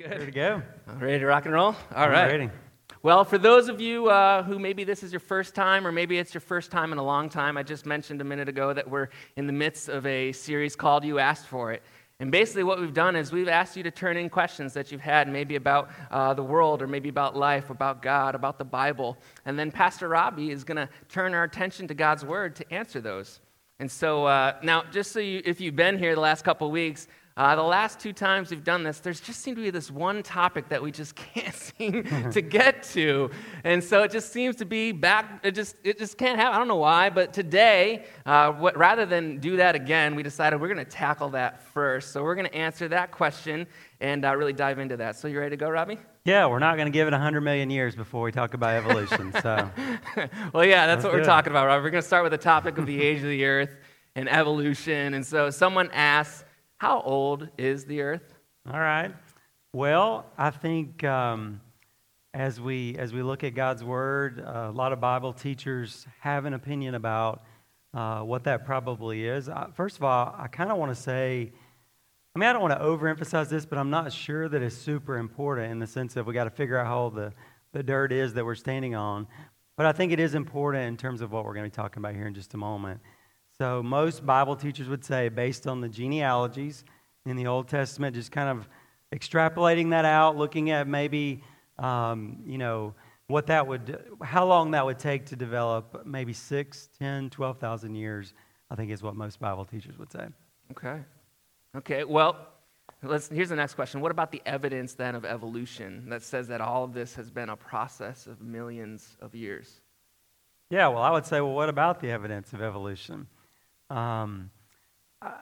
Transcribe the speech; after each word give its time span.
Good. 0.00 0.12
Ready 0.12 0.24
to 0.24 0.30
go? 0.30 0.62
Ready 0.98 1.18
to 1.18 1.26
rock 1.26 1.44
and 1.44 1.52
roll? 1.52 1.76
All 1.94 2.08
right. 2.08 2.32
ready. 2.32 2.48
Well, 3.02 3.22
for 3.22 3.36
those 3.36 3.68
of 3.68 3.82
you 3.82 4.08
uh, 4.08 4.42
who 4.42 4.58
maybe 4.58 4.82
this 4.82 5.02
is 5.02 5.12
your 5.12 5.20
first 5.20 5.54
time, 5.54 5.86
or 5.86 5.92
maybe 5.92 6.16
it's 6.16 6.32
your 6.32 6.40
first 6.40 6.70
time 6.70 6.92
in 6.92 6.96
a 6.96 7.02
long 7.02 7.28
time, 7.28 7.58
I 7.58 7.62
just 7.62 7.84
mentioned 7.84 8.22
a 8.22 8.24
minute 8.24 8.48
ago 8.48 8.72
that 8.72 8.88
we're 8.88 9.08
in 9.36 9.46
the 9.46 9.52
midst 9.52 9.90
of 9.90 10.06
a 10.06 10.32
series 10.32 10.74
called 10.74 11.04
You 11.04 11.18
Asked 11.18 11.48
For 11.48 11.72
It. 11.72 11.82
And 12.18 12.32
basically, 12.32 12.62
what 12.62 12.80
we've 12.80 12.94
done 12.94 13.14
is 13.14 13.30
we've 13.30 13.46
asked 13.46 13.76
you 13.76 13.82
to 13.82 13.90
turn 13.90 14.16
in 14.16 14.30
questions 14.30 14.72
that 14.72 14.90
you've 14.90 15.02
had, 15.02 15.28
maybe 15.28 15.56
about 15.56 15.90
uh, 16.10 16.32
the 16.32 16.42
world, 16.42 16.80
or 16.80 16.86
maybe 16.86 17.10
about 17.10 17.36
life, 17.36 17.68
about 17.68 18.00
God, 18.00 18.34
about 18.34 18.56
the 18.56 18.64
Bible. 18.64 19.18
And 19.44 19.58
then 19.58 19.70
Pastor 19.70 20.08
Robbie 20.08 20.50
is 20.50 20.64
going 20.64 20.78
to 20.78 20.88
turn 21.10 21.34
our 21.34 21.44
attention 21.44 21.86
to 21.88 21.94
God's 21.94 22.24
Word 22.24 22.56
to 22.56 22.72
answer 22.72 23.02
those. 23.02 23.40
And 23.80 23.90
so, 23.90 24.26
uh, 24.26 24.56
now, 24.62 24.84
just 24.90 25.12
so 25.12 25.20
you, 25.20 25.42
if 25.44 25.60
you've 25.60 25.76
been 25.76 25.98
here 25.98 26.14
the 26.14 26.20
last 26.20 26.42
couple 26.42 26.66
of 26.66 26.72
weeks, 26.72 27.06
uh, 27.40 27.56
the 27.56 27.62
last 27.62 27.98
two 27.98 28.12
times 28.12 28.50
we've 28.50 28.64
done 28.64 28.82
this, 28.82 29.00
there's 29.00 29.18
just 29.18 29.40
seemed 29.40 29.56
to 29.56 29.62
be 29.62 29.70
this 29.70 29.90
one 29.90 30.22
topic 30.22 30.68
that 30.68 30.82
we 30.82 30.92
just 30.92 31.16
can't 31.34 31.54
seem 31.54 32.04
to 32.30 32.42
get 32.42 32.82
to, 32.82 33.30
and 33.64 33.82
so 33.82 34.02
it 34.02 34.10
just 34.10 34.30
seems 34.30 34.56
to 34.56 34.66
be 34.66 34.92
back. 34.92 35.40
It 35.42 35.52
just 35.52 35.76
it 35.82 35.98
just 35.98 36.18
can't 36.18 36.38
happen. 36.38 36.54
I 36.54 36.58
don't 36.58 36.68
know 36.68 36.76
why, 36.76 37.08
but 37.08 37.32
today, 37.32 38.04
uh, 38.26 38.52
what, 38.52 38.76
rather 38.76 39.06
than 39.06 39.38
do 39.38 39.56
that 39.56 39.74
again, 39.74 40.16
we 40.16 40.22
decided 40.22 40.60
we're 40.60 40.68
going 40.68 40.84
to 40.84 40.90
tackle 40.90 41.30
that 41.30 41.62
first. 41.62 42.12
So 42.12 42.22
we're 42.22 42.34
going 42.34 42.46
to 42.46 42.54
answer 42.54 42.88
that 42.88 43.10
question 43.10 43.66
and 44.02 44.22
uh, 44.22 44.36
really 44.36 44.52
dive 44.52 44.78
into 44.78 44.98
that. 44.98 45.16
So 45.16 45.26
you 45.26 45.38
ready 45.38 45.56
to 45.56 45.56
go, 45.56 45.70
Robbie? 45.70 45.96
Yeah, 46.26 46.46
we're 46.46 46.58
not 46.58 46.76
going 46.76 46.88
to 46.88 46.92
give 46.92 47.08
it 47.08 47.12
100 47.12 47.40
million 47.40 47.70
years 47.70 47.96
before 47.96 48.22
we 48.22 48.32
talk 48.32 48.52
about 48.52 48.74
evolution. 48.74 49.32
So, 49.40 49.70
well, 50.52 50.66
yeah, 50.66 50.86
that's 50.86 50.96
Let's 50.98 51.04
what 51.04 51.14
we're 51.14 51.20
it. 51.20 51.24
talking 51.24 51.52
about, 51.52 51.68
Robbie. 51.68 51.84
We're 51.84 51.90
going 51.90 52.02
to 52.02 52.06
start 52.06 52.22
with 52.22 52.32
the 52.32 52.38
topic 52.38 52.76
of 52.76 52.84
the 52.84 53.00
age 53.00 53.22
of 53.22 53.28
the 53.28 53.46
Earth 53.46 53.78
and 54.14 54.28
evolution. 54.28 55.14
And 55.14 55.24
so 55.24 55.48
someone 55.48 55.88
asks, 55.94 56.44
"How 56.80 57.02
old 57.02 57.48
is 57.58 57.84
the 57.84 58.00
Earth?" 58.00 58.34
all 58.66 58.80
right. 58.80 59.12
Well, 59.74 60.24
I 60.38 60.48
think 60.48 61.04
um, 61.04 61.60
as 62.32 62.58
we 62.58 62.96
as 62.96 63.12
we 63.12 63.22
look 63.22 63.44
at 63.44 63.54
God's 63.54 63.84
Word, 63.84 64.40
uh, 64.40 64.68
a 64.68 64.72
lot 64.72 64.94
of 64.94 64.98
Bible 64.98 65.34
teachers 65.34 66.06
have 66.20 66.46
an 66.46 66.54
opinion 66.54 66.94
about 66.94 67.42
uh, 67.92 68.20
what 68.20 68.44
that 68.44 68.64
probably 68.64 69.26
is. 69.26 69.50
Uh, 69.50 69.68
first 69.74 69.98
of 69.98 70.04
all, 70.04 70.34
I 70.38 70.48
kind 70.48 70.72
of 70.72 70.78
want 70.78 70.94
to 70.94 71.00
say. 71.00 71.52
I 72.34 72.38
mean, 72.38 72.48
I 72.48 72.54
don't 72.54 72.62
want 72.62 72.78
to 72.78 72.82
overemphasize 72.82 73.50
this, 73.50 73.66
but 73.66 73.76
I'm 73.76 73.90
not 73.90 74.10
sure 74.10 74.48
that 74.48 74.62
it's 74.62 74.74
super 74.74 75.18
important 75.18 75.72
in 75.72 75.80
the 75.80 75.86
sense 75.86 76.16
of 76.16 76.26
we 76.26 76.32
got 76.32 76.44
to 76.44 76.50
figure 76.50 76.78
out 76.78 76.86
how 76.86 77.00
old 77.00 77.16
the, 77.16 77.34
the 77.72 77.82
dirt 77.82 78.10
is 78.10 78.32
that 78.34 78.44
we're 78.44 78.54
standing 78.54 78.94
on. 78.94 79.26
But 79.76 79.86
I 79.86 79.92
think 79.92 80.12
it 80.12 80.20
is 80.20 80.34
important 80.34 80.84
in 80.86 80.96
terms 80.96 81.20
of 81.20 81.32
what 81.32 81.44
we're 81.44 81.54
going 81.54 81.68
to 81.68 81.70
be 81.70 81.74
talking 81.74 82.00
about 82.00 82.14
here 82.14 82.26
in 82.26 82.34
just 82.34 82.54
a 82.54 82.56
moment. 82.56 83.00
So, 83.60 83.82
most 83.82 84.24
Bible 84.24 84.56
teachers 84.56 84.88
would 84.88 85.04
say, 85.04 85.28
based 85.28 85.66
on 85.66 85.82
the 85.82 85.88
genealogies 85.90 86.82
in 87.26 87.36
the 87.36 87.46
Old 87.46 87.68
Testament, 87.68 88.16
just 88.16 88.32
kind 88.32 88.48
of 88.48 88.66
extrapolating 89.14 89.90
that 89.90 90.06
out, 90.06 90.34
looking 90.34 90.70
at 90.70 90.88
maybe, 90.88 91.42
um, 91.78 92.38
you 92.46 92.56
know, 92.56 92.94
what 93.26 93.48
that 93.48 93.66
would, 93.66 94.02
how 94.22 94.46
long 94.46 94.70
that 94.70 94.86
would 94.86 94.98
take 94.98 95.26
to 95.26 95.36
develop, 95.36 96.06
maybe 96.06 96.32
six, 96.32 96.88
10, 96.98 97.28
12,000 97.28 97.94
years, 97.94 98.32
I 98.70 98.76
think 98.76 98.90
is 98.90 99.02
what 99.02 99.14
most 99.14 99.38
Bible 99.38 99.66
teachers 99.66 99.98
would 99.98 100.10
say. 100.10 100.26
Okay. 100.70 101.02
Okay, 101.76 102.04
well, 102.04 102.38
let's, 103.02 103.28
here's 103.28 103.50
the 103.50 103.56
next 103.56 103.74
question. 103.74 104.00
What 104.00 104.10
about 104.10 104.32
the 104.32 104.40
evidence 104.46 104.94
then 104.94 105.14
of 105.14 105.26
evolution 105.26 106.08
that 106.08 106.22
says 106.22 106.48
that 106.48 106.62
all 106.62 106.84
of 106.84 106.94
this 106.94 107.14
has 107.16 107.30
been 107.30 107.50
a 107.50 107.56
process 107.56 108.26
of 108.26 108.40
millions 108.40 109.18
of 109.20 109.34
years? 109.34 109.82
Yeah, 110.70 110.88
well, 110.88 111.02
I 111.02 111.10
would 111.10 111.26
say, 111.26 111.42
well, 111.42 111.52
what 111.52 111.68
about 111.68 112.00
the 112.00 112.10
evidence 112.10 112.54
of 112.54 112.62
evolution? 112.62 113.26
Um, 113.90 114.50
I, 115.20 115.32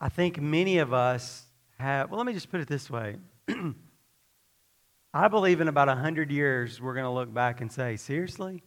I 0.00 0.08
think 0.08 0.40
many 0.40 0.78
of 0.78 0.92
us 0.92 1.44
have, 1.78 2.10
well, 2.10 2.18
let 2.18 2.26
me 2.26 2.32
just 2.32 2.50
put 2.50 2.60
it 2.60 2.68
this 2.68 2.90
way. 2.90 3.16
I 5.14 5.28
believe 5.28 5.60
in 5.60 5.68
about 5.68 5.88
100 5.88 6.30
years, 6.30 6.80
we're 6.80 6.94
going 6.94 7.04
to 7.04 7.10
look 7.10 7.32
back 7.32 7.60
and 7.60 7.70
say, 7.70 7.96
seriously? 7.96 8.62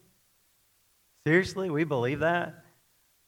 Seriously? 1.26 1.70
We 1.70 1.84
believe 1.84 2.20
that? 2.20 2.66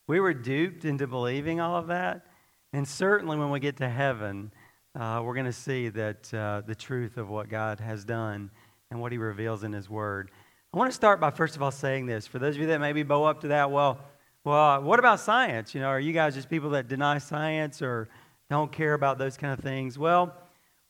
We 0.06 0.20
were 0.20 0.34
duped 0.34 0.84
into 0.84 1.06
believing 1.06 1.60
all 1.60 1.76
of 1.76 1.88
that? 1.88 2.26
And 2.72 2.86
certainly 2.86 3.36
when 3.36 3.50
we 3.50 3.60
get 3.60 3.76
to 3.78 3.88
heaven, 3.88 4.52
uh, 4.98 5.22
we're 5.24 5.34
going 5.34 5.46
to 5.46 5.52
see 5.52 5.88
that 5.90 6.32
uh, 6.32 6.62
the 6.66 6.74
truth 6.74 7.16
of 7.16 7.28
what 7.28 7.48
God 7.48 7.80
has 7.80 8.04
done 8.04 8.50
and 8.90 9.00
what 9.00 9.12
He 9.12 9.18
reveals 9.18 9.64
in 9.64 9.72
His 9.72 9.88
Word. 9.88 10.30
I 10.72 10.76
want 10.76 10.90
to 10.90 10.94
start 10.94 11.20
by 11.20 11.30
first 11.30 11.56
of 11.56 11.62
all 11.62 11.70
saying 11.70 12.06
this. 12.06 12.26
For 12.26 12.38
those 12.38 12.56
of 12.56 12.60
you 12.60 12.66
that 12.68 12.80
maybe 12.80 13.02
bow 13.02 13.24
up 13.24 13.40
to 13.42 13.48
that, 13.48 13.70
well, 13.70 14.00
well, 14.44 14.82
what 14.82 14.98
about 14.98 15.20
science? 15.20 15.74
You 15.74 15.80
know, 15.80 15.88
are 15.88 16.00
you 16.00 16.12
guys 16.12 16.34
just 16.34 16.50
people 16.50 16.70
that 16.70 16.86
deny 16.86 17.16
science 17.18 17.80
or 17.80 18.08
don't 18.50 18.70
care 18.70 18.92
about 18.92 19.16
those 19.16 19.38
kind 19.38 19.52
of 19.52 19.60
things? 19.60 19.98
Well, 19.98 20.34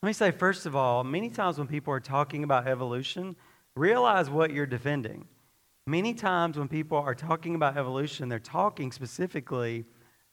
let 0.03 0.07
me 0.07 0.13
say 0.13 0.31
first 0.31 0.65
of 0.65 0.75
all, 0.75 1.03
many 1.03 1.29
times 1.29 1.57
when 1.57 1.67
people 1.67 1.93
are 1.93 2.01
talking 2.01 2.43
about 2.43 2.67
evolution, 2.67 3.35
realize 3.75 4.29
what 4.29 4.51
you're 4.51 4.65
defending. 4.65 5.25
Many 5.87 6.13
times 6.13 6.57
when 6.57 6.67
people 6.67 6.97
are 6.97 7.15
talking 7.15 7.55
about 7.55 7.77
evolution, 7.77 8.27
they're 8.27 8.39
talking 8.39 8.91
specifically 8.91 9.85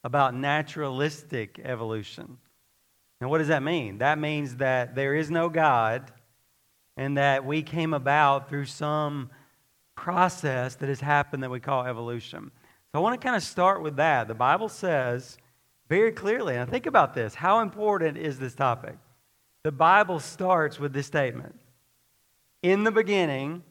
about 0.03 0.35
naturalistic 0.35 1.61
evolution. 1.63 2.39
Now, 3.21 3.29
what 3.29 3.39
does 3.39 3.49
that 3.49 3.63
mean? 3.63 3.99
That 3.99 4.19
means 4.19 4.57
that 4.57 4.97
there 4.97 5.15
is 5.15 5.31
no 5.31 5.49
God 5.49 6.11
and 6.97 7.17
that 7.19 7.45
we 7.45 7.63
came 7.63 7.95
about 7.95 8.49
through 8.49 8.65
some 8.65 9.31
process 9.95 10.75
that 10.77 10.89
has 10.89 11.01
happened 11.01 11.45
that 11.45 11.51
we 11.51 11.61
call 11.61 11.85
evolution. 11.85 12.51
So 12.93 12.99
I 12.99 13.03
want 13.03 13.19
to 13.19 13.25
kind 13.25 13.37
of 13.37 13.43
start 13.43 13.83
with 13.83 13.97
that. 13.97 14.29
The 14.29 14.35
Bible 14.35 14.69
says 14.69 15.39
very 15.89 16.13
clearly, 16.13 16.57
and 16.57 16.71
think 16.71 16.87
about 16.87 17.15
this 17.15 17.35
how 17.35 17.61
important 17.61 18.19
is 18.19 18.39
this 18.39 18.55
topic? 18.55 18.97
The 19.65 19.73
Bible 19.73 20.21
starts 20.21 20.79
with 20.79 20.93
this 20.93 21.07
statement 21.07 21.59
In 22.63 22.85
the 22.85 22.91
beginning, 22.91 23.63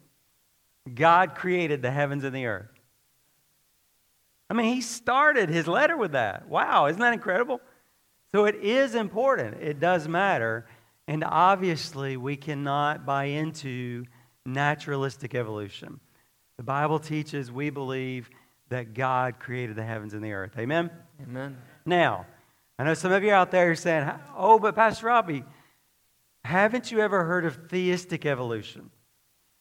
God 0.93 1.35
created 1.35 1.81
the 1.81 1.91
heavens 1.91 2.23
and 2.23 2.35
the 2.35 2.47
earth. 2.47 2.71
I 4.49 4.53
mean, 4.53 4.73
he 4.73 4.81
started 4.81 5.49
his 5.49 5.67
letter 5.67 5.95
with 5.95 6.13
that. 6.13 6.47
Wow, 6.49 6.87
isn't 6.87 6.99
that 6.99 7.13
incredible? 7.13 7.61
So 8.33 8.45
it 8.45 8.55
is 8.55 8.95
important. 8.95 9.61
It 9.61 9.79
does 9.79 10.07
matter. 10.07 10.65
And 11.07 11.23
obviously, 11.23 12.17
we 12.17 12.37
cannot 12.37 13.05
buy 13.05 13.25
into 13.25 14.05
naturalistic 14.45 15.35
evolution. 15.35 15.99
The 16.57 16.63
Bible 16.63 16.99
teaches, 16.99 17.51
we 17.51 17.69
believe, 17.69 18.29
that 18.71 18.93
God 18.93 19.37
created 19.37 19.75
the 19.75 19.83
heavens 19.83 20.13
and 20.13 20.23
the 20.23 20.31
earth. 20.31 20.53
Amen? 20.57 20.89
Amen. 21.21 21.57
Now, 21.85 22.25
I 22.79 22.85
know 22.85 22.93
some 22.93 23.11
of 23.11 23.21
you 23.21 23.31
out 23.31 23.51
there 23.51 23.71
are 23.71 23.75
saying, 23.75 24.09
oh, 24.35 24.59
but 24.59 24.75
Pastor 24.75 25.07
Robbie, 25.07 25.43
haven't 26.45 26.89
you 26.89 26.99
ever 27.01 27.25
heard 27.25 27.45
of 27.45 27.69
theistic 27.69 28.25
evolution? 28.25 28.89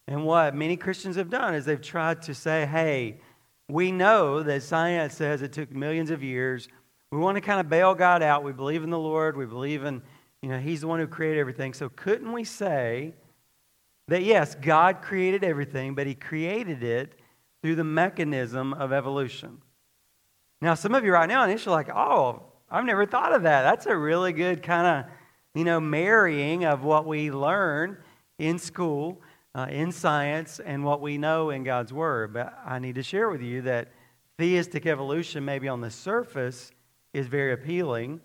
And 0.06 0.24
what 0.24 0.54
many 0.54 0.76
Christians 0.76 1.16
have 1.16 1.28
done 1.28 1.54
is 1.54 1.64
they've 1.64 1.80
tried 1.80 2.22
to 2.22 2.34
say, 2.34 2.66
hey, 2.66 3.20
we 3.68 3.90
know 3.90 4.44
that 4.44 4.62
science 4.62 5.14
says 5.14 5.42
it 5.42 5.52
took 5.52 5.72
millions 5.72 6.10
of 6.10 6.22
years. 6.22 6.68
We 7.10 7.18
want 7.18 7.36
to 7.36 7.40
kind 7.40 7.60
of 7.60 7.68
bail 7.68 7.94
God 7.96 8.22
out. 8.22 8.44
We 8.44 8.52
believe 8.52 8.84
in 8.84 8.90
the 8.90 8.98
Lord. 8.98 9.36
We 9.36 9.44
believe 9.44 9.84
in, 9.84 10.02
you 10.40 10.48
know, 10.48 10.58
He's 10.58 10.82
the 10.82 10.86
one 10.86 11.00
who 11.00 11.08
created 11.08 11.40
everything. 11.40 11.74
So 11.74 11.88
couldn't 11.88 12.32
we 12.32 12.44
say 12.44 13.14
that, 14.06 14.22
yes, 14.22 14.54
God 14.54 15.02
created 15.02 15.42
everything, 15.42 15.96
but 15.96 16.06
He 16.06 16.14
created 16.14 16.84
it 16.84 17.19
through 17.62 17.76
the 17.76 17.84
mechanism 17.84 18.72
of 18.72 18.92
evolution? 18.92 19.62
Now, 20.60 20.74
some 20.74 20.94
of 20.94 21.04
you 21.04 21.12
right 21.12 21.28
now 21.28 21.44
initially 21.44 21.74
like, 21.74 21.88
oh, 21.88 22.42
I've 22.70 22.84
never 22.84 23.06
thought 23.06 23.34
of 23.34 23.42
that. 23.42 23.62
That's 23.62 23.86
a 23.86 23.96
really 23.96 24.32
good 24.32 24.62
kind 24.62 24.86
of, 24.86 25.12
you 25.54 25.64
know, 25.64 25.80
marrying 25.80 26.64
of 26.64 26.84
what 26.84 27.06
we 27.06 27.30
learn 27.30 27.98
in 28.38 28.58
school, 28.58 29.20
uh, 29.54 29.66
in 29.70 29.90
science, 29.90 30.60
and 30.60 30.84
what 30.84 31.00
we 31.00 31.18
know 31.18 31.50
in 31.50 31.64
God's 31.64 31.92
Word. 31.92 32.32
But 32.32 32.56
I 32.64 32.78
need 32.78 32.94
to 32.96 33.02
share 33.02 33.28
with 33.28 33.42
you 33.42 33.62
that 33.62 33.88
theistic 34.38 34.86
evolution, 34.86 35.44
maybe 35.44 35.68
on 35.68 35.80
the 35.80 35.90
surface, 35.90 36.70
is 37.12 37.26
very 37.26 37.52
appealing 37.52 38.20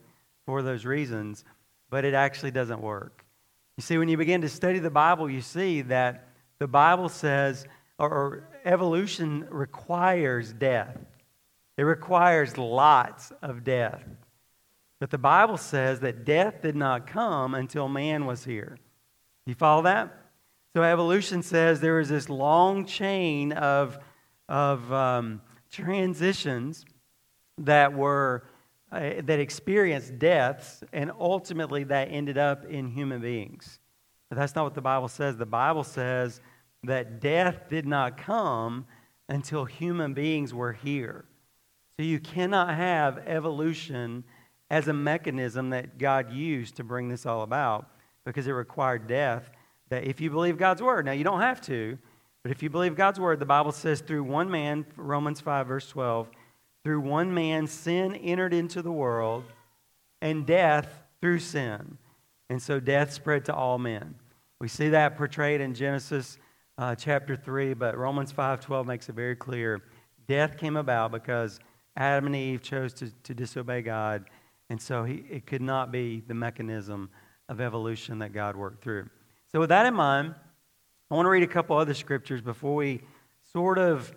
for 0.45 0.61
those 0.61 0.85
reasons, 0.85 1.43
but 1.89 2.05
it 2.05 2.13
actually 2.13 2.51
doesn't 2.51 2.81
work. 2.81 3.25
You 3.77 3.81
see, 3.81 3.97
when 3.97 4.07
you 4.07 4.15
begin 4.15 4.41
to 4.41 4.49
study 4.49 4.79
the 4.79 4.89
Bible, 4.89 5.29
you 5.29 5.41
see 5.41 5.81
that 5.83 6.27
the 6.59 6.67
Bible 6.67 7.09
says, 7.09 7.65
or, 7.97 8.09
or 8.09 8.47
evolution 8.65 9.47
requires 9.49 10.51
death. 10.51 10.97
It 11.77 11.83
requires 11.83 12.57
lots 12.57 13.31
of 13.41 13.63
death. 13.63 14.03
But 14.99 15.11
the 15.11 15.17
Bible 15.17 15.57
says 15.57 15.99
that 16.01 16.25
death 16.25 16.61
did 16.61 16.75
not 16.75 17.05
come 17.05 17.53
until 17.53 17.87
man 17.87 18.25
was 18.25 18.45
here. 18.45 18.77
You 19.45 19.53
follow 19.53 19.83
that? 19.83 20.13
So 20.75 20.83
evolution 20.83 21.43
says 21.43 21.79
there 21.79 21.99
is 21.99 22.09
this 22.09 22.27
long 22.29 22.85
chain 22.85 23.51
of, 23.51 23.99
of 24.49 24.91
um, 24.91 25.41
transitions 25.69 26.85
that 27.57 27.93
were 27.93 28.43
uh, 28.91 29.21
that 29.23 29.39
experienced 29.39 30.19
deaths, 30.19 30.83
and 30.93 31.11
ultimately 31.19 31.83
that 31.83 32.05
ended 32.11 32.37
up 32.37 32.65
in 32.65 32.87
human 32.87 33.19
beings. 33.19 33.79
But 34.29 34.37
that's 34.37 34.55
not 34.55 34.63
what 34.63 34.73
the 34.73 34.81
Bible 34.81 35.07
says. 35.07 35.37
The 35.37 35.45
Bible 35.45 35.83
says 35.83 36.39
that 36.85 37.19
death 37.19 37.69
did 37.69 37.85
not 37.85 38.17
come 38.17 38.85
until 39.29 39.65
human 39.65 40.13
beings 40.13 40.53
were 40.53 40.73
here. 40.73 41.25
So 41.97 42.03
you 42.03 42.19
cannot 42.19 42.75
have 42.75 43.19
evolution 43.25 44.23
as 44.69 44.87
a 44.87 44.93
mechanism 44.93 45.69
that 45.69 45.97
God 45.97 46.31
used 46.31 46.75
to 46.77 46.83
bring 46.83 47.09
this 47.09 47.25
all 47.25 47.41
about 47.41 47.89
because 48.25 48.47
it 48.47 48.51
required 48.51 49.07
death. 49.07 49.49
That 49.89 50.03
if 50.03 50.19
you 50.19 50.29
believe 50.29 50.57
God's 50.57 50.81
word, 50.81 51.05
now 51.05 51.11
you 51.11 51.23
don't 51.23 51.41
have 51.41 51.61
to, 51.61 51.97
but 52.43 52.51
if 52.51 52.61
you 52.61 52.69
believe 52.69 52.95
God's 52.95 53.19
word, 53.19 53.39
the 53.39 53.45
Bible 53.45 53.71
says 53.71 54.01
through 54.01 54.23
one 54.23 54.51
man, 54.51 54.85
Romans 54.97 55.41
5, 55.41 55.67
verse 55.67 55.89
12, 55.89 56.29
through 56.83 56.99
one 56.99 57.33
man 57.33 57.65
sin 57.65 58.15
entered 58.15 58.53
into 58.53 58.83
the 58.83 58.91
world, 58.91 59.45
and 60.21 60.45
death 60.45 61.01
through 61.21 61.39
sin. 61.39 61.97
And 62.49 62.61
so 62.61 62.79
death 62.79 63.13
spread 63.13 63.45
to 63.45 63.55
all 63.55 63.79
men. 63.79 64.15
We 64.59 64.67
see 64.67 64.89
that 64.89 65.17
portrayed 65.17 65.61
in 65.61 65.73
Genesis 65.73 66.37
uh, 66.77 66.95
chapter 66.95 67.35
3, 67.35 67.73
but 67.73 67.97
Romans 67.97 68.31
5 68.31 68.59
12 68.59 68.87
makes 68.87 69.09
it 69.09 69.15
very 69.15 69.35
clear. 69.35 69.81
Death 70.27 70.57
came 70.57 70.75
about 70.75 71.11
because 71.11 71.59
Adam 71.95 72.27
and 72.27 72.35
Eve 72.35 72.61
chose 72.61 72.93
to, 72.95 73.11
to 73.23 73.33
disobey 73.33 73.81
God, 73.81 74.25
and 74.69 74.81
so 74.81 75.03
he, 75.03 75.23
it 75.29 75.45
could 75.45 75.61
not 75.61 75.91
be 75.91 76.21
the 76.27 76.33
mechanism 76.33 77.09
of 77.47 77.61
evolution 77.61 78.19
that 78.19 78.33
God 78.33 78.55
worked 78.55 78.83
through. 78.83 79.09
So, 79.51 79.59
with 79.59 79.69
that 79.69 79.85
in 79.85 79.93
mind, 79.93 80.35
I 81.09 81.15
want 81.15 81.25
to 81.25 81.29
read 81.29 81.43
a 81.43 81.47
couple 81.47 81.77
other 81.77 81.93
scriptures 81.93 82.41
before 82.41 82.75
we 82.75 83.01
sort 83.53 83.77
of 83.77 84.11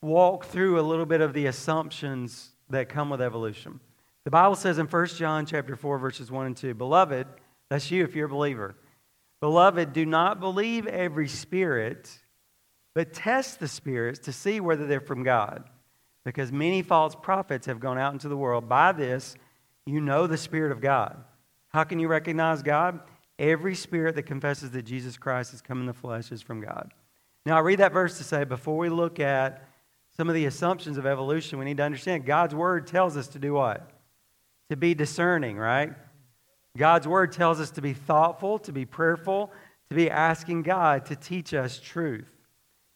walk 0.00 0.46
through 0.46 0.80
a 0.80 0.82
little 0.82 1.06
bit 1.06 1.20
of 1.20 1.34
the 1.34 1.46
assumptions 1.46 2.50
that 2.70 2.88
come 2.88 3.10
with 3.10 3.20
evolution. 3.20 3.80
The 4.24 4.30
Bible 4.30 4.56
says 4.56 4.78
in 4.78 4.86
1 4.86 5.06
John 5.08 5.46
chapter 5.46 5.76
4 5.76 5.98
verses 5.98 6.30
1 6.30 6.46
and 6.46 6.56
2, 6.56 6.74
"Beloved, 6.74 7.26
that's 7.68 7.90
you 7.90 8.04
if 8.04 8.14
you're 8.14 8.26
a 8.26 8.30
believer. 8.30 8.76
Beloved, 9.40 9.92
do 9.92 10.06
not 10.06 10.40
believe 10.40 10.86
every 10.86 11.28
spirit, 11.28 12.18
but 12.94 13.12
test 13.12 13.60
the 13.60 13.68
spirits 13.68 14.20
to 14.20 14.32
see 14.32 14.60
whether 14.60 14.86
they're 14.86 15.00
from 15.00 15.22
God, 15.22 15.64
because 16.24 16.50
many 16.50 16.82
false 16.82 17.14
prophets 17.14 17.66
have 17.66 17.80
gone 17.80 17.98
out 17.98 18.12
into 18.12 18.28
the 18.28 18.36
world. 18.36 18.68
By 18.68 18.92
this, 18.92 19.36
you 19.84 20.00
know 20.00 20.26
the 20.26 20.38
spirit 20.38 20.72
of 20.72 20.80
God. 20.80 21.22
How 21.68 21.84
can 21.84 21.98
you 21.98 22.08
recognize 22.08 22.62
God? 22.62 23.00
Every 23.38 23.74
spirit 23.74 24.14
that 24.14 24.22
confesses 24.22 24.70
that 24.70 24.82
Jesus 24.82 25.18
Christ 25.18 25.50
has 25.50 25.60
come 25.60 25.80
in 25.80 25.86
the 25.86 25.92
flesh 25.92 26.32
is 26.32 26.40
from 26.40 26.62
God. 26.62 26.92
Now, 27.44 27.56
I 27.56 27.60
read 27.60 27.80
that 27.80 27.92
verse 27.92 28.16
to 28.18 28.24
say 28.24 28.44
before 28.44 28.78
we 28.78 28.88
look 28.88 29.20
at 29.20 29.68
some 30.16 30.28
of 30.30 30.34
the 30.34 30.46
assumptions 30.46 30.96
of 30.96 31.04
evolution, 31.04 31.58
we 31.58 31.66
need 31.66 31.76
to 31.76 31.82
understand 31.82 32.24
God's 32.24 32.54
word 32.54 32.86
tells 32.86 33.16
us 33.16 33.28
to 33.28 33.38
do 33.38 33.52
what? 33.52 33.90
To 34.70 34.76
be 34.76 34.94
discerning, 34.94 35.58
right? 35.58 35.92
God's 36.76 37.08
word 37.08 37.32
tells 37.32 37.60
us 37.60 37.70
to 37.72 37.82
be 37.82 37.92
thoughtful, 37.92 38.58
to 38.60 38.72
be 38.72 38.84
prayerful, 38.84 39.52
to 39.90 39.96
be 39.96 40.10
asking 40.10 40.62
God 40.62 41.06
to 41.06 41.16
teach 41.16 41.54
us 41.54 41.78
truth. 41.78 42.32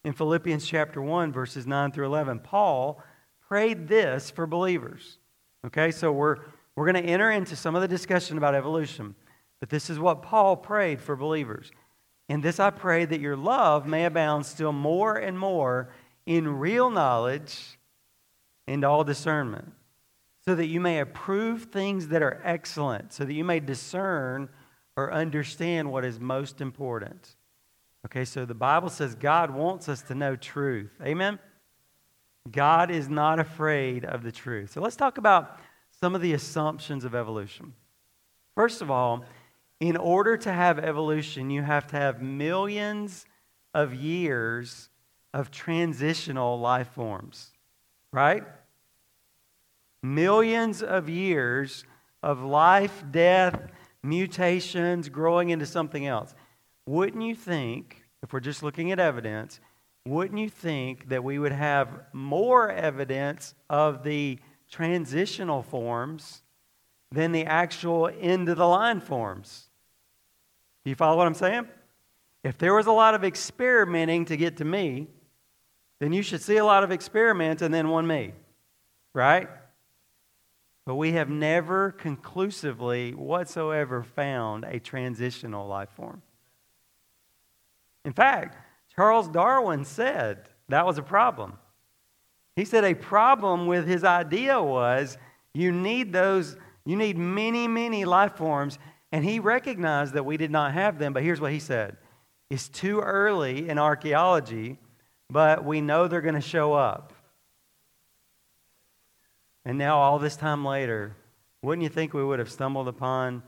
In 0.04 0.12
Philippians 0.12 0.66
chapter 0.66 1.00
1, 1.02 1.32
verses 1.32 1.66
9 1.66 1.92
through 1.92 2.06
11, 2.06 2.40
Paul 2.40 3.02
prayed 3.48 3.88
this 3.88 4.30
for 4.30 4.46
believers. 4.46 5.18
Okay, 5.66 5.90
so 5.90 6.10
we're, 6.10 6.36
we're 6.74 6.90
going 6.90 7.02
to 7.02 7.10
enter 7.10 7.30
into 7.30 7.54
some 7.54 7.74
of 7.74 7.82
the 7.82 7.88
discussion 7.88 8.38
about 8.38 8.54
evolution. 8.54 9.14
But 9.60 9.68
this 9.68 9.90
is 9.90 9.98
what 9.98 10.22
Paul 10.22 10.56
prayed 10.56 11.00
for 11.00 11.16
believers. 11.16 11.70
In 12.28 12.40
this 12.40 12.58
I 12.58 12.70
pray 12.70 13.04
that 13.04 13.20
your 13.20 13.36
love 13.36 13.86
may 13.86 14.04
abound 14.04 14.46
still 14.46 14.72
more 14.72 15.16
and 15.16 15.38
more 15.38 15.90
in 16.26 16.58
real 16.58 16.88
knowledge 16.88 17.78
and 18.66 18.84
all 18.84 19.04
discernment, 19.04 19.72
so 20.50 20.56
that 20.56 20.66
you 20.66 20.80
may 20.80 20.98
approve 20.98 21.66
things 21.66 22.08
that 22.08 22.22
are 22.22 22.40
excellent, 22.42 23.12
so 23.12 23.24
that 23.24 23.32
you 23.32 23.44
may 23.44 23.60
discern 23.60 24.48
or 24.96 25.12
understand 25.12 25.92
what 25.92 26.04
is 26.04 26.18
most 26.18 26.60
important. 26.60 27.36
Okay, 28.04 28.24
so 28.24 28.44
the 28.44 28.52
Bible 28.52 28.90
says 28.90 29.14
God 29.14 29.52
wants 29.52 29.88
us 29.88 30.02
to 30.02 30.14
know 30.16 30.34
truth. 30.34 30.90
Amen? 31.04 31.38
God 32.50 32.90
is 32.90 33.08
not 33.08 33.38
afraid 33.38 34.04
of 34.04 34.24
the 34.24 34.32
truth. 34.32 34.72
So 34.72 34.80
let's 34.80 34.96
talk 34.96 35.18
about 35.18 35.60
some 36.00 36.16
of 36.16 36.20
the 36.20 36.32
assumptions 36.32 37.04
of 37.04 37.14
evolution. 37.14 37.72
First 38.56 38.82
of 38.82 38.90
all, 38.90 39.24
in 39.78 39.96
order 39.96 40.36
to 40.36 40.52
have 40.52 40.80
evolution, 40.80 41.50
you 41.50 41.62
have 41.62 41.86
to 41.86 41.96
have 41.96 42.20
millions 42.20 43.24
of 43.72 43.94
years 43.94 44.88
of 45.32 45.52
transitional 45.52 46.58
life 46.58 46.88
forms, 46.88 47.52
right? 48.12 48.42
Millions 50.02 50.82
of 50.82 51.08
years 51.08 51.84
of 52.22 52.42
life, 52.42 53.04
death, 53.10 53.70
mutations, 54.02 55.08
growing 55.08 55.50
into 55.50 55.66
something 55.66 56.06
else. 56.06 56.34
Wouldn't 56.86 57.22
you 57.22 57.34
think, 57.34 58.04
if 58.22 58.32
we're 58.32 58.40
just 58.40 58.62
looking 58.62 58.92
at 58.92 58.98
evidence, 58.98 59.60
wouldn't 60.06 60.40
you 60.40 60.48
think 60.48 61.08
that 61.10 61.22
we 61.22 61.38
would 61.38 61.52
have 61.52 61.88
more 62.12 62.70
evidence 62.70 63.54
of 63.68 64.02
the 64.02 64.38
transitional 64.70 65.62
forms 65.62 66.42
than 67.12 67.32
the 67.32 67.44
actual 67.44 68.10
end 68.20 68.48
of 68.48 68.56
the 68.56 68.66
line 68.66 69.00
forms? 69.00 69.68
Do 70.84 70.90
you 70.90 70.96
follow 70.96 71.16
what 71.16 71.26
I'm 71.26 71.34
saying? 71.34 71.68
If 72.42 72.56
there 72.56 72.74
was 72.74 72.86
a 72.86 72.92
lot 72.92 73.14
of 73.14 73.24
experimenting 73.24 74.24
to 74.26 74.36
get 74.36 74.56
to 74.58 74.64
me, 74.64 75.08
then 75.98 76.12
you 76.12 76.22
should 76.22 76.40
see 76.40 76.56
a 76.56 76.64
lot 76.64 76.82
of 76.82 76.90
experiments 76.90 77.60
and 77.62 77.74
then 77.74 77.90
one 77.90 78.06
me, 78.06 78.32
right? 79.12 79.48
But 80.86 80.96
we 80.96 81.12
have 81.12 81.28
never 81.28 81.92
conclusively 81.92 83.12
whatsoever 83.12 84.02
found 84.02 84.64
a 84.64 84.80
transitional 84.80 85.66
life 85.66 85.90
form. 85.90 86.22
In 88.04 88.12
fact, 88.12 88.56
Charles 88.94 89.28
Darwin 89.28 89.84
said 89.84 90.48
that 90.68 90.86
was 90.86 90.98
a 90.98 91.02
problem. 91.02 91.58
He 92.56 92.64
said 92.64 92.84
a 92.84 92.94
problem 92.94 93.66
with 93.66 93.86
his 93.86 94.04
idea 94.04 94.60
was 94.60 95.16
you 95.54 95.72
need 95.72 96.12
those, 96.12 96.56
you 96.84 96.96
need 96.96 97.18
many, 97.18 97.68
many 97.68 98.04
life 98.04 98.36
forms 98.36 98.78
and 99.12 99.24
he 99.24 99.40
recognized 99.40 100.14
that 100.14 100.24
we 100.24 100.36
did 100.36 100.50
not 100.50 100.72
have 100.72 100.98
them, 100.98 101.12
but 101.12 101.22
here's 101.22 101.40
what 101.40 101.52
he 101.52 101.58
said 101.58 101.96
It's 102.48 102.68
too 102.68 103.00
early 103.00 103.68
in 103.68 103.78
archaeology, 103.78 104.78
but 105.28 105.64
we 105.64 105.80
know 105.80 106.08
they're 106.08 106.20
going 106.20 106.34
to 106.34 106.40
show 106.40 106.72
up. 106.72 107.12
And 109.64 109.78
now, 109.78 109.98
all 109.98 110.18
this 110.18 110.36
time 110.36 110.64
later, 110.64 111.16
wouldn't 111.62 111.82
you 111.82 111.88
think 111.88 112.14
we 112.14 112.24
would 112.24 112.38
have 112.38 112.50
stumbled 112.50 112.88
upon 112.88 113.42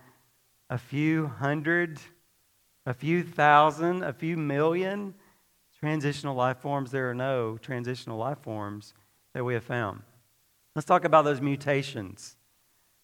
a 0.69 0.79
few 0.79 1.27
hundred, 1.27 2.01
a 2.85 2.95
few 2.95 3.23
thousand, 3.23 4.03
a 4.03 4.13
few 4.13 4.37
million 4.37 5.15
transitional 5.79 6.35
life 6.35 6.59
forms? 6.59 6.91
There 6.91 7.11
are 7.11 7.15
no 7.15 7.57
transitional 7.59 8.19
life 8.19 8.39
forms 8.43 8.95
that 9.35 9.45
we 9.45 9.55
have 9.55 9.65
found. 9.65 10.03
Let's 10.75 10.87
talk 10.87 11.05
about 11.05 11.25
those 11.25 11.41
mutations 11.41 12.37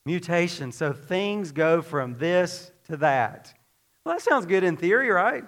mutation. 0.08 0.72
So 0.72 0.94
things 0.94 1.52
go 1.52 1.82
from 1.82 2.16
this 2.16 2.72
to 2.86 2.96
that. 2.96 3.52
Well, 4.04 4.16
that 4.16 4.22
sounds 4.22 4.46
good 4.46 4.64
in 4.64 4.76
theory, 4.78 5.10
right? 5.10 5.44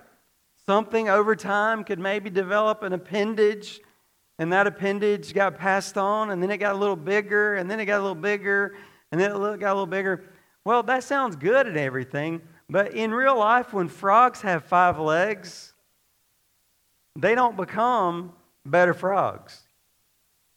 Something 0.66 1.08
over 1.08 1.34
time 1.34 1.82
could 1.82 1.98
maybe 1.98 2.28
develop 2.28 2.82
an 2.82 2.92
appendage, 2.92 3.80
and 4.40 4.50
that 4.54 4.66
appendage 4.66 5.34
got 5.34 5.58
passed 5.58 5.98
on, 5.98 6.30
and 6.30 6.42
then 6.42 6.50
it 6.50 6.56
got 6.56 6.74
a 6.74 6.78
little 6.78 6.96
bigger, 6.96 7.56
and 7.56 7.70
then 7.70 7.78
it 7.78 7.84
got 7.84 8.00
a 8.00 8.02
little 8.02 8.14
bigger, 8.14 8.74
and 9.12 9.20
then 9.20 9.30
it 9.30 9.60
got 9.60 9.72
a 9.72 9.74
little 9.74 9.84
bigger. 9.84 10.24
Well, 10.64 10.82
that 10.84 11.04
sounds 11.04 11.36
good 11.36 11.66
and 11.66 11.76
everything, 11.76 12.40
but 12.70 12.94
in 12.94 13.12
real 13.12 13.38
life, 13.38 13.74
when 13.74 13.88
frogs 13.88 14.40
have 14.40 14.64
five 14.64 14.98
legs, 14.98 15.74
they 17.16 17.34
don't 17.34 17.54
become 17.54 18.32
better 18.64 18.94
frogs. 18.94 19.60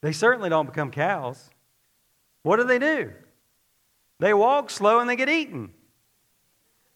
They 0.01 0.13
certainly 0.13 0.47
don't 0.49 0.67
become 0.67 0.89
cows. 0.89 1.49
What 2.43 2.57
do 2.57 2.63
they 2.63 2.79
do? 2.79 3.11
They 4.21 4.33
walk 4.33 4.69
slow 4.69 5.01
and 5.01 5.09
they 5.09 5.17
get 5.17 5.27
eaten. 5.27 5.73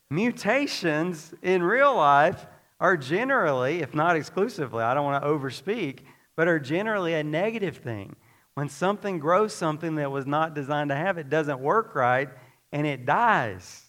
Mutations 0.09 1.33
in 1.41 1.63
real 1.63 1.93
life 1.93 2.45
are 2.79 2.95
generally, 2.95 3.81
if 3.81 3.93
not 3.93 4.15
exclusively, 4.15 4.83
I 4.83 4.93
don't 4.93 5.03
want 5.03 5.21
to 5.21 5.29
overspeak, 5.29 5.99
but 6.37 6.47
are 6.47 6.59
generally 6.59 7.15
a 7.15 7.23
negative 7.23 7.77
thing. 7.77 8.15
When 8.53 8.69
something 8.69 9.19
grows 9.19 9.53
something 9.53 9.95
that 9.95 10.11
was 10.11 10.25
not 10.25 10.55
designed 10.55 10.91
to 10.91 10.95
have, 10.95 11.17
it 11.17 11.29
doesn't 11.29 11.59
work 11.59 11.93
right 11.95 12.29
and 12.71 12.87
it 12.87 13.05
dies. 13.05 13.83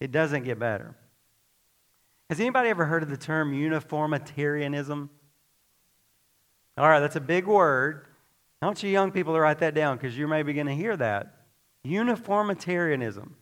It 0.00 0.10
doesn't 0.10 0.44
get 0.44 0.58
better. 0.58 0.96
Has 2.30 2.40
anybody 2.40 2.70
ever 2.70 2.86
heard 2.86 3.02
of 3.02 3.10
the 3.10 3.16
term 3.16 3.52
uniformitarianism? 3.52 5.10
All 6.78 6.88
right, 6.88 7.00
that's 7.00 7.16
a 7.16 7.20
big 7.20 7.46
word. 7.46 8.06
I 8.62 8.66
want 8.66 8.82
you 8.82 8.88
young 8.88 9.12
people 9.12 9.34
to 9.34 9.40
write 9.40 9.58
that 9.58 9.74
down 9.74 9.96
because 9.96 10.16
you're 10.16 10.28
maybe 10.28 10.54
going 10.54 10.66
to 10.66 10.74
hear 10.74 10.96
that. 10.96 11.44
Uniformitarianism. 11.82 13.36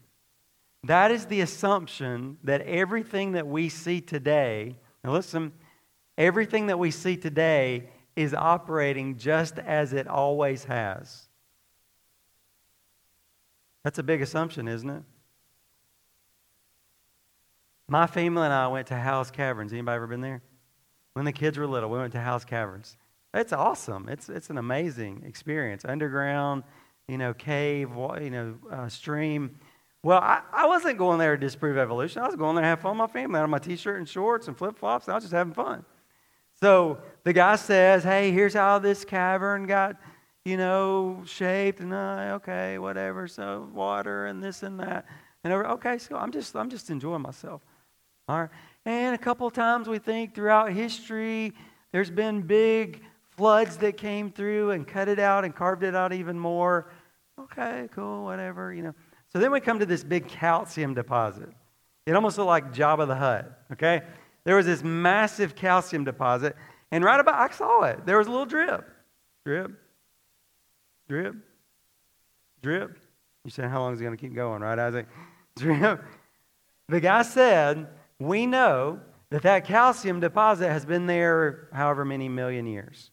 That 0.85 1.13
is 1.13 1.27
the 1.27 1.43
assumption 1.43 2.39
that 2.43 2.63
everything 2.63 3.33
that 3.33 3.47
we 3.47 3.69
see 3.69 4.01
today, 4.01 4.77
now 5.05 5.13
listen, 5.13 5.53
everything 6.19 6.67
that 6.67 6.79
we 6.79 6.91
see 6.91 7.17
today 7.17 7.89
is 8.17 8.35
operating 8.35 9.17
just 9.17 9.59
as 9.59 9.93
it 9.93 10.07
always 10.07 10.65
has. 10.65 11.29
That's 13.85 13.99
a 13.99 14.03
big 14.03 14.23
assumption, 14.23 14.69
isn't 14.69 14.89
it? 14.89 15.03
My 17.89 18.07
family 18.07 18.45
and 18.45 18.53
I 18.53 18.69
went 18.69 18.87
to 18.89 18.97
Howe 18.97 19.25
Caverns. 19.25 19.73
Anybody 19.73 19.97
ever 19.97 20.07
been 20.07 20.21
there? 20.21 20.43
When 21.15 21.25
the 21.25 21.33
kids 21.33 21.59
were 21.59 21.67
little, 21.67 21.91
we 21.91 21.99
went 21.99 22.13
to 22.13 22.21
Howe 22.21 22.39
Caverns. 22.39 22.97
It's 23.35 23.53
awesome. 23.53 24.09
It's, 24.09 24.29
it's 24.29 24.51
an 24.51 24.59
amazing 24.59 25.25
experience. 25.27 25.85
Underground, 25.85 26.65
you 27.09 27.19
know, 27.19 27.35
cave, 27.35 27.91
you 28.21 28.31
know, 28.31 28.55
uh, 28.71 28.89
stream. 28.89 29.59
Well, 30.03 30.21
I, 30.21 30.43
I 30.53 30.67
wasn't 30.67 30.99
going 30.99 31.19
there 31.19 31.37
to 31.37 31.41
disprove 31.41 31.77
evolution. 31.77 32.23
I 32.23 32.27
was 32.27 32.37
going 32.37 32.57
there 32.57 32.63
to 32.63 32.69
have 32.69 32.81
fun 32.81 32.99
with 32.99 33.11
my 33.11 33.13
family. 33.13 33.39
I 33.39 33.43
had 33.43 33.51
my 33.51 33.59
t 33.59 33.77
shirt 33.77 33.99
and 33.99 34.09
shorts 34.09 34.49
and 34.49 34.57
flip 34.57 34.79
flops, 34.79 35.07
and 35.07 35.13
I 35.13 35.17
was 35.17 35.25
just 35.25 35.35
having 35.35 35.55
fun. 35.55 35.85
So 36.63 36.99
the 37.25 37.33
guy 37.33 37.57
says, 37.57 38.05
Hey, 38.05 38.31
here's 38.31 38.55
how 38.55 38.79
this 38.79 39.05
cavern 39.05 39.67
got, 39.67 39.97
you 40.45 40.57
know, 40.57 41.25
shaped. 41.27 41.81
And 41.81 41.93
I, 41.93 42.31
okay, 42.35 42.79
whatever. 42.79 43.27
So 43.27 43.69
water 43.75 44.27
and 44.27 44.41
this 44.41 44.63
and 44.63 44.79
that. 44.79 45.07
And 45.43 45.53
over, 45.53 45.67
okay, 45.71 45.99
so 45.99 46.17
I'm 46.17 46.31
just, 46.31 46.55
I'm 46.55 46.71
just 46.71 46.89
enjoying 46.89 47.23
myself. 47.23 47.63
All 48.29 48.43
right. 48.43 48.51
And 48.85 49.13
a 49.13 49.19
couple 49.19 49.51
times 49.51 49.89
we 49.89 49.99
think 49.99 50.37
throughout 50.37 50.73
history, 50.73 51.53
there's 51.91 52.13
been 52.13 52.43
big 52.43 53.03
floods 53.31 53.77
that 53.79 53.97
came 53.97 54.31
through 54.31 54.71
and 54.71 54.87
cut 54.87 55.09
it 55.09 55.19
out 55.19 55.45
and 55.45 55.57
carved 55.57 55.83
it 55.83 55.97
out 55.97 56.13
even 56.13 56.39
more. 56.39 56.93
Okay, 57.41 57.89
cool, 57.93 58.23
whatever, 58.23 58.73
you 58.73 58.85
know. 58.85 58.95
So 59.33 59.41
then 59.41 59.51
we 59.51 59.59
come 59.59 59.81
to 59.81 59.87
this 59.87 60.05
big 60.05 60.29
calcium 60.29 60.95
deposit. 60.95 61.49
It 62.07 62.15
almost 62.15 62.39
looked 62.39 62.47
like 62.47 62.73
Jabba 62.73 63.09
the 63.09 63.17
Hutt, 63.17 63.65
okay? 63.73 64.03
There 64.45 64.57
was 64.57 64.67
this 64.67 64.83
massive 64.83 65.55
calcium 65.55 66.05
deposit, 66.05 66.57
and 66.91 67.05
right 67.05 67.19
about, 67.19 67.35
I 67.35 67.53
saw 67.55 67.83
it. 67.85 68.05
There 68.05 68.19
was 68.19 68.27
a 68.27 68.31
little 68.31 68.47
drip. 68.47 68.89
Drip, 69.45 69.73
drip, 71.09 71.35
drip. 72.63 72.99
You 73.45 73.51
said, 73.51 73.71
how 73.71 73.81
long 73.81 73.93
is 73.93 74.01
it 74.01 74.05
going 74.05 74.17
to 74.17 74.21
keep 74.21 74.35
going, 74.35 74.63
right, 74.63 74.79
Isaac? 74.79 75.07
Drip. 75.57 76.03
The 76.89 77.01
guy 77.01 77.23
said, 77.23 77.89
we 78.19 78.47
know 78.47 79.01
that 79.31 79.43
that 79.43 79.65
calcium 79.65 80.21
deposit 80.21 80.69
has 80.69 80.85
been 80.85 81.07
there 81.07 81.69
however 81.73 82.05
many 82.05 82.29
million 82.29 82.67
years. 82.67 83.11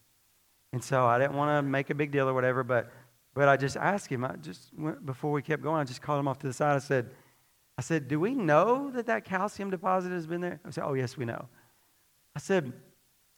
And 0.71 0.83
so 0.83 1.05
I 1.05 1.17
didn't 1.17 1.35
want 1.35 1.57
to 1.57 1.61
make 1.67 1.89
a 1.89 1.95
big 1.95 2.11
deal 2.11 2.29
or 2.29 2.33
whatever, 2.33 2.63
but, 2.63 2.91
but 3.33 3.49
I 3.49 3.57
just 3.57 3.75
asked 3.75 4.07
him, 4.07 4.23
I 4.23 4.35
just 4.35 4.69
went, 4.77 5.05
before 5.05 5.31
we 5.31 5.41
kept 5.41 5.63
going, 5.63 5.81
I 5.81 5.83
just 5.83 6.01
called 6.01 6.19
him 6.19 6.27
off 6.27 6.39
to 6.39 6.47
the 6.47 6.53
side. 6.53 6.75
I 6.75 6.79
said, 6.79 7.09
I 7.79 7.81
said, 7.81 8.09
do 8.09 8.19
we 8.19 8.35
know 8.35 8.91
that 8.91 9.05
that 9.05 9.23
calcium 9.23 9.69
deposit 9.69 10.11
has 10.11 10.27
been 10.27 10.41
there? 10.41 10.59
I 10.65 10.69
said, 10.71 10.83
oh, 10.83 10.95
yes, 10.95 11.15
we 11.15 11.23
know. 11.23 11.47
I 12.35 12.39
said, 12.39 12.73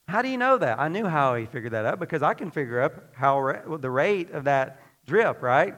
how 0.08 0.24
do 0.24 0.30
you 0.30 0.38
know 0.40 0.58
that? 0.58 0.80
I 0.80 0.88
knew 0.88 1.06
how 1.06 1.36
he 1.36 1.46
figured 1.46 1.74
that 1.74 1.86
out 1.86 2.00
because 2.00 2.24
I 2.24 2.34
can 2.34 2.50
figure 2.50 2.82
up 2.82 3.14
how 3.14 3.78
the 3.80 3.92
rate 3.92 4.32
of 4.32 4.46
that 4.46 4.82
drip, 5.06 5.44
right? 5.44 5.76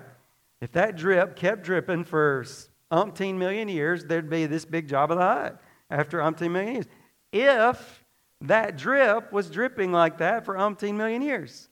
If 0.62 0.72
that 0.72 0.96
drip 0.96 1.36
kept 1.36 1.64
dripping 1.64 2.06
for 2.06 2.46
umpteen 2.90 3.36
million 3.36 3.68
years, 3.68 4.06
there'd 4.06 4.30
be 4.30 4.46
this 4.46 4.64
big 4.64 4.88
Jabba 4.88 5.10
the 5.10 5.16
Hutt 5.18 5.62
after 5.90 6.20
umpteen 6.20 6.52
million 6.52 6.76
years. 6.76 6.88
If 7.34 8.06
that 8.40 8.78
drip 8.78 9.34
was 9.34 9.50
dripping 9.50 9.92
like 9.92 10.20
that 10.20 10.46
for 10.46 10.56
umpteen 10.56 10.96
million 10.96 11.22
years. 11.22 11.68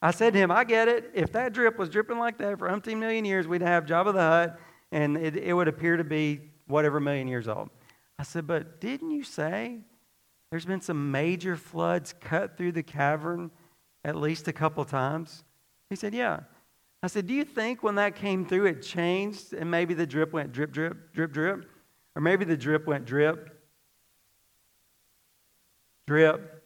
I 0.00 0.12
said 0.12 0.32
to 0.34 0.38
him, 0.38 0.52
I 0.52 0.62
get 0.62 0.86
it. 0.86 1.10
If 1.12 1.32
that 1.32 1.52
drip 1.52 1.76
was 1.76 1.88
dripping 1.88 2.20
like 2.20 2.38
that 2.38 2.56
for 2.60 2.68
umpteen 2.68 2.98
million 2.98 3.24
years, 3.24 3.48
we'd 3.48 3.62
have 3.62 3.84
Jabba 3.84 4.12
the 4.12 4.20
Hutt, 4.20 4.60
and 4.92 5.16
it, 5.16 5.36
it 5.36 5.52
would 5.52 5.68
appear 5.68 5.96
to 5.96 6.04
be 6.04 6.40
whatever 6.66 7.00
million 7.00 7.28
years 7.28 7.48
old. 7.48 7.70
I 8.18 8.22
said, 8.22 8.46
but 8.46 8.80
didn't 8.80 9.10
you 9.10 9.24
say 9.24 9.78
there's 10.50 10.64
been 10.64 10.80
some 10.80 11.10
major 11.10 11.56
floods 11.56 12.14
cut 12.20 12.56
through 12.56 12.72
the 12.72 12.82
cavern 12.82 13.50
at 14.04 14.16
least 14.16 14.48
a 14.48 14.52
couple 14.52 14.84
times? 14.84 15.44
He 15.90 15.96
said, 15.96 16.14
yeah. 16.14 16.40
I 17.02 17.08
said, 17.08 17.26
do 17.26 17.34
you 17.34 17.44
think 17.44 17.82
when 17.82 17.96
that 17.96 18.16
came 18.16 18.46
through 18.46 18.66
it 18.66 18.82
changed 18.82 19.52
and 19.52 19.70
maybe 19.70 19.94
the 19.94 20.06
drip 20.06 20.32
went 20.32 20.52
drip, 20.52 20.72
drip, 20.72 21.12
drip, 21.12 21.32
drip? 21.32 21.66
Or 22.14 22.22
maybe 22.22 22.44
the 22.44 22.56
drip 22.56 22.86
went 22.86 23.04
drip, 23.04 23.60
drip. 26.06 26.64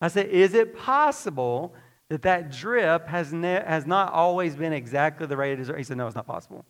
I 0.00 0.08
said, 0.08 0.26
is 0.26 0.52
it 0.52 0.76
possible 0.76 1.74
that 2.14 2.22
that 2.22 2.52
drip 2.52 3.08
has, 3.08 3.32
ne- 3.32 3.64
has 3.66 3.86
not 3.86 4.12
always 4.12 4.54
been 4.54 4.72
exactly 4.72 5.26
the 5.26 5.36
rate 5.36 5.54
it 5.54 5.58
is? 5.58 5.72
He 5.76 5.82
said, 5.82 5.96
no, 5.96 6.06
it's 6.06 6.14
not 6.14 6.28
possible. 6.28 6.64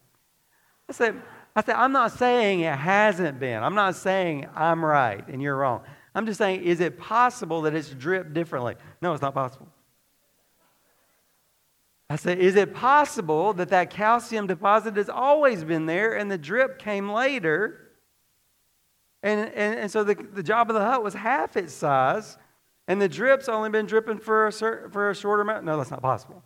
I 0.88 0.94
said, 0.94 1.20
I 1.54 1.62
said, 1.62 1.74
I'm 1.74 1.92
not 1.92 2.12
saying 2.12 2.60
it 2.60 2.74
hasn't 2.74 3.38
been. 3.38 3.62
I'm 3.62 3.74
not 3.74 3.94
saying 3.94 4.48
I'm 4.54 4.82
right 4.82 5.22
and 5.28 5.42
you're 5.42 5.54
wrong. 5.54 5.82
I'm 6.14 6.24
just 6.24 6.38
saying, 6.38 6.62
is 6.62 6.80
it 6.80 6.98
possible 6.98 7.60
that 7.62 7.74
it's 7.74 7.90
dripped 7.90 8.32
differently? 8.32 8.76
No, 9.02 9.12
it's 9.12 9.20
not 9.20 9.34
possible. 9.34 9.68
I 12.08 12.16
said, 12.16 12.38
is 12.38 12.56
it 12.56 12.72
possible 12.72 13.52
that 13.52 13.68
that 13.68 13.90
calcium 13.90 14.46
deposit 14.46 14.96
has 14.96 15.10
always 15.10 15.62
been 15.62 15.84
there 15.84 16.16
and 16.16 16.30
the 16.30 16.38
drip 16.38 16.78
came 16.78 17.10
later? 17.10 17.90
And, 19.22 19.40
and, 19.50 19.78
and 19.80 19.90
so 19.90 20.04
the, 20.04 20.14
the 20.14 20.56
of 20.56 20.68
the 20.68 20.80
Hutt 20.80 21.04
was 21.04 21.12
half 21.12 21.58
its 21.58 21.74
size, 21.74 22.38
and 22.86 23.00
the 23.00 23.08
drip's 23.08 23.48
only 23.48 23.70
been 23.70 23.86
dripping 23.86 24.18
for 24.18 24.46
a, 24.46 24.52
certain, 24.52 24.90
for 24.90 25.10
a 25.10 25.14
shorter 25.14 25.42
amount. 25.42 25.64
No, 25.64 25.78
that's 25.78 25.90
not 25.90 26.02
possible. 26.02 26.42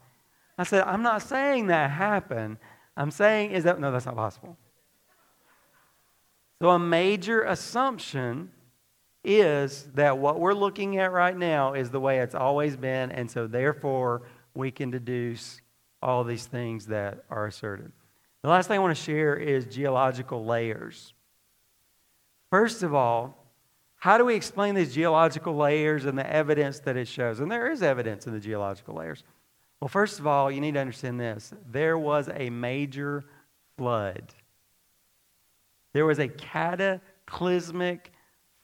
I 0.56 0.64
said, 0.64 0.84
I'm 0.84 1.02
not 1.02 1.22
saying 1.22 1.68
that 1.68 1.90
happened. 1.90 2.58
I'm 2.96 3.10
saying 3.10 3.52
is 3.52 3.64
that, 3.64 3.80
no, 3.80 3.92
that's 3.92 4.06
not 4.06 4.16
possible. 4.16 4.56
So 6.60 6.70
a 6.70 6.78
major 6.78 7.42
assumption 7.44 8.50
is 9.22 9.84
that 9.94 10.18
what 10.18 10.40
we're 10.40 10.54
looking 10.54 10.98
at 10.98 11.12
right 11.12 11.36
now 11.36 11.74
is 11.74 11.90
the 11.90 12.00
way 12.00 12.18
it's 12.18 12.34
always 12.34 12.76
been, 12.76 13.12
and 13.12 13.30
so 13.30 13.46
therefore 13.46 14.22
we 14.54 14.70
can 14.70 14.90
deduce 14.90 15.60
all 16.02 16.24
these 16.24 16.46
things 16.46 16.86
that 16.86 17.24
are 17.30 17.46
asserted. 17.46 17.92
The 18.42 18.48
last 18.48 18.68
thing 18.68 18.76
I 18.76 18.82
want 18.82 18.96
to 18.96 19.02
share 19.02 19.36
is 19.36 19.66
geological 19.66 20.44
layers. 20.44 21.12
First 22.50 22.82
of 22.82 22.94
all, 22.94 23.47
how 23.98 24.16
do 24.16 24.24
we 24.24 24.34
explain 24.34 24.76
these 24.76 24.94
geological 24.94 25.56
layers 25.56 26.04
and 26.04 26.16
the 26.16 26.30
evidence 26.30 26.78
that 26.80 26.96
it 26.96 27.08
shows? 27.08 27.40
And 27.40 27.50
there 27.50 27.70
is 27.70 27.82
evidence 27.82 28.26
in 28.26 28.32
the 28.32 28.40
geological 28.40 28.94
layers. 28.94 29.24
Well, 29.80 29.88
first 29.88 30.18
of 30.20 30.26
all, 30.26 30.50
you 30.50 30.60
need 30.60 30.74
to 30.74 30.80
understand 30.80 31.20
this 31.20 31.52
there 31.70 31.98
was 31.98 32.28
a 32.34 32.50
major 32.50 33.24
flood, 33.76 34.32
there 35.92 36.06
was 36.06 36.18
a 36.18 36.28
cataclysmic 36.28 38.12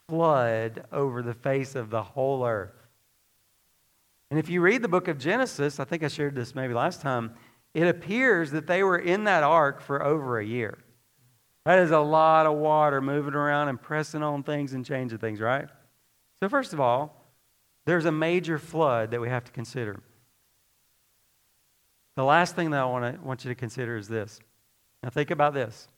flood 0.09 0.85
over 0.93 1.23
the 1.23 1.35
face 1.35 1.75
of 1.75 1.91
the 1.91 2.03
whole 2.03 2.47
earth. 2.47 2.75
And 4.31 4.39
if 4.39 4.49
you 4.49 4.61
read 4.61 4.83
the 4.83 4.89
book 4.89 5.09
of 5.09 5.19
Genesis, 5.19 5.81
I 5.81 5.85
think 5.85 6.03
I 6.03 6.09
shared 6.09 6.35
this 6.35 6.55
maybe 6.55 6.75
last 6.75 7.01
time, 7.01 7.33
it 7.73 7.87
appears 7.89 8.51
that 8.53 8.67
they 8.67 8.83
were 8.83 8.99
in 8.99 9.25
that 9.25 9.43
ark 9.43 9.81
for 9.81 10.03
over 10.03 10.39
a 10.39 10.45
year. 10.45 10.79
That 11.65 11.79
is 11.79 11.91
a 11.91 11.99
lot 11.99 12.47
of 12.47 12.55
water 12.55 13.01
moving 13.01 13.35
around 13.35 13.69
and 13.69 13.81
pressing 13.81 14.23
on 14.23 14.43
things 14.43 14.75
and 14.75 14.85
changing 14.85 15.19
things, 15.19 15.41
right? 15.41 15.69
So, 16.41 16.49
first 16.49 16.73
of 16.73 16.81
all, 16.81 17.25
there's 17.87 18.05
a 18.05 18.13
major 18.13 18.59
flood 18.59 19.11
that 19.13 19.21
we 19.21 19.29
have 19.29 19.45
to 19.45 19.53
consider. 19.53 20.01
The 22.17 22.25
last 22.25 22.55
thing 22.55 22.71
that 22.71 22.81
I 22.81 22.85
want, 22.85 23.17
to, 23.17 23.21
want 23.23 23.45
you 23.45 23.51
to 23.51 23.55
consider 23.55 23.97
is 23.97 24.09
this. 24.09 24.41
Now, 25.03 25.11
think 25.11 25.31
about 25.31 25.55
this. 25.55 25.89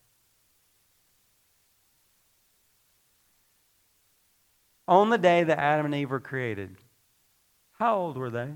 On 4.89 5.11
the 5.11 5.19
day 5.19 5.43
that 5.43 5.59
Adam 5.59 5.87
and 5.87 5.95
Eve 5.95 6.11
were 6.11 6.21
created, 6.21 6.77
how 7.79 7.97
old 7.97 8.17
were 8.17 8.31
they? 8.31 8.53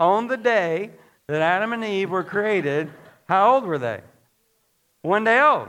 On 0.00 0.26
the 0.26 0.36
day 0.36 0.90
that 1.28 1.42
Adam 1.42 1.72
and 1.74 1.84
Eve 1.84 2.10
were 2.10 2.24
created, 2.24 2.90
how 3.28 3.54
old 3.54 3.64
were 3.64 3.78
they? 3.78 4.00
One 5.02 5.22
day 5.22 5.40
old. 5.40 5.68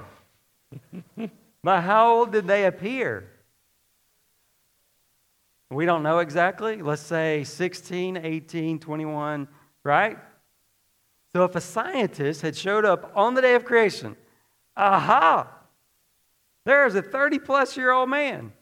but 1.64 1.82
how 1.82 2.14
old 2.14 2.32
did 2.32 2.48
they 2.48 2.66
appear? 2.66 3.30
We 5.70 5.86
don't 5.86 6.02
know 6.02 6.20
exactly. 6.20 6.82
Let's 6.82 7.02
say 7.02 7.44
16, 7.44 8.18
18, 8.18 8.80
21, 8.80 9.48
right? 9.84 10.18
So 11.34 11.44
if 11.46 11.56
a 11.56 11.62
scientist 11.62 12.42
had 12.42 12.58
showed 12.58 12.84
up 12.84 13.12
on 13.16 13.36
the 13.36 13.42
day 13.42 13.56
of 13.56 13.64
creation, 13.64 14.18
aha, 14.76 15.48
there's 16.66 16.96
a 16.96 17.02
30 17.02 17.40
plus 17.40 17.78
year 17.78 17.92
old 17.92 18.10
man. 18.10 18.54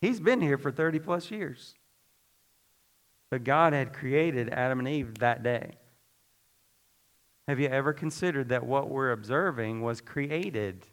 He's 0.00 0.20
been 0.20 0.40
here 0.40 0.58
for 0.58 0.70
30 0.70 0.98
plus 1.00 1.30
years. 1.30 1.74
But 3.30 3.44
God 3.44 3.72
had 3.72 3.92
created 3.92 4.50
Adam 4.50 4.80
and 4.80 4.88
Eve 4.88 5.18
that 5.18 5.42
day. 5.42 5.72
Have 7.46 7.58
you 7.58 7.68
ever 7.68 7.92
considered 7.92 8.48
that 8.50 8.66
what 8.66 8.90
we're 8.90 9.12
observing 9.12 9.82
was 9.82 10.00
created 10.00 10.84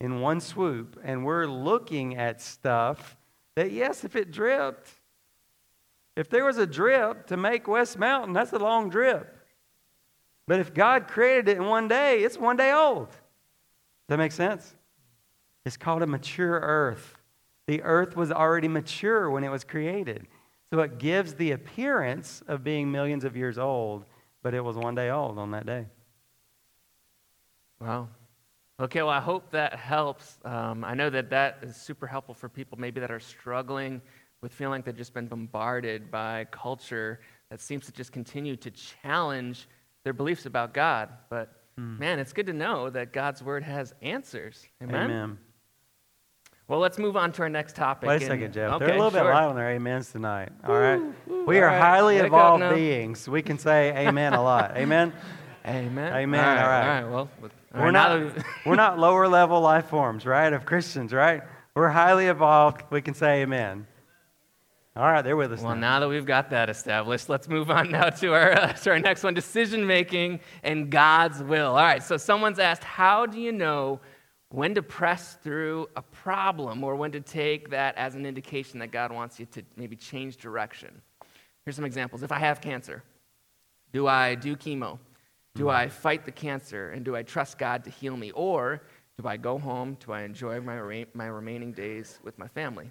in 0.00 0.20
one 0.20 0.40
swoop? 0.40 0.98
And 1.04 1.24
we're 1.24 1.46
looking 1.46 2.16
at 2.16 2.40
stuff 2.40 3.16
that, 3.56 3.72
yes, 3.72 4.04
if 4.04 4.16
it 4.16 4.30
dripped, 4.30 4.90
if 6.16 6.30
there 6.30 6.44
was 6.44 6.58
a 6.58 6.66
drip 6.66 7.26
to 7.26 7.36
make 7.36 7.68
West 7.68 7.98
Mountain, 7.98 8.32
that's 8.32 8.52
a 8.52 8.58
long 8.58 8.88
drip. 8.88 9.36
But 10.46 10.60
if 10.60 10.72
God 10.72 11.08
created 11.08 11.48
it 11.48 11.56
in 11.58 11.66
one 11.66 11.88
day, 11.88 12.22
it's 12.22 12.38
one 12.38 12.56
day 12.56 12.72
old. 12.72 13.08
Does 13.08 13.16
that 14.08 14.18
make 14.18 14.32
sense? 14.32 14.74
It's 15.64 15.76
called 15.76 16.02
a 16.02 16.06
mature 16.06 16.60
earth. 16.60 17.16
The 17.66 17.82
earth 17.82 18.16
was 18.16 18.30
already 18.30 18.68
mature 18.68 19.28
when 19.28 19.42
it 19.42 19.48
was 19.48 19.64
created. 19.64 20.28
So 20.76 20.82
it 20.82 20.98
gives 20.98 21.32
the 21.32 21.52
appearance 21.52 22.42
of 22.48 22.62
being 22.62 22.92
millions 22.92 23.24
of 23.24 23.34
years 23.34 23.56
old, 23.56 24.04
but 24.42 24.52
it 24.52 24.60
was 24.60 24.76
one 24.76 24.94
day 24.94 25.08
old 25.08 25.38
on 25.38 25.52
that 25.52 25.64
day. 25.64 25.86
Wow. 27.80 28.10
Okay, 28.78 29.00
well, 29.00 29.08
I 29.08 29.20
hope 29.20 29.50
that 29.52 29.76
helps. 29.76 30.36
Um, 30.44 30.84
I 30.84 30.92
know 30.92 31.08
that 31.08 31.30
that 31.30 31.60
is 31.62 31.76
super 31.76 32.06
helpful 32.06 32.34
for 32.34 32.50
people 32.50 32.78
maybe 32.78 33.00
that 33.00 33.10
are 33.10 33.18
struggling 33.18 34.02
with 34.42 34.52
feeling 34.52 34.72
like 34.72 34.84
they've 34.84 34.94
just 34.94 35.14
been 35.14 35.28
bombarded 35.28 36.10
by 36.10 36.44
culture 36.50 37.20
that 37.48 37.62
seems 37.62 37.86
to 37.86 37.92
just 37.92 38.12
continue 38.12 38.54
to 38.56 38.70
challenge 38.70 39.68
their 40.04 40.12
beliefs 40.12 40.44
about 40.44 40.74
God. 40.74 41.08
But 41.30 41.54
mm. 41.80 41.98
man, 41.98 42.18
it's 42.18 42.34
good 42.34 42.48
to 42.48 42.52
know 42.52 42.90
that 42.90 43.14
God's 43.14 43.42
word 43.42 43.62
has 43.62 43.94
answers. 44.02 44.68
Amen. 44.82 45.04
Amen. 45.10 45.38
Well, 46.68 46.80
let's 46.80 46.98
move 46.98 47.16
on 47.16 47.30
to 47.32 47.42
our 47.42 47.48
next 47.48 47.76
topic. 47.76 48.08
Wait 48.08 48.22
a 48.22 48.26
second, 48.26 48.52
Jeff. 48.52 48.72
Okay, 48.72 48.86
They're 48.86 48.94
a 48.94 48.98
little 48.98 49.12
sure. 49.12 49.22
bit 49.22 49.30
loud 49.30 49.50
on 49.50 49.56
their 49.56 49.74
amens 49.74 50.10
tonight. 50.10 50.50
All 50.64 50.74
right. 50.74 51.00
Ooh, 51.30 51.44
we 51.46 51.58
are 51.58 51.66
right. 51.66 51.80
highly 51.80 52.16
Wake 52.16 52.26
evolved 52.26 52.74
beings. 52.74 53.28
We 53.28 53.40
can 53.40 53.56
say 53.58 54.08
amen 54.08 54.32
a 54.34 54.42
lot. 54.42 54.72
Amen. 54.76 55.12
Amen. 55.64 56.12
Amen. 56.12 56.44
All 56.44 56.54
right. 56.54 56.62
All 56.62 56.68
right. 56.68 57.02
All 57.02 57.02
right. 57.02 57.12
Well, 57.12 57.30
we're 57.74 57.84
right, 57.84 57.90
not 57.92 58.44
we're 58.64 58.74
not 58.74 58.98
lower 59.06 59.28
level 59.28 59.60
life 59.60 59.86
forms, 59.86 60.26
right? 60.26 60.52
Of 60.52 60.64
Christians, 60.64 61.12
right? 61.12 61.42
We're 61.74 61.88
highly 61.88 62.26
evolved. 62.26 62.82
We 62.90 63.00
can 63.00 63.14
say 63.14 63.42
amen. 63.42 63.86
All 64.96 65.02
right, 65.04 65.20
they're 65.20 65.36
with 65.36 65.52
us. 65.52 65.60
Well, 65.60 65.74
now, 65.74 65.80
now 65.80 66.00
that 66.00 66.08
we've 66.08 66.24
got 66.24 66.48
that 66.50 66.70
established, 66.70 67.28
let's 67.28 67.48
move 67.48 67.70
on 67.70 67.90
now 67.90 68.08
to 68.08 68.32
our, 68.32 68.52
uh, 68.52 68.72
to 68.84 68.90
our 68.90 68.98
next 68.98 69.22
one 69.22 69.34
decision 69.34 69.86
making 69.86 70.40
and 70.62 70.90
God's 70.90 71.42
will. 71.42 71.72
All 71.72 71.84
right, 71.84 72.02
so 72.02 72.16
someone's 72.16 72.58
asked, 72.58 72.82
How 72.82 73.26
do 73.26 73.38
you 73.38 73.52
know 73.52 74.00
when 74.48 74.74
to 74.74 74.82
press 74.82 75.36
through 75.42 75.88
a 75.96 76.02
problem 76.26 76.82
or 76.82 76.96
when 76.96 77.12
to 77.12 77.20
take 77.20 77.70
that 77.70 77.96
as 77.96 78.16
an 78.16 78.26
indication 78.26 78.80
that 78.80 78.90
God 78.90 79.12
wants 79.12 79.38
you 79.38 79.46
to 79.46 79.62
maybe 79.76 79.94
change 79.94 80.36
direction? 80.38 81.00
Here's 81.64 81.76
some 81.76 81.84
examples. 81.84 82.24
If 82.24 82.32
I 82.32 82.40
have 82.40 82.60
cancer, 82.60 83.04
do 83.92 84.08
I 84.08 84.34
do 84.34 84.56
chemo? 84.56 84.98
Do 85.54 85.64
hmm. 85.64 85.70
I 85.70 85.88
fight 85.88 86.24
the 86.24 86.32
cancer 86.32 86.90
and 86.90 87.04
do 87.04 87.14
I 87.14 87.22
trust 87.22 87.58
God 87.58 87.84
to 87.84 87.90
heal 87.90 88.16
me? 88.16 88.32
Or 88.32 88.82
do 89.22 89.28
I 89.28 89.36
go 89.36 89.56
home? 89.56 89.96
Do 90.04 90.10
I 90.10 90.22
enjoy 90.22 90.60
my, 90.60 91.06
my 91.14 91.26
remaining 91.26 91.70
days 91.70 92.18
with 92.24 92.36
my 92.40 92.48
family? 92.48 92.90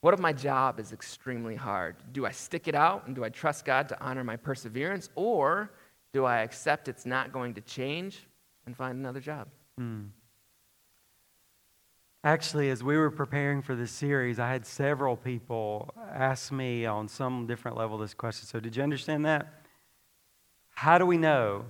What 0.00 0.14
if 0.14 0.20
my 0.20 0.32
job 0.32 0.80
is 0.80 0.94
extremely 0.94 1.54
hard? 1.54 1.96
Do 2.12 2.24
I 2.24 2.30
stick 2.30 2.66
it 2.66 2.74
out 2.74 3.06
and 3.06 3.14
do 3.14 3.24
I 3.24 3.28
trust 3.28 3.66
God 3.66 3.90
to 3.90 4.00
honor 4.00 4.24
my 4.24 4.36
perseverance? 4.36 5.10
Or 5.16 5.70
do 6.14 6.24
I 6.24 6.38
accept 6.38 6.88
it's 6.88 7.04
not 7.04 7.30
going 7.30 7.52
to 7.52 7.60
change 7.60 8.26
and 8.64 8.74
find 8.74 8.96
another 8.98 9.20
job? 9.20 9.48
Hmm. 9.76 10.04
Actually, 12.26 12.70
as 12.70 12.82
we 12.82 12.96
were 12.96 13.12
preparing 13.12 13.62
for 13.62 13.76
this 13.76 13.92
series, 13.92 14.40
I 14.40 14.50
had 14.50 14.66
several 14.66 15.16
people 15.16 15.94
ask 16.12 16.50
me 16.50 16.84
on 16.84 17.06
some 17.06 17.46
different 17.46 17.76
level 17.76 17.98
this 17.98 18.14
question. 18.14 18.48
So, 18.48 18.58
did 18.58 18.74
you 18.74 18.82
understand 18.82 19.24
that? 19.26 19.62
How 20.70 20.98
do 20.98 21.06
we 21.06 21.18
know 21.18 21.66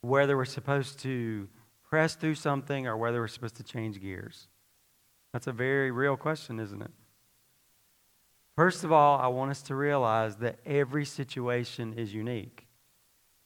whether 0.00 0.36
we're 0.36 0.44
supposed 0.44 1.00
to 1.00 1.48
press 1.90 2.14
through 2.14 2.36
something 2.36 2.86
or 2.86 2.96
whether 2.96 3.18
we're 3.18 3.26
supposed 3.26 3.56
to 3.56 3.64
change 3.64 4.00
gears? 4.00 4.46
That's 5.32 5.48
a 5.48 5.52
very 5.52 5.90
real 5.90 6.16
question, 6.16 6.60
isn't 6.60 6.80
it? 6.80 6.92
First 8.54 8.84
of 8.84 8.92
all, 8.92 9.18
I 9.18 9.26
want 9.26 9.50
us 9.50 9.62
to 9.62 9.74
realize 9.74 10.36
that 10.36 10.60
every 10.64 11.04
situation 11.04 11.94
is 11.94 12.14
unique. 12.14 12.68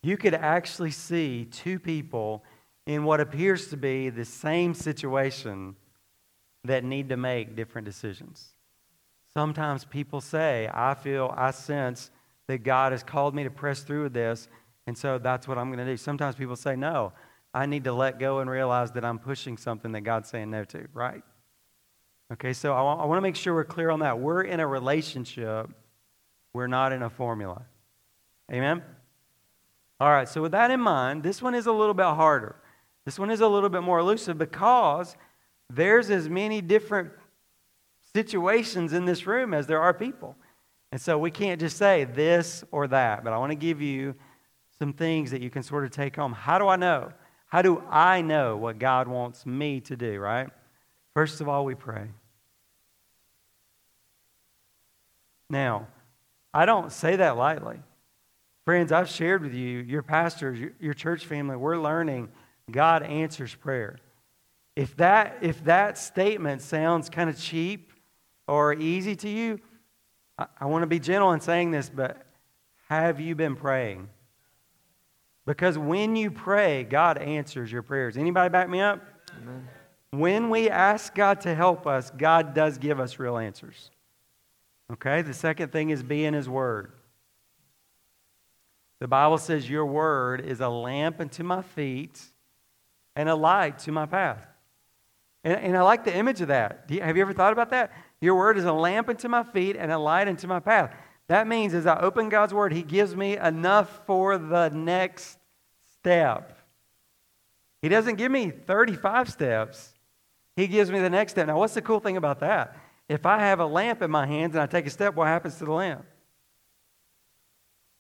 You 0.03 0.19
could 0.19 0.35
actually 0.35 0.91
see 0.91 1.47
two 1.47 1.79
people 1.79 2.45
in 2.85 3.05
what 3.05 3.19
appears 3.19 3.69
to 3.69 3.79
be 3.79 4.11
the 4.11 4.27
same 4.27 4.75
situation 4.75 5.75
that 6.67 6.85
need 6.85 7.09
to 7.09 7.17
make 7.17 7.57
different 7.57 7.85
decisions. 7.85 8.53
Sometimes 9.33 9.85
people 9.85 10.21
say, 10.21 10.71
I 10.73 10.95
feel, 10.95 11.33
I 11.37 11.51
sense 11.51 12.11
that 12.47 12.59
God 12.59 12.93
has 12.93 13.03
called 13.03 13.35
me 13.35 13.45
to 13.45 13.51
press 13.51 13.83
through 13.83 14.05
with 14.05 14.15
this, 14.15 14.49
and 14.87 14.97
so 14.97 15.19
that's 15.19 15.49
what 15.49 15.59
I'm 15.59 15.69
going 15.69 15.85
to 15.85 15.93
do. 15.93 15.97
Sometimes 15.97 16.37
people 16.37 16.57
say, 16.57 16.77
No, 16.77 17.13
I 17.53 17.67
need 17.67 17.85
to 17.85 17.93
let 17.93 18.19
go 18.19 18.39
and 18.41 18.49
realize 18.49 18.93
that 18.93 19.05
I'm 19.05 19.19
pushing 19.19 19.57
something 19.57 19.93
that 19.93 20.03
God's 20.03 20.29
saying 20.29 20.51
no 20.51 20.65
to, 20.65 20.87
right? 20.93 21.23
Okay, 22.33 22.53
so 22.53 22.73
I 22.73 22.83
want, 22.83 23.01
I 23.01 23.05
want 23.05 23.19
to 23.19 23.23
make 23.23 23.37
sure 23.37 23.55
we're 23.55 23.65
clear 23.65 23.91
on 23.91 24.01
that. 24.01 24.19
We're 24.19 24.43
in 24.43 24.61
a 24.61 24.67
relationship, 24.67 25.71
we're 26.53 26.67
not 26.67 26.93
in 26.93 27.03
a 27.03 27.11
formula. 27.11 27.63
Amen? 28.53 28.83
All 29.99 30.11
right, 30.11 30.29
so 30.29 30.43
with 30.43 30.53
that 30.53 30.71
in 30.71 30.81
mind, 30.81 31.23
this 31.23 31.41
one 31.41 31.55
is 31.55 31.67
a 31.67 31.73
little 31.73 31.95
bit 31.95 32.05
harder. 32.07 32.57
This 33.05 33.19
one 33.19 33.31
is 33.31 33.41
a 33.41 33.49
little 33.49 33.69
bit 33.69 33.83
more 33.83 33.99
elusive 33.99 34.37
because 34.37 35.17
there's 35.71 36.11
as 36.11 36.29
many 36.29 36.61
different 36.61 37.11
situations 38.13 38.93
in 38.93 39.05
this 39.05 39.27
room 39.27 39.53
as 39.53 39.67
there 39.67 39.81
are 39.81 39.93
people. 39.93 40.37
And 40.93 41.01
so 41.01 41.19
we 41.19 41.31
can't 41.31 41.61
just 41.61 41.77
say 41.77 42.05
this 42.05 42.65
or 42.71 42.87
that, 42.89 43.25
but 43.25 43.33
I 43.33 43.39
want 43.39 43.53
to 43.53 43.57
give 43.57 43.83
you 43.83 44.15
some 44.79 44.93
things 44.93 45.31
that 45.31 45.43
you 45.43 45.51
can 45.51 45.63
sort 45.63 45.85
of 45.85 45.91
take 45.91 46.17
home. 46.17 46.33
How 46.33 46.59
do 46.59 46.69
I 46.69 46.77
know? 46.77 47.13
How 47.47 47.63
do 47.63 47.83
I 47.91 48.23
know 48.23 48.57
what 48.57 48.79
God 48.79 49.09
wants 49.09 49.47
me 49.47 49.81
to 49.83 49.97
do, 49.97 50.19
right? 50.19 50.49
First 51.15 51.41
of 51.41 51.49
all, 51.49 51.65
we 51.65 51.75
pray. 51.75 52.09
Now, 55.49 55.87
I 56.53 56.67
don't 56.67 56.91
say 56.91 57.17
that 57.17 57.37
lightly. 57.37 57.81
Friends, 58.65 58.91
I've 58.91 59.09
shared 59.09 59.43
with 59.43 59.55
you, 59.55 59.79
your 59.79 60.03
pastors, 60.03 60.59
your 60.81 60.95
church 60.95 61.25
family, 61.25 61.57
we're 61.57 61.79
learning 61.79 62.29
God 62.71 63.03
answers 63.03 63.55
prayer. 63.55 63.99
If 64.77 64.95
that, 64.99 65.39
if 65.41 65.65
that 65.65 65.97
statement 65.97 66.61
sounds 66.61 67.09
kind 67.09 67.31
of 67.31 67.39
cheap 67.39 67.93
or 68.47 68.75
easy 68.75 69.17
to 69.17 69.29
you, 69.29 69.59
I, 70.39 70.47
I 70.61 70.67
want 70.67 70.83
to 70.83 70.87
be 70.87 71.01
gentle 71.01 71.33
in 71.33 71.41
saying 71.41 71.71
this, 71.71 71.89
but 71.89 72.27
have 72.89 73.19
you 73.19 73.35
been 73.35 73.57
praying? 73.57 74.11
Because 75.47 75.79
when 75.79 76.15
you 76.15 76.31
pray, 76.31 76.85
God 76.85 77.19
answers 77.19 77.73
your 77.73 77.83
prayers. 77.83 78.17
Anybody 78.17 78.51
back 78.51 78.69
me 78.69 78.81
up? 78.81 79.01
Amen. 79.41 79.67
When 80.11 80.51
we 80.51 80.69
ask 80.69 81.15
God 81.15 81.41
to 81.43 81.55
help 81.55 81.87
us, 81.87 82.11
God 82.11 82.55
does 82.55 82.79
give 82.79 83.01
us 83.01 83.19
real 83.19 83.39
answers. 83.39 83.91
Okay? 84.93 85.23
The 85.23 85.35
second 85.35 85.73
thing 85.73 85.91
is 85.91 86.03
be 86.03 86.25
in 86.25 86.35
His 86.35 86.49
Word. 86.49 86.93
The 88.99 89.09
Bible 89.09 89.39
says, 89.39 89.69
Your 89.69 89.87
Word 89.87 90.41
is 90.41 90.61
a 90.61 90.69
lamp 90.69 91.21
unto 91.21 91.43
my 91.43 91.63
feet 91.63 92.21
and 93.15 93.29
a 93.29 93.35
light 93.35 93.79
to 93.81 93.93
my 93.93 94.07
path. 94.07 94.47
And, 95.47 95.61
and 95.61 95.77
I 95.77 95.83
like 95.83 96.05
the 96.05 96.15
image 96.15 96.41
of 96.41 96.49
that. 96.49 96.87
You, 96.89 97.01
have 97.03 97.17
you 97.17 97.23
ever 97.23 97.33
thought 97.33 97.53
about 97.53 97.71
that? 97.71 97.93
Your 98.21 98.35
Word 98.35 98.59
is 98.59 98.65
a 98.65 98.73
lamp 98.73 99.09
unto 99.09 99.29
my 99.29 99.45
feet 99.45 99.77
and 99.77 99.93
a 99.93 99.99
light 99.99 100.27
unto 100.27 100.49
my 100.49 100.59
path. 100.59 100.93
That 101.29 101.47
means 101.47 101.73
as 101.73 101.87
I 101.87 102.01
open 102.01 102.29
God's 102.29 102.53
Word, 102.53 102.73
He 102.73 102.83
gives 102.83 103.15
me 103.15 103.37
enough 103.37 104.01
for 104.07 104.39
the 104.39 104.71
next 104.71 105.39
step. 106.01 106.59
He 107.81 107.89
doesn't 107.89 108.17
give 108.17 108.33
me 108.33 108.51
35 108.51 109.31
steps. 109.31 109.95
He 110.57 110.67
gives 110.67 110.91
me 110.91 110.99
the 110.99 111.11
next 111.11 111.33
step. 111.33 111.47
Now, 111.47 111.59
what's 111.59 111.75
the 111.75 111.83
cool 111.83 112.01
thing 112.01 112.17
about 112.17 112.41
that? 112.41 112.77
If 113.09 113.25
I 113.25 113.39
have 113.39 113.61
a 113.61 113.67
lamp 113.67 114.03
in 114.03 114.11
my 114.11 114.27
hands 114.27 114.57
and 114.57 114.63
I 114.63 114.67
take 114.67 114.87
a 114.87 114.91
step, 114.91 115.15
what 115.15 115.29
happens 115.29 115.59
to 115.59 115.65
the 115.65 115.73
lamp? 115.73 116.05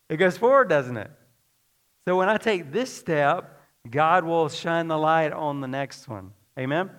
It 0.09 0.16
goes 0.16 0.37
forward, 0.37 0.68
doesn't 0.68 0.96
it? 0.96 1.12
So 2.06 2.16
when 2.16 2.28
I 2.28 2.38
take 2.38 2.72
this 2.72 2.92
step, 2.92 3.61
God 3.88 4.24
will 4.24 4.48
shine 4.48 4.88
the 4.88 4.98
light 4.98 5.32
on 5.32 5.61
the 5.61 5.68
next 5.68 6.09
one. 6.09 6.32
Amen? 6.59 6.90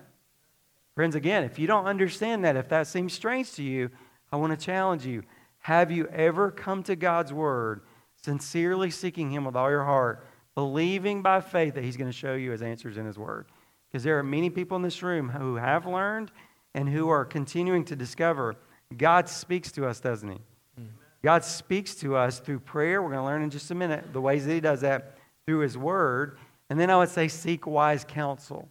Friends, 0.98 1.14
again, 1.14 1.44
if 1.44 1.60
you 1.60 1.68
don't 1.68 1.84
understand 1.84 2.44
that, 2.44 2.56
if 2.56 2.68
that 2.70 2.88
seems 2.88 3.12
strange 3.12 3.52
to 3.52 3.62
you, 3.62 3.88
I 4.32 4.36
want 4.36 4.58
to 4.58 4.66
challenge 4.66 5.06
you. 5.06 5.22
Have 5.60 5.92
you 5.92 6.08
ever 6.08 6.50
come 6.50 6.82
to 6.82 6.96
God's 6.96 7.32
Word, 7.32 7.82
sincerely 8.20 8.90
seeking 8.90 9.30
Him 9.30 9.44
with 9.44 9.54
all 9.54 9.70
your 9.70 9.84
heart, 9.84 10.26
believing 10.56 11.22
by 11.22 11.40
faith 11.40 11.74
that 11.74 11.84
He's 11.84 11.96
going 11.96 12.10
to 12.10 12.16
show 12.16 12.34
you 12.34 12.50
His 12.50 12.62
answers 12.62 12.96
in 12.96 13.06
His 13.06 13.16
Word? 13.16 13.46
Because 13.86 14.02
there 14.02 14.18
are 14.18 14.24
many 14.24 14.50
people 14.50 14.76
in 14.76 14.82
this 14.82 15.00
room 15.00 15.28
who 15.28 15.54
have 15.54 15.86
learned 15.86 16.32
and 16.74 16.88
who 16.88 17.08
are 17.10 17.24
continuing 17.24 17.84
to 17.84 17.94
discover 17.94 18.56
God 18.96 19.28
speaks 19.28 19.70
to 19.70 19.86
us, 19.86 20.00
doesn't 20.00 20.28
He? 20.28 20.38
Mm-hmm. 20.80 20.90
God 21.22 21.44
speaks 21.44 21.94
to 21.94 22.16
us 22.16 22.40
through 22.40 22.58
prayer. 22.58 23.00
We're 23.00 23.10
going 23.10 23.20
to 23.20 23.24
learn 23.24 23.42
in 23.42 23.50
just 23.50 23.70
a 23.70 23.74
minute 23.76 24.12
the 24.12 24.20
ways 24.20 24.46
that 24.46 24.52
He 24.52 24.60
does 24.60 24.80
that 24.80 25.16
through 25.46 25.60
His 25.60 25.78
Word. 25.78 26.38
And 26.68 26.80
then 26.80 26.90
I 26.90 26.96
would 26.96 27.08
say, 27.08 27.28
seek 27.28 27.68
wise 27.68 28.04
counsel. 28.04 28.68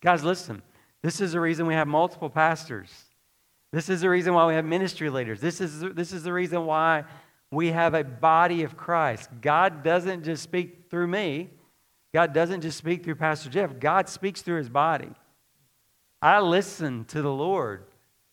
Guys, 0.00 0.22
listen, 0.22 0.62
this 1.02 1.20
is 1.20 1.32
the 1.32 1.40
reason 1.40 1.66
we 1.66 1.74
have 1.74 1.88
multiple 1.88 2.30
pastors. 2.30 2.90
This 3.72 3.88
is 3.88 4.00
the 4.00 4.10
reason 4.10 4.34
why 4.34 4.46
we 4.46 4.54
have 4.54 4.64
ministry 4.64 5.10
leaders. 5.10 5.40
This 5.40 5.60
is, 5.60 5.80
this 5.80 6.12
is 6.12 6.22
the 6.22 6.32
reason 6.32 6.66
why 6.66 7.04
we 7.50 7.72
have 7.72 7.94
a 7.94 8.04
body 8.04 8.62
of 8.62 8.76
Christ. 8.76 9.30
God 9.40 9.82
doesn't 9.82 10.24
just 10.24 10.42
speak 10.42 10.86
through 10.90 11.08
me, 11.08 11.50
God 12.14 12.32
doesn't 12.32 12.62
just 12.62 12.78
speak 12.78 13.04
through 13.04 13.16
Pastor 13.16 13.50
Jeff, 13.50 13.78
God 13.78 14.08
speaks 14.08 14.42
through 14.42 14.58
his 14.58 14.68
body. 14.68 15.10
I 16.22 16.40
listen 16.40 17.04
to 17.06 17.22
the 17.22 17.32
Lord 17.32 17.84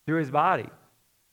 through 0.06 0.18
his 0.18 0.30
body. 0.30 0.68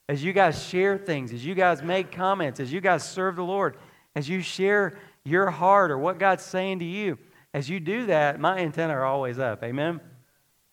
As 0.09 0.23
you 0.23 0.33
guys 0.33 0.63
share 0.63 0.97
things, 0.97 1.31
as 1.31 1.45
you 1.45 1.55
guys 1.55 1.81
make 1.81 2.11
comments, 2.11 2.59
as 2.59 2.71
you 2.73 2.81
guys 2.81 3.07
serve 3.07 3.37
the 3.37 3.43
Lord, 3.43 3.77
as 4.15 4.27
you 4.27 4.41
share 4.41 4.97
your 5.23 5.49
heart 5.49 5.89
or 5.89 5.97
what 5.97 6.19
God's 6.19 6.43
saying 6.43 6.79
to 6.79 6.85
you, 6.85 7.17
as 7.53 7.69
you 7.69 7.79
do 7.79 8.07
that, 8.07 8.39
my 8.39 8.57
antenna 8.57 8.93
are 8.93 9.05
always 9.05 9.39
up. 9.39 9.63
Amen? 9.63 10.01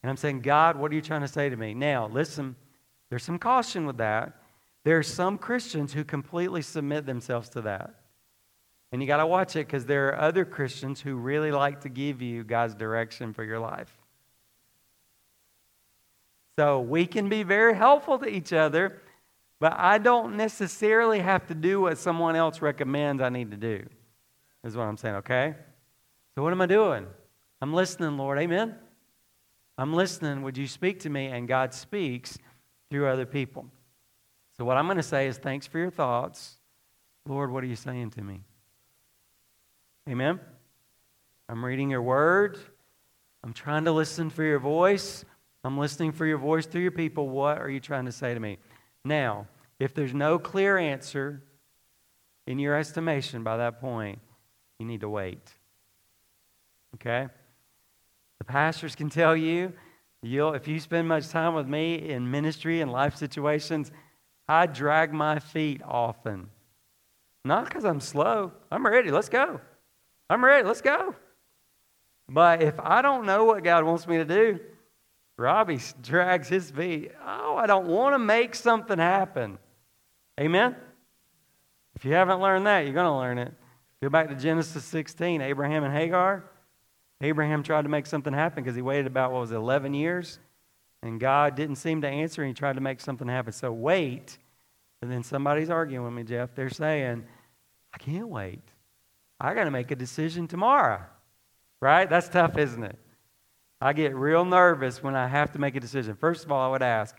And 0.03 0.11
I'm 0.11 0.17
saying, 0.17 0.41
God, 0.41 0.77
what 0.77 0.93
are 0.93 0.95
you 0.95 1.03
trying 1.03 1.23
to 1.23 1.29
say 1.29 1.49
to 1.49 1.57
me? 1.57 1.75
Now, 1.75 2.09
listen, 2.09 2.57
there's 3.11 3.25
some 3.25 3.39
caution 3.39 3.87
with 3.87 3.99
that. 3.99 4.41
There 4.85 4.99
are 4.99 5.03
some 5.03 5.39
Christians 5.39 5.93
who 5.93 6.05
completely 6.05 6.63
submit 6.63 7.05
themselves 7.07 7.49
to 7.51 7.63
that. 7.63 7.95
And 8.91 9.03
you 9.03 9.09
got 9.09 9.19
to 9.19 9.27
watch 9.27 9.57
it 9.57 9.67
because 9.67 9.85
there 9.85 10.09
are 10.09 10.21
other 10.21 10.45
Christians 10.45 11.01
who 11.01 11.17
really 11.17 11.51
like 11.51 11.81
to 11.83 11.89
give 11.89 12.23
you 12.23 12.45
God's 12.45 12.75
direction 12.75 13.35
for 13.35 13.45
your 13.45 13.59
life. 13.59 13.93
So 16.59 16.81
we 16.81 17.07
can 17.07 17.29
be 17.29 17.43
very 17.43 17.75
helpful 17.75 18.19
to 18.19 18.27
each 18.27 18.53
other, 18.53 19.03
but 19.61 19.75
I 19.77 19.99
don't 19.99 20.37
necessarily 20.37 21.21
have 21.21 21.47
to 21.49 21.55
do 21.55 21.81
what 21.81 21.99
someone 21.99 22.35
else 22.35 22.63
recommends 22.63 23.23
I 23.23 23.29
need 23.29 23.51
to 23.51 23.57
do, 23.57 23.87
is 24.65 24.77
what 24.77 24.85
I'm 24.85 24.97
saying, 24.97 25.17
okay? 25.17 25.55
So 26.35 26.43
what 26.43 26.53
am 26.53 26.61
I 26.61 26.67
doing? 26.67 27.07
I'm 27.61 27.75
listening, 27.75 28.17
Lord. 28.17 28.39
Amen? 28.39 28.75
I'm 29.79 29.95
listening. 29.95 30.43
Would 30.43 30.59
you 30.59 30.67
speak 30.67 31.01
to 31.01 31.09
me? 31.09 31.27
And 31.27 31.47
God 31.47 31.73
speaks 31.73 32.37
through 32.91 33.07
other 33.07 33.25
people. 33.25 33.67
So 34.57 34.65
what 34.65 34.77
I'm 34.77 34.87
going 34.87 34.97
to 34.97 35.03
say 35.03 35.29
is 35.29 35.39
thanks 35.39 35.67
for 35.67 35.79
your 35.79 35.91
thoughts. 35.91 36.57
Lord, 37.27 37.53
what 37.53 37.63
are 37.63 37.69
you 37.69 37.77
saying 37.77 38.11
to 38.11 38.23
me? 38.23 38.41
Amen? 40.09 40.41
I'm 41.49 41.65
reading 41.65 41.91
your 41.91 42.03
word. 42.03 42.59
I'm 43.45 43.53
trying 43.53 43.85
to 43.85 43.93
listen 43.93 44.31
for 44.31 44.43
your 44.43 44.59
voice. 44.59 45.25
I'm 45.63 45.79
listening 45.79 46.13
for 46.13 46.27
your 46.27 46.39
voice 46.39 46.67
through 46.67 46.83
your 46.83 46.91
people. 46.91 47.29
What 47.29 47.59
are 47.59 47.71
you 47.71 47.81
trying 47.81 48.07
to 48.07 48.13
say 48.13 48.35
to 48.35 48.41
me? 48.41 48.59
Now, 49.05 49.47
if 49.79 49.95
there's 49.95 50.15
no 50.15 50.39
clear 50.39 50.77
answer 50.77 51.43
in 52.47 52.59
your 52.59 52.75
estimation 52.75 53.45
by 53.45 53.59
that 53.59 53.81
point, 53.81 54.19
you 54.79 54.87
need 54.87 55.03
to 55.03 55.09
wait. 55.09 55.53
Okay? 56.95 57.29
The 58.39 58.45
pastors 58.45 58.95
can 58.95 59.11
tell 59.11 59.37
you, 59.37 59.73
you'll, 60.23 60.55
if 60.55 60.69
you 60.69 60.81
spend 60.81 61.09
much 61.09 61.29
time 61.29 61.55
with 61.55 61.67
me 61.67 62.11
in 62.11 62.31
ministry 62.31 62.81
and 62.81 62.91
life 62.91 63.17
situations, 63.17 63.91
I 64.49 64.67
drag 64.67 65.13
my 65.13 65.39
feet 65.39 65.83
often. 65.85 66.51
Not 67.45 67.65
because 67.65 67.85
I'm 67.85 68.01
slow. 68.01 68.53
I'm 68.71 68.87
ready. 68.87 69.11
Let's 69.11 69.29
go. 69.29 69.61
I'm 70.31 70.45
ready. 70.45 70.67
Let's 70.67 70.81
go. 70.81 71.15
But 72.29 72.63
if 72.63 72.79
I 72.79 73.03
don't 73.03 73.27
know 73.27 73.45
what 73.45 73.65
God 73.65 73.85
wants 73.85 74.07
me 74.07 74.19
to 74.19 74.25
do, 74.25 74.61
Robbie 75.37 75.81
drags 76.03 76.49
his 76.49 76.71
feet. 76.71 77.13
Oh, 77.25 77.57
I 77.57 77.67
don't 77.67 77.87
want 77.87 78.15
to 78.15 78.19
make 78.19 78.55
something 78.55 78.99
happen. 78.99 79.59
Amen? 80.39 80.77
If 81.95 82.05
you 82.05 82.13
haven't 82.13 82.41
learned 82.41 82.67
that, 82.67 82.85
you're 82.85 82.95
going 82.95 83.07
to 83.07 83.17
learn 83.17 83.39
it. 83.39 83.55
Go 84.03 84.09
back 84.09 84.29
to 84.29 84.35
Genesis 84.35 84.85
16, 84.85 85.41
Abraham 85.41 85.85
and 85.85 85.95
Hagar. 85.95 86.45
Abraham 87.21 87.63
tried 87.63 87.83
to 87.83 87.89
make 87.89 88.07
something 88.07 88.33
happen 88.33 88.63
because 88.63 88.77
he 88.77 88.83
waited 88.83 89.07
about, 89.07 89.33
what 89.33 89.41
was 89.41 89.51
it, 89.51 89.57
11 89.57 89.95
years? 89.95 90.39
And 91.03 91.19
God 91.21 91.55
didn't 91.57 91.77
seem 91.77 92.01
to 92.03 92.09
answer, 92.09 92.43
and 92.43 92.49
he 92.49 92.55
tried 92.55 92.75
to 92.75 92.81
make 92.81 93.01
something 93.01 93.29
happen. 93.29 93.53
So 93.53 93.73
wait. 93.73 94.39
And 95.03 95.11
then 95.11 95.23
somebody's 95.23 95.71
arguing 95.71 96.05
with 96.05 96.15
me, 96.15 96.25
Jeff. 96.25 96.55
They're 96.55 96.71
saying, 96.71 97.25
I 97.93 97.99
can't 97.99 98.29
wait. 98.29 98.63
I 99.41 99.55
got 99.55 99.65
to 99.65 99.71
make 99.71 99.91
a 99.91 99.97
decision 99.97 100.49
tomorrow. 100.49 101.03
Right? 101.81 102.11
That's 102.11 102.29
tough, 102.29 102.59
isn't 102.59 102.83
it? 102.83 102.99
I 103.81 103.93
get 103.93 104.15
real 104.15 104.45
nervous 104.45 105.03
when 105.03 105.15
I 105.15 105.29
have 105.29 105.53
to 105.53 105.61
make 105.61 105.77
a 105.77 105.81
decision. 105.81 106.17
First 106.17 106.45
of 106.45 106.51
all, 106.51 106.69
I 106.69 106.73
would 106.73 106.83
ask, 106.83 107.17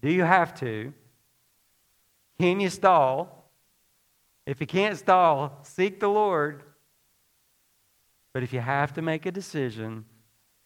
do 0.00 0.12
you 0.12 0.22
have 0.22 0.54
to? 0.60 0.92
Can 2.38 2.60
you 2.60 2.70
stall? 2.70 3.50
If 4.46 4.60
you 4.60 4.66
can't 4.66 4.96
stall, 4.96 5.58
seek 5.62 5.98
the 5.98 6.08
Lord. 6.08 6.62
But 8.32 8.42
if 8.42 8.52
you 8.52 8.60
have 8.60 8.94
to 8.94 9.02
make 9.02 9.26
a 9.26 9.30
decision, 9.30 10.04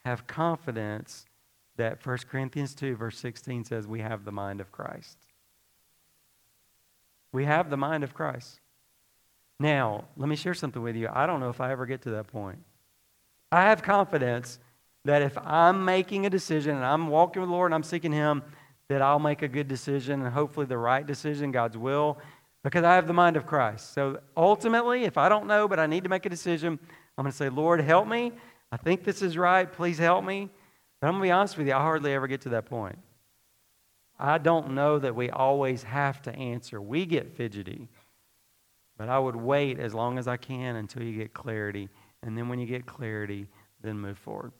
have 0.05 0.26
confidence 0.26 1.26
that 1.76 2.05
1 2.05 2.18
Corinthians 2.31 2.74
2, 2.74 2.96
verse 2.96 3.18
16 3.18 3.64
says 3.64 3.87
we 3.87 4.00
have 4.00 4.24
the 4.24 4.33
mind 4.33 4.61
of 4.61 4.70
Christ. 4.72 5.18
We 7.33 7.44
have 7.44 7.70
the 7.70 7.76
mind 7.76 8.05
of 8.05 8.14
Christ. 8.14 8.61
Now, 9.59 10.05
let 10.16 10.29
me 10.29 10.37
share 10.37 10.55
something 10.55 10.83
with 10.83 10.96
you. 10.96 11.09
I 11.12 11.26
don't 11.26 11.40
know 11.40 11.48
if 11.48 11.61
I 11.61 11.72
ever 11.72 11.87
get 11.87 12.02
to 12.02 12.11
that 12.11 12.29
point. 12.29 12.59
I 13.50 13.62
have 13.62 13.83
confidence 13.83 14.59
that 15.05 15.22
if 15.22 15.37
I'm 15.38 15.85
making 15.85 16.26
a 16.26 16.31
decision 16.31 16.76
and 16.76 16.85
I'm 16.85 17.09
walking 17.09 17.40
with 17.40 17.48
the 17.48 17.55
Lord 17.55 17.68
and 17.68 17.74
I'm 17.74 17.83
seeking 17.83 18.12
Him, 18.12 18.42
that 18.88 19.02
I'll 19.02 19.18
make 19.18 19.42
a 19.42 19.48
good 19.48 19.68
decision 19.68 20.22
and 20.22 20.33
hopefully 20.33 20.66
the 20.66 20.79
right 20.79 21.07
decision, 21.07 21.50
God's 21.52 21.76
will, 21.76 22.18
because 22.62 22.85
I 22.85 22.94
have 22.94 23.07
the 23.07 23.12
mind 23.12 23.37
of 23.37 23.46
Christ. 23.46 23.94
So 23.94 24.20
ultimately, 24.37 25.05
if 25.05 25.18
I 25.18 25.29
don't 25.29 25.46
know, 25.46 25.68
but 25.68 25.79
I 25.79 25.87
need 25.87 26.05
to 26.05 26.11
make 26.11 26.26
a 26.26 26.29
decision, 26.29 26.79
I'm 27.16 27.24
going 27.24 27.33
to 27.33 27.37
say, 27.37 27.48
Lord, 27.48 27.81
help 27.81 28.07
me. 28.07 28.33
I 28.70 28.76
think 28.76 29.05
this 29.05 29.22
is 29.22 29.38
right. 29.38 29.70
Please 29.70 29.98
help 29.98 30.24
me. 30.24 30.50
But 31.00 31.09
I'm 31.09 31.14
going 31.14 31.22
to 31.22 31.26
be 31.29 31.31
honest 31.33 31.57
with 31.57 31.66
you, 31.66 31.74
I 31.74 31.81
hardly 31.81 32.12
ever 32.12 32.26
get 32.26 32.42
to 32.42 32.48
that 32.50 32.66
point. 32.66 32.98
I 34.18 34.38
don't 34.38 34.70
know 34.70 34.98
that 34.98 35.14
we 35.14 35.31
always 35.31 35.83
have 35.83 36.22
to 36.22 36.35
answer. 36.35 36.81
We 36.81 37.07
get 37.07 37.37
fidgety. 37.37 37.88
But 38.96 39.09
I 39.09 39.18
would 39.18 39.37
wait 39.37 39.79
as 39.79 39.92
long 39.92 40.18
as 40.18 40.26
I 40.26 40.37
can 40.37 40.76
until 40.76 41.02
you 41.02 41.16
get 41.16 41.35
clarity. 41.35 41.88
And 42.22 42.37
then 42.37 42.48
when 42.48 42.59
you 42.59 42.66
get 42.66 42.87
clarity, 42.87 43.46
then 43.83 43.98
move 43.98 44.18
forward. 44.18 44.52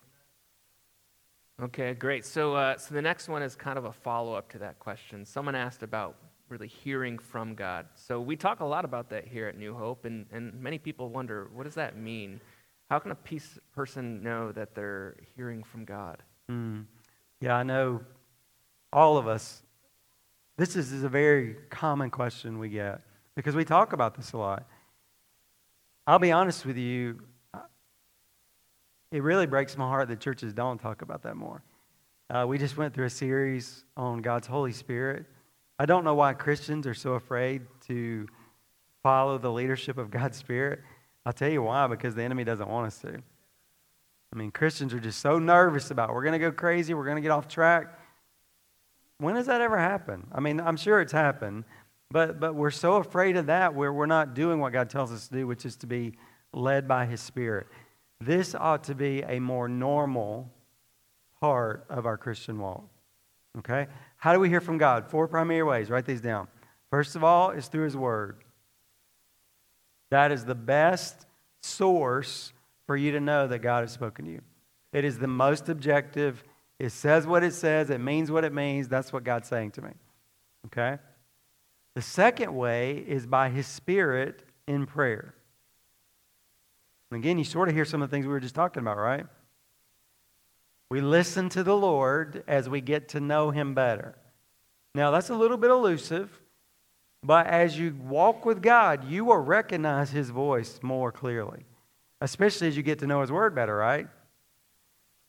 Okay, 1.61 1.95
great. 1.95 2.27
So, 2.27 2.55
uh, 2.55 2.77
so 2.77 2.95
the 2.95 3.01
next 3.01 3.29
one 3.29 3.42
is 3.42 3.57
kind 3.57 3.79
of 3.79 3.87
a 3.87 3.92
follow 3.92 4.35
up 4.35 4.51
to 4.51 4.59
that 4.59 4.79
question. 4.79 5.25
Someone 5.25 5.55
asked 5.55 5.83
about 5.83 6.16
really 6.49 6.69
hearing 6.69 7.19
from 7.19 7.55
God. 7.55 7.87
So 7.95 8.21
we 8.21 8.37
talk 8.37 8.61
a 8.61 8.65
lot 8.65 8.85
about 8.85 9.11
that 9.11 9.27
here 9.27 9.49
at 9.49 9.57
New 9.57 9.75
Hope, 9.75 10.05
and, 10.05 10.27
and 10.33 10.55
many 10.61 10.79
people 10.79 11.09
wonder, 11.09 11.51
what 11.53 11.65
does 11.65 11.75
that 11.75 11.97
mean? 11.97 12.41
How 12.89 12.99
can 12.99 13.11
a 13.11 13.17
peace 13.17 13.59
person 13.75 14.23
know 14.23 14.53
that 14.53 14.75
they're 14.75 15.17
hearing 15.35 15.63
from 15.65 15.85
God? 15.85 16.23
Mm. 16.51 16.85
Yeah, 17.41 17.57
I 17.57 17.63
know 17.63 18.01
all 18.93 19.19
of 19.19 19.27
us. 19.27 19.63
This 20.57 20.77
is, 20.77 20.93
is 20.93 21.03
a 21.03 21.09
very 21.09 21.57
common 21.69 22.11
question 22.11 22.59
we 22.59 22.69
get 22.69 23.03
because 23.35 23.55
we 23.55 23.65
talk 23.65 23.93
about 23.93 24.15
this 24.15 24.33
a 24.33 24.39
lot. 24.39 24.67
I'll 26.07 26.19
be 26.19 26.33
honest 26.33 26.65
with 26.65 26.77
you, 26.77 27.21
it 29.11 29.23
really 29.23 29.47
breaks 29.47 29.77
my 29.77 29.87
heart 29.87 30.09
that 30.09 30.21
churches 30.21 30.53
don't 30.53 30.79
talk 30.79 31.03
about 31.03 31.23
that 31.23 31.37
more. 31.37 31.63
Uh, 32.31 32.45
we 32.49 32.59
just 32.59 32.77
went 32.77 32.95
through 32.95 33.07
a 33.07 33.11
series 33.11 33.85
on 33.97 34.23
God's 34.23 34.47
Holy 34.47 34.73
Spirit. 34.73 35.27
I 35.79 35.87
don't 35.87 36.05
know 36.05 36.15
why 36.15 36.33
Christians 36.33 36.87
are 36.87 36.95
so 36.95 37.12
afraid 37.15 37.62
to 37.89 38.27
follow 39.03 39.39
the 39.39 39.53
leadership 39.53 39.99
of 39.99 40.11
God's 40.11 40.39
Spirit. 40.39 40.81
I'll 41.25 41.33
tell 41.33 41.51
you 41.51 41.62
why, 41.62 41.87
because 41.87 42.15
the 42.15 42.23
enemy 42.23 42.45
doesn't 42.45 42.69
want 42.69 42.87
us 42.87 42.99
to. 43.01 43.23
I 44.33 44.37
mean, 44.37 44.51
Christians 44.51 44.95
are 44.95 45.01
just 45.01 45.21
so 45.21 45.39
nervous 45.39 45.91
about 45.91 46.12
we're 46.15 46.23
going 46.23 46.33
to 46.33 46.39
go 46.39 46.51
crazy, 46.51 46.95
we're 46.95 47.05
going 47.05 47.17
to 47.17 47.23
get 47.23 47.31
off 47.31 47.47
track. 47.49 47.99
When 49.19 49.35
does 49.35 49.47
that 49.47 49.61
ever 49.61 49.79
happen? 49.79 50.27
I 50.33 50.41
mean, 50.41 50.61
I'm 50.61 50.77
sure 50.77 51.01
it's 51.01 51.12
happened, 51.12 51.65
but, 52.11 52.39
but 52.41 52.55
we're 52.55 52.71
so 52.71 52.97
afraid 52.97 53.37
of 53.37 53.47
that 53.47 53.75
where 53.75 53.93
we're 53.93 54.07
not 54.07 54.35
doing 54.35 54.61
what 54.61 54.73
God 54.73 54.91
tells 54.91 55.12
us 55.12 55.29
to 55.29 55.35
do, 55.35 55.47
which 55.47 55.65
is 55.65 55.77
to 55.77 55.87
be 55.87 56.15
led 56.53 56.87
by 56.87 57.07
His 57.07 57.21
Spirit. 57.21 57.67
This 58.21 58.55
ought 58.55 58.85
to 58.85 58.95
be 58.95 59.23
a 59.23 59.41
more 59.41 59.69
normal 59.69 60.51
part 61.41 61.87
of 61.89 62.07
our 62.07 62.17
Christian 62.17 62.59
walk. 62.59 62.85
Okay? 63.59 63.87
How 64.17 64.33
do 64.33 64.41
we 64.41 64.49
hear 64.49 64.61
from 64.61 64.79
God? 64.79 65.11
Four 65.11 65.29
primary 65.29 65.63
ways. 65.63 65.91
Write 65.91 66.07
these 66.07 66.21
down. 66.21 66.49
First 66.91 67.17
of 67.17 67.25
all, 67.25 67.51
is 67.51 67.69
through 67.69 67.85
His 67.85 67.97
Word. 67.97 68.43
That 70.11 70.33
is 70.33 70.45
the 70.45 70.55
best 70.55 71.27
source 71.61 72.53
for 72.87 72.97
you 72.97 73.13
to 73.13 73.21
know 73.21 73.47
that 73.49 73.59
God 73.59 73.83
has 73.83 73.93
spoken 73.93 74.25
to 74.27 74.31
you. 74.31 74.43
It 74.93 75.05
is 75.05 75.19
the 75.19 75.27
most 75.27 75.69
objective. 75.69 76.43
It 76.79 76.91
says 76.91 77.27
what 77.27 77.43
it 77.43 77.55
says, 77.55 77.91
it 77.91 78.01
means 78.01 78.31
what 78.31 78.45
it 78.45 78.53
means. 78.53 78.89
That's 78.89 79.13
what 79.13 79.25
God's 79.25 79.49
saying 79.49 79.73
to 79.73 79.83
me. 79.83 79.91
Okay? 80.67 80.99
The 81.95 82.03
second 82.03 82.55
way 82.55 83.05
is 83.07 83.27
by 83.27 83.49
His 83.49 83.67
Spirit 83.67 84.43
in 84.67 84.87
prayer. 84.87 85.35
And 87.11 87.19
again, 87.19 87.39
you 87.39 87.45
sort 87.45 87.69
of 87.69 87.75
hear 87.75 87.85
some 87.85 88.03
of 88.03 88.11
the 88.11 88.15
things 88.15 88.27
we 88.27 88.33
were 88.33 88.41
just 88.41 88.55
talking 88.55 88.81
about, 88.81 88.99
right? 88.99 89.27
We 90.90 91.01
listen 91.01 91.49
to 91.51 91.62
the 91.62 91.77
Lord 91.77 92.44
as 92.46 92.68
we 92.68 92.81
get 92.81 93.09
to 93.11 93.20
know 93.20 93.51
Him 93.51 93.75
better. 93.75 94.14
Now, 94.94 95.11
that's 95.11 95.31
a 95.31 95.35
little 95.35 95.57
bit 95.57 95.70
elusive, 95.70 96.40
but 97.22 97.46
as 97.46 97.79
you 97.79 97.94
walk 98.03 98.46
with 98.46 98.62
God, 98.62 99.09
you 99.09 99.25
will 99.25 99.38
recognize 99.38 100.11
His 100.11 100.31
voice 100.31 100.79
more 100.83 101.11
clearly, 101.11 101.64
especially 102.20 102.68
as 102.68 102.77
you 102.77 102.83
get 102.83 103.01
to 103.01 103.07
know 103.07 103.20
His 103.20 103.33
Word 103.33 103.55
better, 103.55 103.77
right? 103.77 104.07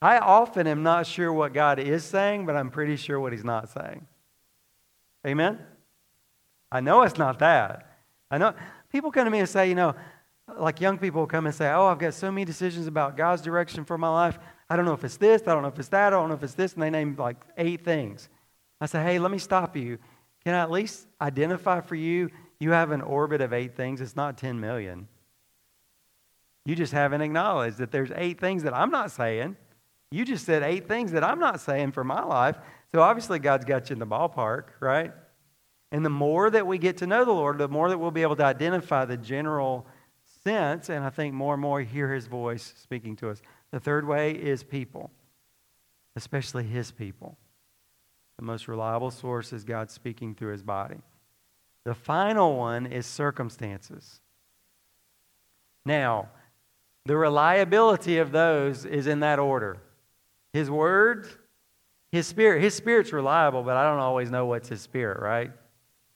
I 0.01 0.19
often 0.19 0.67
am 0.67 0.83
not 0.83 1.07
sure 1.07 1.33
what 1.33 1.53
God 1.53 1.79
is 1.79 2.03
saying, 2.03 2.45
but 2.45 2.55
I'm 2.55 2.69
pretty 2.69 2.95
sure 2.95 3.19
what 3.19 3.33
He's 3.33 3.43
not 3.43 3.69
saying. 3.69 4.05
Amen? 5.25 5.59
I 6.71 6.81
know 6.81 7.01
it's 7.01 7.17
not 7.17 7.39
that. 7.39 7.97
I 8.29 8.37
know 8.37 8.53
people 8.91 9.11
come 9.11 9.25
to 9.25 9.31
me 9.31 9.39
and 9.39 9.49
say, 9.49 9.67
you 9.69 9.75
know, 9.75 9.95
like 10.55 10.79
young 10.79 10.97
people 10.97 11.25
come 11.27 11.45
and 11.45 11.55
say, 11.55 11.69
Oh, 11.71 11.87
I've 11.87 11.99
got 11.99 12.13
so 12.13 12.31
many 12.31 12.45
decisions 12.45 12.87
about 12.87 13.17
God's 13.17 13.41
direction 13.41 13.83
for 13.83 13.97
my 13.97 14.09
life. 14.09 14.39
I 14.69 14.75
don't 14.75 14.85
know 14.85 14.93
if 14.93 15.03
it's 15.03 15.17
this, 15.17 15.43
I 15.47 15.53
don't 15.53 15.61
know 15.61 15.69
if 15.69 15.79
it's 15.79 15.87
that, 15.89 16.07
I 16.07 16.17
don't 16.17 16.29
know 16.29 16.35
if 16.35 16.43
it's 16.43 16.53
this. 16.53 16.73
And 16.73 16.83
they 16.83 16.89
name 16.89 17.15
like 17.17 17.37
eight 17.57 17.83
things. 17.83 18.29
I 18.81 18.85
say, 18.85 19.01
Hey, 19.01 19.19
let 19.19 19.31
me 19.31 19.37
stop 19.37 19.75
you. 19.75 19.97
Can 20.43 20.53
I 20.53 20.59
at 20.59 20.71
least 20.71 21.07
identify 21.21 21.81
for 21.81 21.95
you? 21.95 22.29
You 22.59 22.71
have 22.71 22.91
an 22.91 23.01
orbit 23.01 23.41
of 23.41 23.53
eight 23.53 23.75
things, 23.75 24.01
it's 24.01 24.15
not 24.15 24.37
10 24.37 24.59
million. 24.59 25.07
You 26.65 26.75
just 26.75 26.91
haven't 26.91 27.21
acknowledged 27.21 27.77
that 27.77 27.91
there's 27.91 28.11
eight 28.15 28.39
things 28.39 28.63
that 28.63 28.73
I'm 28.73 28.91
not 28.91 29.11
saying. 29.11 29.55
You 30.11 30.25
just 30.25 30.45
said 30.45 30.63
eight 30.63 30.87
things 30.87 31.11
that 31.13 31.23
I'm 31.23 31.39
not 31.39 31.61
saying 31.61 31.93
for 31.93 32.03
my 32.03 32.23
life. 32.23 32.57
So 32.93 33.01
obviously, 33.01 33.39
God's 33.39 33.65
got 33.65 33.89
you 33.89 33.93
in 33.93 33.99
the 33.99 34.07
ballpark, 34.07 34.65
right? 34.79 35.13
And 35.91 36.05
the 36.05 36.09
more 36.09 36.49
that 36.49 36.67
we 36.67 36.77
get 36.77 36.97
to 36.97 37.07
know 37.07 37.23
the 37.23 37.31
Lord, 37.31 37.57
the 37.57 37.67
more 37.67 37.89
that 37.89 37.97
we'll 37.97 38.11
be 38.11 38.21
able 38.21 38.35
to 38.37 38.43
identify 38.43 39.05
the 39.05 39.17
general 39.17 39.85
sense, 40.43 40.89
and 40.89 41.03
I 41.03 41.09
think 41.09 41.33
more 41.33 41.53
and 41.53 41.61
more 41.61 41.81
hear 41.81 42.13
his 42.13 42.27
voice 42.27 42.73
speaking 42.81 43.15
to 43.17 43.29
us. 43.29 43.41
The 43.71 43.79
third 43.79 44.07
way 44.07 44.31
is 44.31 44.63
people, 44.63 45.11
especially 46.15 46.63
his 46.63 46.91
people. 46.91 47.37
The 48.37 48.45
most 48.45 48.67
reliable 48.67 49.11
source 49.11 49.51
is 49.51 49.63
God 49.63 49.89
speaking 49.89 50.35
through 50.35 50.51
his 50.51 50.63
body. 50.63 51.01
The 51.83 51.95
final 51.95 52.55
one 52.55 52.85
is 52.85 53.05
circumstances. 53.05 54.21
Now, 55.85 56.29
the 57.05 57.17
reliability 57.17 58.17
of 58.17 58.31
those 58.31 58.85
is 58.85 59.07
in 59.07 59.21
that 59.21 59.39
order. 59.39 59.77
His 60.53 60.69
word, 60.69 61.27
his 62.11 62.27
spirit. 62.27 62.61
His 62.61 62.73
spirit's 62.73 63.13
reliable, 63.13 63.63
but 63.63 63.77
I 63.77 63.89
don't 63.89 63.99
always 63.99 64.29
know 64.29 64.45
what's 64.45 64.69
his 64.69 64.81
spirit, 64.81 65.21
right? 65.21 65.51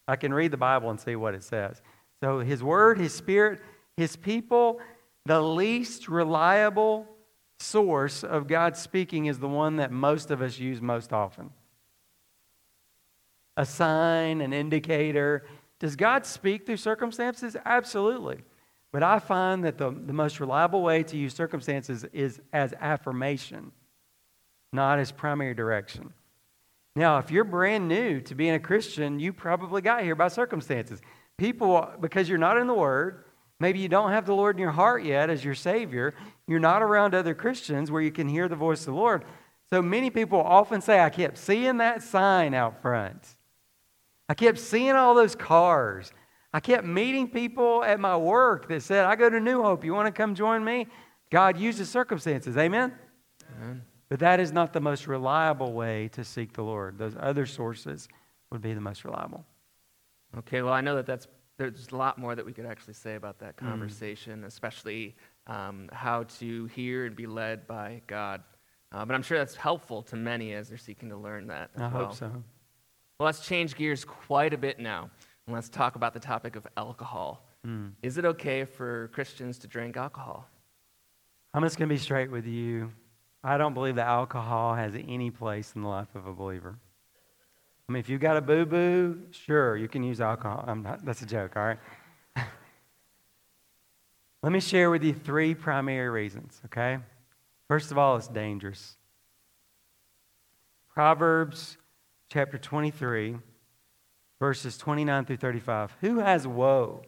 I 0.08 0.16
can 0.16 0.34
read 0.34 0.52
the 0.52 0.58
Bible 0.58 0.90
and 0.90 1.00
see 1.00 1.16
what 1.16 1.34
it 1.34 1.44
says. 1.44 1.82
So 2.22 2.40
his 2.40 2.62
word, 2.62 3.00
his 3.00 3.14
spirit, 3.14 3.62
his 3.98 4.16
people, 4.16 4.80
the 5.26 5.42
least 5.42 6.08
reliable 6.08 7.08
source 7.62 8.24
of 8.24 8.48
God 8.48 8.76
speaking 8.76 9.28
is 9.28 9.40
the 9.40 9.48
one 9.48 9.78
that 9.78 9.92
most 9.92 10.32
of 10.32 10.42
us 10.42 10.60
use 10.60 10.82
most 10.82 11.14
often. 11.14 11.52
A 13.58 13.66
sign, 13.66 14.42
an 14.42 14.54
indicator. 14.54 15.46
Does 15.80 15.96
God 15.96 16.26
speak 16.26 16.66
through 16.66 16.78
circumstances? 16.78 17.56
Absolutely. 17.66 18.42
But 18.92 19.04
I 19.04 19.20
find 19.20 19.64
that 19.64 19.78
the, 19.78 19.92
the 19.92 20.14
most 20.14 20.40
reliable 20.40 20.82
way 20.82 21.04
to 21.04 21.18
use 21.18 21.34
circumstances 21.34 22.06
is 22.12 22.42
as 22.52 22.74
affirmation, 22.80 23.72
not 24.74 25.00
as 25.00 25.12
primary 25.12 25.54
direction. 25.54 26.14
Now, 26.96 27.20
if 27.20 27.32
you're 27.32 27.46
brand 27.46 27.88
new 27.88 28.20
to 28.22 28.36
being 28.36 28.54
a 28.54 28.60
Christian, 28.60 29.20
you 29.20 29.32
probably 29.32 29.82
got 29.82 30.04
here 30.04 30.16
by 30.16 30.28
circumstances. 30.28 31.02
People, 31.38 31.90
because 32.02 32.28
you're 32.28 32.38
not 32.38 32.58
in 32.58 32.68
the 32.68 32.74
Word, 32.74 33.24
maybe 33.62 33.80
you 33.80 33.88
don't 33.88 34.12
have 34.12 34.26
the 34.26 34.36
Lord 34.36 34.56
in 34.56 34.62
your 34.62 34.72
heart 34.72 35.04
yet 35.04 35.30
as 35.30 35.46
your 35.46 35.56
Savior, 35.56 36.14
you're 36.48 36.60
not 36.60 36.82
around 36.82 37.16
other 37.16 37.34
Christians 37.34 37.92
where 37.92 38.02
you 38.02 38.12
can 38.12 38.28
hear 38.28 38.48
the 38.48 38.56
voice 38.56 38.82
of 38.82 38.88
the 38.88 39.00
Lord. 39.00 39.24
So 39.70 39.82
many 39.82 40.10
people 40.10 40.42
often 40.42 40.82
say, 40.82 41.00
I 41.00 41.10
kept 41.10 41.38
seeing 41.38 41.78
that 41.78 42.04
sign 42.04 42.54
out 42.54 42.82
front. 42.82 43.36
I 44.28 44.34
kept 44.34 44.60
seeing 44.60 44.92
all 44.92 45.16
those 45.16 45.36
cars. 45.36 46.12
I 46.54 46.60
kept 46.60 46.86
meeting 46.86 47.30
people 47.30 47.84
at 47.84 48.00
my 48.00 48.18
work 48.18 48.68
that 48.68 48.82
said, 48.82 49.06
I 49.06 49.16
go 49.16 49.30
to 49.30 49.40
New 49.40 49.64
Hope. 49.64 49.86
You 49.86 49.94
want 49.94 50.08
to 50.08 50.12
come 50.12 50.36
join 50.36 50.64
me? 50.64 50.88
God 51.30 51.58
uses 51.58 51.90
circumstances. 51.90 52.58
Amen? 52.58 52.94
Amen? 53.58 53.84
But 54.10 54.20
that 54.20 54.42
is 54.42 54.52
not 54.52 54.74
the 54.74 54.82
most 54.82 55.08
reliable 55.08 55.72
way 55.72 56.10
to 56.10 56.26
seek 56.26 56.52
the 56.52 56.64
Lord. 56.64 56.98
Those 56.98 57.16
other 57.18 57.46
sources 57.46 58.10
would 58.52 58.62
be 58.62 58.74
the 58.74 58.82
most 58.82 59.06
reliable. 59.06 59.46
Okay, 60.40 60.62
well, 60.62 60.74
I 60.74 60.82
know 60.82 60.98
that 60.98 61.06
that's, 61.06 61.28
there's 61.70 61.92
a 61.92 61.96
lot 61.96 62.18
more 62.18 62.36
that 62.36 62.46
we 62.46 62.54
could 62.54 62.66
actually 62.66 62.94
say 62.94 63.16
about 63.16 63.40
that 63.40 63.56
mm. 63.58 63.68
conversation, 63.68 64.42
mm. 64.42 64.46
especially 64.46 65.16
um, 65.48 65.90
how 65.92 66.24
to 66.40 66.66
hear 66.68 67.06
and 67.06 67.16
be 67.16 67.28
led 67.28 67.68
by 67.68 68.02
God. 68.08 68.44
Uh, 68.92 69.06
but 69.06 69.14
I'm 69.14 69.24
sure 69.24 69.38
that's 69.38 69.56
helpful 69.56 70.02
to 70.04 70.16
many 70.16 70.54
as 70.54 70.70
they're 70.70 70.78
seeking 70.78 71.10
to 71.10 71.18
learn 71.18 71.48
that. 71.48 71.72
I 71.78 71.82
well. 71.82 71.90
hope 71.90 72.16
so. 72.16 72.28
Well, 72.28 73.26
let's 73.26 73.46
change 73.46 73.76
gears 73.76 74.04
quite 74.04 74.54
a 74.54 74.58
bit 74.58 74.80
now. 74.80 75.10
And 75.48 75.56
let's 75.56 75.70
talk 75.70 75.96
about 75.96 76.14
the 76.14 76.20
topic 76.20 76.56
of 76.56 76.68
alcohol. 76.76 77.46
Mm. 77.66 77.92
Is 78.02 78.18
it 78.18 78.26
okay 78.26 78.66
for 78.66 79.10
Christians 79.10 79.60
to 79.60 79.68
drink 79.68 79.98
alcohol? 79.98 80.48
I'm 81.54 81.64
just 81.64 81.78
going 81.78 81.90
to 81.90 81.94
be 81.94 82.00
straight 82.00 82.32
with 82.32 82.46
you. 82.46 82.92
I 83.44 83.58
don't 83.58 83.74
believe 83.74 83.96
that 83.96 84.08
alcohol 84.08 84.76
has 84.76 84.96
any 84.96 85.32
place 85.32 85.74
in 85.76 85.82
the 85.82 85.88
life 85.88 86.14
of 86.16 86.28
a 86.28 86.34
believer. 86.34 86.78
Mean, 87.92 88.00
if 88.00 88.08
you've 88.08 88.22
got 88.22 88.38
a 88.38 88.42
boo 88.42 88.66
boo, 88.66 89.20
sure, 89.32 89.76
you 89.76 89.90
can 89.90 90.02
use 90.02 90.22
alcohol. 90.22 90.64
Not, 90.76 91.04
that's 91.06 91.22
a 91.22 91.26
joke, 91.26 91.58
all 91.58 91.64
right? 91.64 91.78
Let 94.42 94.54
me 94.54 94.62
share 94.62 94.90
with 94.90 95.04
you 95.04 95.14
three 95.14 95.54
primary 95.54 96.10
reasons, 96.10 96.62
okay? 96.68 97.00
First 97.68 97.92
of 97.92 97.98
all, 97.98 98.16
it's 98.16 98.30
dangerous. 98.30 98.96
Proverbs 100.94 101.78
chapter 102.30 102.58
23, 102.58 103.36
verses 104.40 104.78
29 104.78 105.26
through 105.26 105.38
35. 105.38 105.98
Who 106.00 106.20
has 106.20 106.48
woe? 106.48 107.04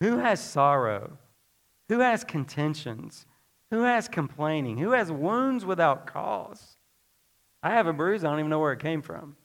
Who 0.00 0.18
has 0.18 0.40
sorrow? 0.40 1.16
Who 1.88 2.00
has 2.00 2.22
contentions? 2.22 3.24
Who 3.70 3.82
has 3.82 4.08
complaining? 4.08 4.76
Who 4.76 4.90
has 4.90 5.10
wounds 5.10 5.64
without 5.64 6.06
cause? 6.06 6.76
I 7.62 7.70
have 7.70 7.86
a 7.86 7.94
bruise, 7.94 8.24
I 8.24 8.30
don't 8.30 8.40
even 8.40 8.50
know 8.50 8.58
where 8.58 8.74
it 8.74 8.80
came 8.80 9.00
from. 9.00 9.36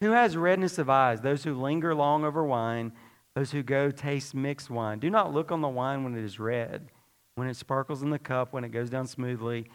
Who 0.00 0.10
has 0.12 0.36
redness 0.36 0.78
of 0.78 0.90
eyes? 0.90 1.20
Those 1.20 1.44
who 1.44 1.54
linger 1.54 1.94
long 1.94 2.24
over 2.24 2.44
wine, 2.44 2.92
those 3.34 3.50
who 3.50 3.62
go 3.62 3.90
taste 3.90 4.34
mixed 4.34 4.70
wine. 4.70 4.98
Do 4.98 5.10
not 5.10 5.32
look 5.32 5.50
on 5.50 5.60
the 5.60 5.68
wine 5.68 6.04
when 6.04 6.16
it 6.16 6.24
is 6.24 6.38
red, 6.38 6.90
when 7.34 7.48
it 7.48 7.56
sparkles 7.56 8.02
in 8.02 8.10
the 8.10 8.18
cup, 8.18 8.52
when 8.52 8.64
it 8.64 8.70
goes 8.70 8.90
down 8.90 9.06
smoothly. 9.06 9.66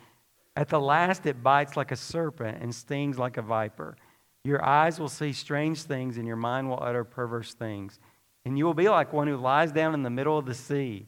At 0.55 0.69
the 0.69 0.79
last, 0.79 1.25
it 1.25 1.41
bites 1.41 1.77
like 1.77 1.91
a 1.91 1.95
serpent 1.95 2.62
and 2.62 2.73
stings 2.73 3.17
like 3.17 3.38
a 3.38 3.41
viper. 3.41 3.97
Your 4.43 4.63
eyes 4.63 4.99
will 4.99 5.10
see 5.10 5.34
strange 5.34 5.84
things, 5.84 6.17
and 6.17 6.27
your 6.27 6.36
mind 6.36 6.69
will 6.69 6.81
utter 6.81 7.03
perverse 7.03 7.53
things. 7.53 7.99
And 8.45 8.57
you 8.57 8.65
will 8.65 8.73
be 8.73 8.89
like 8.89 9.13
one 9.13 9.27
who 9.27 9.38
lies 9.38 9.71
down 9.71 9.93
in 9.93 10.03
the 10.03 10.10
middle 10.10 10.38
of 10.38 10.45
the 10.45 10.53
sea 10.55 11.07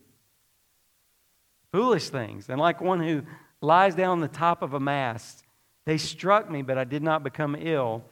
foolish 1.74 2.10
things, 2.10 2.50
and 2.50 2.62
like 2.62 2.80
one 2.80 3.02
who 3.02 3.24
lies 3.60 3.96
down 3.96 4.12
on 4.12 4.20
the 4.20 4.28
top 4.28 4.62
of 4.62 4.76
a 4.76 4.80
mast. 4.80 5.44
They 5.86 5.98
struck 5.98 6.50
me, 6.50 6.62
but 6.62 6.78
I 6.78 6.84
did 6.84 7.02
not 7.02 7.24
become 7.24 7.58
ill. 7.60 8.06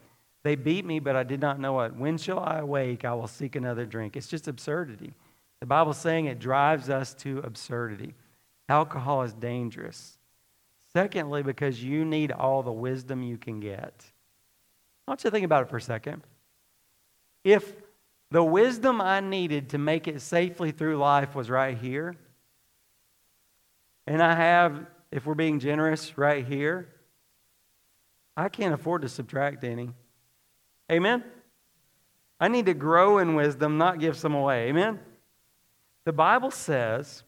They 0.44 0.56
beat 0.56 0.86
me, 0.86 1.00
but 1.00 1.16
I 1.16 1.24
did 1.24 1.40
not 1.40 1.60
know 1.60 1.82
it. 1.82 1.96
When 1.96 2.18
shall 2.18 2.40
I 2.40 2.60
awake? 2.60 3.06
I 3.06 3.14
will 3.14 3.28
seek 3.28 3.56
another 3.56 3.86
drink. 3.86 4.16
It's 4.16 4.28
just 4.28 4.48
absurdity. 4.48 5.14
The 5.60 5.68
Bible's 5.68 6.00
saying 6.00 6.26
it 6.26 6.40
drives 6.40 6.90
us 6.90 7.14
to 7.16 7.40
absurdity. 7.40 8.16
Alcohol 8.68 9.22
is 9.22 9.34
dangerous. 9.34 10.18
Secondly, 10.94 11.44
because 11.44 11.84
you 11.84 12.04
need 12.04 12.32
all 12.32 12.64
the 12.64 12.72
wisdom 12.72 13.22
you 13.22 13.38
can 13.38 13.60
get. 13.60 14.04
I 15.08 15.12
want 15.12 15.24
you 15.24 15.30
to 15.30 15.32
think 15.32 15.46
about 15.46 15.64
it 15.64 15.70
for 15.70 15.78
a 15.78 15.82
second. 15.82 16.24
If 17.44 17.74
the 18.32 18.44
wisdom 18.44 19.00
I 19.00 19.20
needed 19.20 19.70
to 19.70 19.78
make 19.78 20.08
it 20.08 20.22
safely 20.22 20.72
through 20.72 20.98
life 20.98 21.36
was 21.36 21.50
right 21.50 21.78
here, 21.78 22.16
and 24.08 24.22
I 24.22 24.36
have, 24.36 24.86
if 25.12 25.26
we're 25.26 25.36
being 25.36 25.60
generous, 25.60 26.18
right 26.18 26.46
here, 26.46 26.88
I 28.36 28.50
can't 28.50 28.74
afford 28.74 29.04
to 29.04 29.10
subtract 29.10 29.64
any. 29.64 29.92
Amen? 30.92 31.24
I 32.40 32.48
need 32.48 32.66
to 32.66 32.74
grow 32.74 33.20
in 33.20 33.36
wisdom, 33.36 33.78
not 33.78 34.00
give 34.00 34.18
some 34.18 34.34
away. 34.34 34.70
Amen? 34.70 35.00
The 36.06 36.14
Bible 36.14 36.52
says 36.52 37.24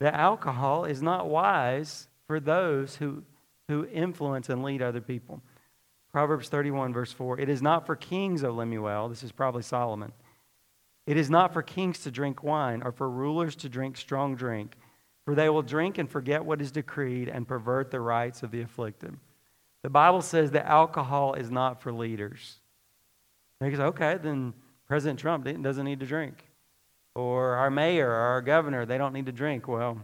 that 0.00 0.14
alcohol 0.14 0.84
is 0.84 1.02
not 1.02 1.28
wise 1.28 2.08
for 2.26 2.40
those 2.40 2.96
who, 2.96 3.22
who 3.68 3.86
influence 3.86 4.48
and 4.48 4.62
lead 4.62 4.82
other 4.82 5.00
people. 5.00 5.40
Proverbs 6.10 6.48
31, 6.48 6.92
verse 6.92 7.12
4 7.12 7.40
It 7.40 7.48
is 7.48 7.62
not 7.62 7.86
for 7.86 7.96
kings, 7.96 8.44
O 8.44 8.50
Lemuel, 8.50 9.08
this 9.08 9.22
is 9.22 9.32
probably 9.32 9.62
Solomon. 9.62 10.12
It 11.06 11.16
is 11.16 11.30
not 11.30 11.52
for 11.52 11.62
kings 11.62 12.00
to 12.00 12.10
drink 12.10 12.42
wine 12.42 12.82
or 12.84 12.92
for 12.92 13.08
rulers 13.08 13.56
to 13.56 13.68
drink 13.68 13.96
strong 13.96 14.36
drink 14.36 14.76
for 15.24 15.34
they 15.34 15.48
will 15.48 15.62
drink 15.62 15.98
and 15.98 16.10
forget 16.10 16.44
what 16.44 16.60
is 16.60 16.72
decreed 16.72 17.28
and 17.28 17.46
pervert 17.46 17.90
the 17.90 18.00
rights 18.00 18.42
of 18.42 18.50
the 18.50 18.60
afflicted. 18.60 19.16
The 19.82 19.90
Bible 19.90 20.22
says 20.22 20.50
that 20.52 20.66
alcohol 20.66 21.34
is 21.34 21.50
not 21.50 21.80
for 21.80 21.92
leaders. 21.92 22.58
Because, 23.62 23.80
okay, 23.80 24.18
then 24.20 24.54
President 24.88 25.18
Trump 25.18 25.44
doesn't 25.62 25.84
need 25.84 26.00
to 26.00 26.06
drink. 26.06 26.44
Or 27.14 27.54
our 27.54 27.70
mayor 27.70 28.10
or 28.10 28.14
our 28.14 28.42
governor, 28.42 28.86
they 28.86 28.98
don't 28.98 29.12
need 29.12 29.26
to 29.26 29.32
drink. 29.32 29.68
Well, 29.68 30.00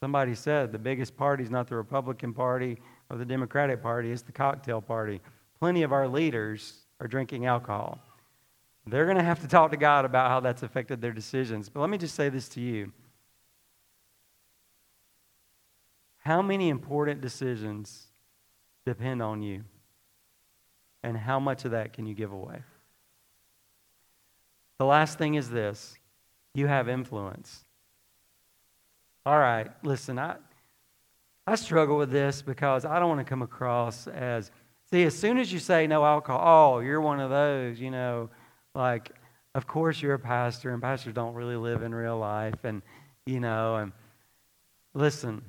somebody 0.00 0.34
said 0.34 0.72
the 0.72 0.78
biggest 0.78 1.16
party 1.16 1.44
is 1.44 1.50
not 1.50 1.68
the 1.68 1.76
Republican 1.76 2.32
Party 2.32 2.78
or 3.10 3.16
the 3.16 3.24
Democratic 3.24 3.82
Party, 3.82 4.10
it's 4.10 4.22
the 4.22 4.32
cocktail 4.32 4.80
party. 4.80 5.20
Plenty 5.58 5.82
of 5.82 5.92
our 5.92 6.08
leaders 6.08 6.86
are 7.00 7.06
drinking 7.06 7.46
alcohol. 7.46 7.98
They're 8.86 9.04
going 9.04 9.18
to 9.18 9.22
have 9.22 9.40
to 9.40 9.48
talk 9.48 9.70
to 9.72 9.76
God 9.76 10.04
about 10.04 10.30
how 10.30 10.40
that's 10.40 10.62
affected 10.62 11.00
their 11.00 11.12
decisions. 11.12 11.68
But 11.68 11.80
let 11.80 11.90
me 11.90 11.98
just 11.98 12.14
say 12.14 12.28
this 12.28 12.48
to 12.50 12.60
you 12.60 12.92
How 16.18 16.42
many 16.42 16.68
important 16.68 17.20
decisions 17.20 18.06
depend 18.84 19.22
on 19.22 19.42
you? 19.42 19.64
And 21.02 21.16
how 21.16 21.40
much 21.40 21.64
of 21.64 21.70
that 21.70 21.92
can 21.94 22.06
you 22.06 22.14
give 22.14 22.32
away? 22.32 22.62
The 24.80 24.86
last 24.86 25.18
thing 25.18 25.34
is 25.34 25.50
this 25.50 25.98
you 26.54 26.66
have 26.66 26.88
influence. 26.88 27.66
All 29.26 29.38
right, 29.38 29.70
listen, 29.82 30.18
I, 30.18 30.36
I 31.46 31.56
struggle 31.56 31.98
with 31.98 32.10
this 32.10 32.40
because 32.40 32.86
I 32.86 32.98
don't 32.98 33.10
want 33.10 33.20
to 33.20 33.28
come 33.28 33.42
across 33.42 34.06
as, 34.06 34.50
see, 34.90 35.04
as 35.04 35.14
soon 35.14 35.36
as 35.36 35.52
you 35.52 35.58
say 35.58 35.86
no 35.86 36.02
alcohol, 36.02 36.76
oh, 36.76 36.80
you're 36.80 37.02
one 37.02 37.20
of 37.20 37.28
those, 37.28 37.78
you 37.78 37.90
know, 37.90 38.30
like, 38.74 39.10
of 39.54 39.66
course 39.66 40.00
you're 40.00 40.14
a 40.14 40.18
pastor, 40.18 40.70
and 40.70 40.80
pastors 40.80 41.12
don't 41.12 41.34
really 41.34 41.56
live 41.56 41.82
in 41.82 41.94
real 41.94 42.16
life, 42.16 42.64
and, 42.64 42.80
you 43.26 43.38
know, 43.38 43.76
and 43.76 43.92
listen, 44.94 45.42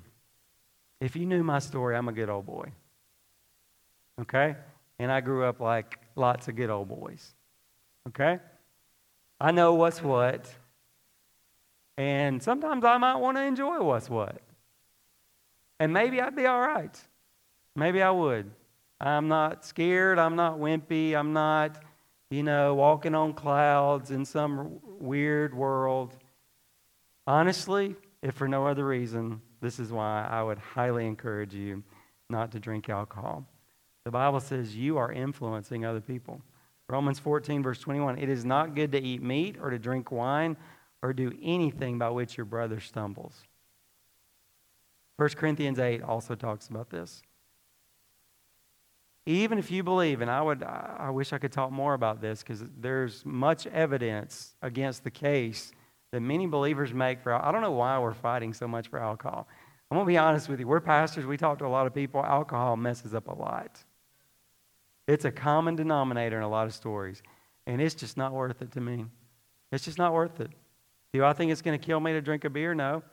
if 0.99 1.15
you 1.15 1.25
knew 1.25 1.41
my 1.41 1.59
story, 1.59 1.95
I'm 1.95 2.09
a 2.09 2.13
good 2.13 2.29
old 2.29 2.45
boy. 2.45 2.69
Okay? 4.19 4.57
And 4.99 5.09
I 5.09 5.21
grew 5.21 5.45
up 5.45 5.61
like 5.61 5.99
lots 6.17 6.49
of 6.49 6.57
good 6.57 6.69
old 6.69 6.89
boys. 6.89 7.33
Okay? 8.09 8.37
I 9.41 9.49
know 9.49 9.73
what's 9.73 10.03
what. 10.03 10.53
And 11.97 12.41
sometimes 12.43 12.85
I 12.85 12.97
might 12.97 13.15
want 13.15 13.37
to 13.37 13.41
enjoy 13.41 13.81
what's 13.81 14.07
what. 14.07 14.39
And 15.79 15.91
maybe 15.91 16.21
I'd 16.21 16.35
be 16.35 16.45
all 16.45 16.61
right. 16.61 16.95
Maybe 17.75 18.03
I 18.03 18.11
would. 18.11 18.51
I'm 18.99 19.27
not 19.27 19.65
scared. 19.65 20.19
I'm 20.19 20.35
not 20.35 20.59
wimpy. 20.59 21.15
I'm 21.15 21.33
not, 21.33 21.81
you 22.29 22.43
know, 22.43 22.75
walking 22.75 23.15
on 23.15 23.33
clouds 23.33 24.11
in 24.11 24.25
some 24.25 24.79
weird 24.99 25.55
world. 25.55 26.15
Honestly, 27.25 27.95
if 28.21 28.35
for 28.35 28.47
no 28.47 28.67
other 28.67 28.85
reason, 28.85 29.41
this 29.59 29.79
is 29.79 29.91
why 29.91 30.27
I 30.29 30.43
would 30.43 30.59
highly 30.59 31.07
encourage 31.07 31.55
you 31.55 31.81
not 32.29 32.51
to 32.51 32.59
drink 32.59 32.89
alcohol. 32.89 33.47
The 34.05 34.11
Bible 34.11 34.39
says 34.39 34.75
you 34.75 34.97
are 34.97 35.11
influencing 35.11 35.83
other 35.83 36.01
people. 36.01 36.41
Romans 36.91 37.19
14, 37.19 37.63
verse 37.63 37.79
21 37.79 38.17
It 38.17 38.29
is 38.29 38.43
not 38.43 38.75
good 38.75 38.91
to 38.91 39.01
eat 39.01 39.23
meat 39.23 39.55
or 39.61 39.69
to 39.69 39.79
drink 39.79 40.11
wine 40.11 40.57
or 41.01 41.13
do 41.13 41.31
anything 41.41 41.97
by 41.97 42.09
which 42.09 42.37
your 42.37 42.45
brother 42.45 42.79
stumbles. 42.79 43.43
1 45.15 45.29
Corinthians 45.29 45.79
8 45.79 46.03
also 46.03 46.35
talks 46.35 46.67
about 46.67 46.89
this. 46.89 47.21
Even 49.25 49.57
if 49.57 49.71
you 49.71 49.83
believe, 49.83 50.21
and 50.21 50.29
I 50.29 50.41
would 50.41 50.63
I 50.63 51.09
wish 51.11 51.31
I 51.31 51.37
could 51.37 51.51
talk 51.51 51.71
more 51.71 51.93
about 51.93 52.21
this 52.21 52.41
because 52.41 52.63
there's 52.79 53.23
much 53.23 53.67
evidence 53.67 54.55
against 54.61 55.03
the 55.03 55.11
case 55.11 55.71
that 56.11 56.21
many 56.21 56.47
believers 56.47 56.91
make 56.91 57.21
for 57.21 57.33
I 57.33 57.51
don't 57.51 57.61
know 57.61 57.71
why 57.71 57.99
we're 57.99 58.15
fighting 58.15 58.51
so 58.51 58.67
much 58.67 58.87
for 58.87 58.99
alcohol. 58.99 59.47
I'm 59.89 59.97
gonna 59.97 60.07
be 60.07 60.17
honest 60.17 60.49
with 60.49 60.59
you. 60.59 60.67
We're 60.67 60.79
pastors, 60.79 61.25
we 61.25 61.37
talk 61.37 61.59
to 61.59 61.65
a 61.65 61.67
lot 61.67 61.85
of 61.85 61.93
people, 61.93 62.25
alcohol 62.25 62.75
messes 62.75 63.13
up 63.13 63.27
a 63.27 63.33
lot. 63.33 63.83
It's 65.07 65.25
a 65.25 65.31
common 65.31 65.75
denominator 65.75 66.37
in 66.37 66.43
a 66.43 66.49
lot 66.49 66.67
of 66.67 66.73
stories. 66.73 67.21
And 67.67 67.81
it's 67.81 67.95
just 67.95 68.17
not 68.17 68.33
worth 68.33 68.61
it 68.61 68.71
to 68.73 68.81
me. 68.81 69.05
It's 69.71 69.85
just 69.85 69.97
not 69.97 70.13
worth 70.13 70.39
it. 70.39 70.51
Do 71.13 71.23
I 71.23 71.33
think 71.33 71.51
it's 71.51 71.61
going 71.61 71.79
to 71.79 71.85
kill 71.85 71.99
me 71.99 72.13
to 72.13 72.21
drink 72.21 72.45
a 72.45 72.49
beer? 72.49 72.73
No. 72.73 73.03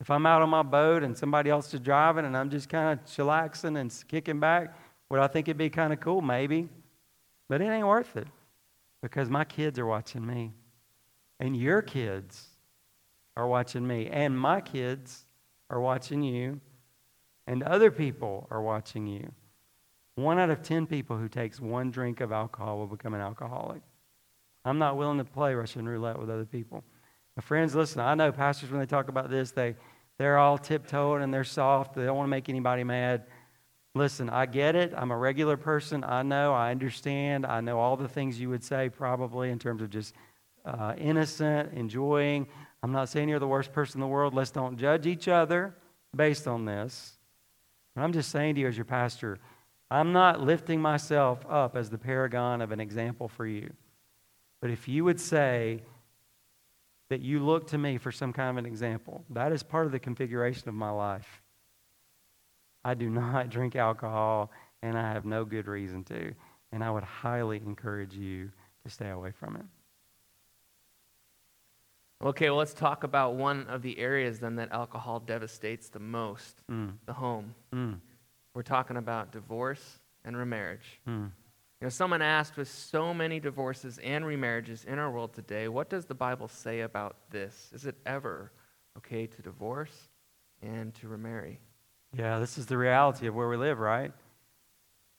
If 0.00 0.10
I'm 0.10 0.26
out 0.26 0.42
on 0.42 0.50
my 0.50 0.62
boat 0.62 1.02
and 1.02 1.16
somebody 1.16 1.50
else 1.50 1.72
is 1.74 1.80
driving 1.80 2.24
and 2.24 2.36
I'm 2.36 2.50
just 2.50 2.68
kind 2.68 2.98
of 2.98 3.04
chillaxing 3.06 3.78
and 3.80 3.92
kicking 4.06 4.38
back, 4.38 4.76
would 5.10 5.20
I 5.20 5.26
think 5.26 5.48
it'd 5.48 5.58
be 5.58 5.70
kind 5.70 5.92
of 5.92 6.00
cool? 6.00 6.20
Maybe. 6.20 6.68
But 7.48 7.62
it 7.62 7.66
ain't 7.66 7.86
worth 7.86 8.16
it 8.16 8.28
because 9.02 9.28
my 9.28 9.44
kids 9.44 9.78
are 9.78 9.86
watching 9.86 10.24
me. 10.26 10.52
And 11.40 11.56
your 11.56 11.82
kids 11.82 12.46
are 13.36 13.46
watching 13.46 13.86
me. 13.86 14.08
And 14.08 14.38
my 14.38 14.60
kids 14.60 15.24
are 15.70 15.80
watching 15.80 16.22
you. 16.22 16.60
And 17.46 17.62
other 17.62 17.90
people 17.90 18.46
are 18.50 18.62
watching 18.62 19.06
you. 19.06 19.32
One 20.18 20.40
out 20.40 20.50
of 20.50 20.62
10 20.62 20.86
people 20.88 21.16
who 21.16 21.28
takes 21.28 21.60
one 21.60 21.92
drink 21.92 22.20
of 22.20 22.32
alcohol 22.32 22.78
will 22.78 22.88
become 22.88 23.14
an 23.14 23.20
alcoholic. 23.20 23.82
I'm 24.64 24.80
not 24.80 24.96
willing 24.96 25.18
to 25.18 25.24
play 25.24 25.54
Russian 25.54 25.88
roulette 25.88 26.18
with 26.18 26.28
other 26.28 26.44
people. 26.44 26.82
My 27.36 27.40
friends, 27.40 27.72
listen, 27.72 28.00
I 28.00 28.16
know 28.16 28.32
pastors, 28.32 28.68
when 28.68 28.80
they 28.80 28.86
talk 28.86 29.08
about 29.08 29.30
this, 29.30 29.52
they, 29.52 29.76
they're 30.18 30.36
all 30.36 30.58
tiptoeing 30.58 31.22
and 31.22 31.32
they're 31.32 31.44
soft. 31.44 31.94
They 31.94 32.04
don't 32.04 32.16
want 32.16 32.26
to 32.26 32.30
make 32.30 32.48
anybody 32.48 32.82
mad. 32.82 33.26
Listen, 33.94 34.28
I 34.28 34.46
get 34.46 34.74
it. 34.74 34.92
I'm 34.96 35.12
a 35.12 35.16
regular 35.16 35.56
person. 35.56 36.02
I 36.02 36.24
know. 36.24 36.52
I 36.52 36.72
understand. 36.72 37.46
I 37.46 37.60
know 37.60 37.78
all 37.78 37.96
the 37.96 38.08
things 38.08 38.40
you 38.40 38.50
would 38.50 38.64
say 38.64 38.88
probably 38.88 39.50
in 39.50 39.60
terms 39.60 39.82
of 39.82 39.90
just 39.90 40.16
uh, 40.64 40.94
innocent, 40.98 41.74
enjoying. 41.74 42.48
I'm 42.82 42.90
not 42.90 43.08
saying 43.08 43.28
you're 43.28 43.38
the 43.38 43.46
worst 43.46 43.72
person 43.72 43.98
in 43.98 44.00
the 44.00 44.08
world. 44.08 44.34
Let's 44.34 44.50
don't 44.50 44.78
judge 44.78 45.06
each 45.06 45.28
other 45.28 45.76
based 46.16 46.48
on 46.48 46.64
this. 46.64 47.18
But 47.94 48.02
I'm 48.02 48.12
just 48.12 48.32
saying 48.32 48.56
to 48.56 48.62
you 48.62 48.66
as 48.66 48.76
your 48.76 48.84
pastor, 48.84 49.38
I'm 49.90 50.12
not 50.12 50.40
lifting 50.40 50.80
myself 50.80 51.44
up 51.48 51.76
as 51.76 51.90
the 51.90 51.98
paragon 51.98 52.60
of 52.60 52.72
an 52.72 52.80
example 52.80 53.28
for 53.28 53.46
you. 53.46 53.72
But 54.60 54.70
if 54.70 54.88
you 54.88 55.04
would 55.04 55.20
say, 55.20 55.82
that 57.08 57.20
you 57.20 57.40
look 57.40 57.68
to 57.68 57.78
me 57.78 57.98
for 57.98 58.12
some 58.12 58.32
kind 58.32 58.50
of 58.50 58.56
an 58.58 58.66
example. 58.66 59.24
That 59.30 59.52
is 59.52 59.62
part 59.62 59.86
of 59.86 59.92
the 59.92 59.98
configuration 59.98 60.68
of 60.68 60.74
my 60.74 60.90
life. 60.90 61.42
I 62.84 62.94
do 62.94 63.08
not 63.10 63.50
drink 63.50 63.76
alcohol, 63.76 64.50
and 64.82 64.96
I 64.96 65.12
have 65.12 65.24
no 65.24 65.44
good 65.44 65.66
reason 65.66 66.04
to. 66.04 66.32
And 66.72 66.84
I 66.84 66.90
would 66.90 67.02
highly 67.02 67.56
encourage 67.58 68.14
you 68.14 68.50
to 68.84 68.90
stay 68.90 69.08
away 69.08 69.32
from 69.32 69.56
it. 69.56 69.64
Okay, 72.22 72.50
well, 72.50 72.58
let's 72.58 72.74
talk 72.74 73.04
about 73.04 73.36
one 73.36 73.66
of 73.68 73.80
the 73.80 73.98
areas 73.98 74.40
then 74.40 74.56
that 74.56 74.72
alcohol 74.72 75.20
devastates 75.20 75.88
the 75.88 76.00
most 76.00 76.56
mm. 76.70 76.92
the 77.06 77.12
home. 77.12 77.54
Mm. 77.72 78.00
We're 78.58 78.62
talking 78.62 78.96
about 78.96 79.30
divorce 79.30 80.00
and 80.24 80.36
remarriage. 80.36 81.00
Mm. 81.06 81.26
You 81.26 81.30
know, 81.80 81.90
someone 81.90 82.20
asked 82.20 82.56
with 82.56 82.68
so 82.68 83.14
many 83.14 83.38
divorces 83.38 84.00
and 84.02 84.24
remarriages 84.24 84.84
in 84.84 84.98
our 84.98 85.12
world 85.12 85.32
today, 85.32 85.68
what 85.68 85.88
does 85.88 86.06
the 86.06 86.14
Bible 86.16 86.48
say 86.48 86.80
about 86.80 87.14
this? 87.30 87.70
Is 87.72 87.86
it 87.86 87.94
ever 88.04 88.50
okay 88.96 89.28
to 89.28 89.42
divorce 89.42 90.08
and 90.60 90.92
to 90.96 91.06
remarry? 91.06 91.60
Yeah, 92.12 92.40
this 92.40 92.58
is 92.58 92.66
the 92.66 92.76
reality 92.76 93.28
of 93.28 93.36
where 93.36 93.48
we 93.48 93.56
live, 93.56 93.78
right? 93.78 94.10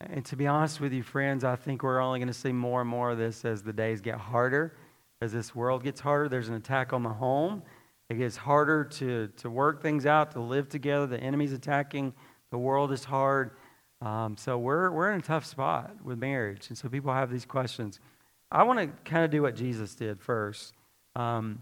And 0.01 0.25
to 0.25 0.35
be 0.35 0.45
honest 0.45 0.81
with 0.81 0.91
you, 0.91 1.01
friends, 1.01 1.45
I 1.45 1.55
think 1.55 1.81
we're 1.81 2.01
only 2.01 2.19
going 2.19 2.27
to 2.27 2.33
see 2.33 2.51
more 2.51 2.81
and 2.81 2.89
more 2.89 3.11
of 3.11 3.17
this 3.17 3.45
as 3.45 3.63
the 3.63 3.71
days 3.71 4.01
get 4.01 4.17
harder, 4.17 4.75
as 5.21 5.31
this 5.31 5.55
world 5.55 5.85
gets 5.85 6.01
harder. 6.01 6.27
There's 6.27 6.49
an 6.49 6.55
attack 6.55 6.91
on 6.91 7.03
the 7.03 7.13
home. 7.13 7.63
It 8.09 8.15
gets 8.15 8.35
harder 8.35 8.83
to, 8.83 9.29
to 9.37 9.49
work 9.49 9.81
things 9.81 10.05
out, 10.05 10.31
to 10.31 10.41
live 10.41 10.67
together. 10.67 11.07
The 11.07 11.21
enemy's 11.21 11.53
attacking. 11.53 12.13
The 12.51 12.57
world 12.57 12.91
is 12.91 13.03
hard. 13.03 13.51
Um, 14.01 14.37
so 14.37 14.57
we're, 14.57 14.91
we're 14.91 15.11
in 15.11 15.19
a 15.19 15.23
tough 15.23 15.45
spot 15.45 15.95
with 16.03 16.17
marriage. 16.17 16.69
And 16.69 16.77
so 16.77 16.87
people 16.89 17.13
have 17.13 17.29
these 17.29 17.45
questions. 17.45 17.99
I 18.51 18.63
want 18.63 18.79
to 18.79 18.87
kind 19.09 19.23
of 19.23 19.31
do 19.31 19.41
what 19.41 19.55
Jesus 19.55 19.93
did 19.93 20.21
first. 20.21 20.73
Um, 21.15 21.61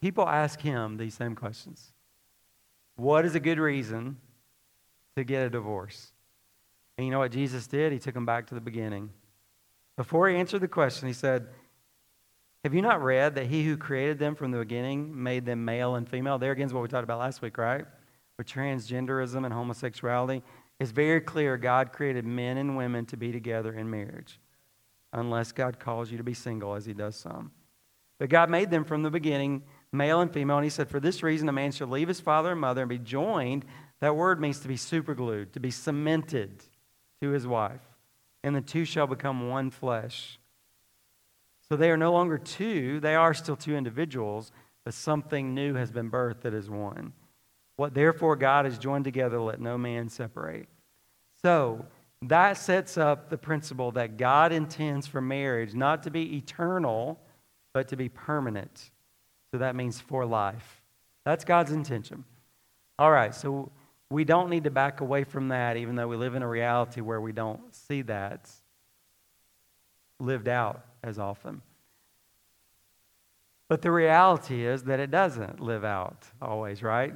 people 0.00 0.28
ask 0.28 0.60
him 0.60 0.96
these 0.96 1.14
same 1.14 1.34
questions 1.34 1.92
What 2.96 3.24
is 3.24 3.34
a 3.34 3.40
good 3.40 3.58
reason 3.58 4.16
to 5.16 5.24
get 5.24 5.46
a 5.46 5.50
divorce? 5.50 6.12
And 6.96 7.06
you 7.06 7.12
know 7.12 7.20
what 7.20 7.30
Jesus 7.30 7.66
did? 7.66 7.92
He 7.92 7.98
took 7.98 8.14
them 8.14 8.26
back 8.26 8.48
to 8.48 8.54
the 8.54 8.60
beginning. 8.60 9.10
Before 9.96 10.28
he 10.28 10.36
answered 10.36 10.60
the 10.60 10.68
question, 10.68 11.06
he 11.06 11.14
said, 11.14 11.46
Have 12.64 12.74
you 12.74 12.82
not 12.82 13.02
read 13.02 13.36
that 13.36 13.46
he 13.46 13.64
who 13.64 13.76
created 13.76 14.18
them 14.18 14.34
from 14.34 14.50
the 14.50 14.58
beginning 14.58 15.22
made 15.22 15.46
them 15.46 15.64
male 15.64 15.94
and 15.94 16.08
female? 16.08 16.38
There 16.38 16.50
again 16.50 16.66
is 16.66 16.74
what 16.74 16.82
we 16.82 16.88
talked 16.88 17.04
about 17.04 17.20
last 17.20 17.40
week, 17.40 17.56
right? 17.56 17.86
With 18.38 18.46
transgenderism 18.46 19.44
and 19.44 19.52
homosexuality. 19.52 20.42
It's 20.78 20.92
very 20.92 21.20
clear 21.20 21.56
God 21.56 21.92
created 21.92 22.24
men 22.24 22.56
and 22.56 22.76
women 22.76 23.04
to 23.06 23.16
be 23.16 23.32
together 23.32 23.74
in 23.74 23.90
marriage, 23.90 24.38
unless 25.12 25.50
God 25.50 25.80
calls 25.80 26.10
you 26.10 26.18
to 26.18 26.24
be 26.24 26.34
single, 26.34 26.74
as 26.74 26.86
He 26.86 26.94
does 26.94 27.16
some. 27.16 27.50
But 28.18 28.28
God 28.28 28.48
made 28.48 28.70
them 28.70 28.84
from 28.84 29.02
the 29.02 29.10
beginning, 29.10 29.64
male 29.92 30.20
and 30.20 30.32
female, 30.32 30.58
and 30.58 30.64
He 30.64 30.70
said, 30.70 30.88
For 30.88 31.00
this 31.00 31.22
reason, 31.22 31.48
a 31.48 31.52
man 31.52 31.72
shall 31.72 31.88
leave 31.88 32.08
his 32.08 32.20
father 32.20 32.52
and 32.52 32.60
mother 32.60 32.82
and 32.82 32.88
be 32.88 32.98
joined. 32.98 33.64
That 34.00 34.14
word 34.14 34.40
means 34.40 34.60
to 34.60 34.68
be 34.68 34.76
superglued, 34.76 35.52
to 35.52 35.60
be 35.60 35.72
cemented 35.72 36.62
to 37.20 37.30
his 37.30 37.46
wife. 37.46 37.80
And 38.44 38.54
the 38.54 38.60
two 38.60 38.84
shall 38.84 39.08
become 39.08 39.48
one 39.48 39.70
flesh. 39.70 40.38
So 41.68 41.76
they 41.76 41.90
are 41.90 41.96
no 41.96 42.12
longer 42.12 42.38
two, 42.38 43.00
they 43.00 43.14
are 43.14 43.34
still 43.34 43.56
two 43.56 43.76
individuals, 43.76 44.52
but 44.84 44.94
something 44.94 45.54
new 45.54 45.74
has 45.74 45.90
been 45.90 46.10
birthed 46.10 46.42
that 46.42 46.54
is 46.54 46.70
one. 46.70 47.12
What 47.78 47.94
therefore 47.94 48.34
God 48.34 48.64
has 48.64 48.76
joined 48.76 49.04
together, 49.04 49.40
let 49.40 49.60
no 49.60 49.78
man 49.78 50.08
separate. 50.08 50.68
So, 51.42 51.86
that 52.22 52.56
sets 52.56 52.98
up 52.98 53.30
the 53.30 53.38
principle 53.38 53.92
that 53.92 54.16
God 54.16 54.50
intends 54.50 55.06
for 55.06 55.20
marriage 55.20 55.74
not 55.74 56.02
to 56.02 56.10
be 56.10 56.36
eternal, 56.36 57.20
but 57.72 57.86
to 57.88 57.96
be 57.96 58.08
permanent. 58.08 58.90
So 59.52 59.58
that 59.58 59.76
means 59.76 60.00
for 60.00 60.26
life. 60.26 60.82
That's 61.24 61.44
God's 61.44 61.70
intention. 61.70 62.24
All 62.98 63.12
right, 63.12 63.32
so 63.32 63.70
we 64.10 64.24
don't 64.24 64.50
need 64.50 64.64
to 64.64 64.70
back 64.72 65.00
away 65.00 65.22
from 65.22 65.46
that, 65.50 65.76
even 65.76 65.94
though 65.94 66.08
we 66.08 66.16
live 66.16 66.34
in 66.34 66.42
a 66.42 66.48
reality 66.48 67.00
where 67.00 67.20
we 67.20 67.30
don't 67.30 67.72
see 67.72 68.02
that 68.02 68.50
lived 70.18 70.48
out 70.48 70.84
as 71.04 71.20
often. 71.20 71.62
But 73.68 73.82
the 73.82 73.92
reality 73.92 74.66
is 74.66 74.82
that 74.84 74.98
it 74.98 75.12
doesn't 75.12 75.60
live 75.60 75.84
out 75.84 76.26
always, 76.42 76.82
right? 76.82 77.14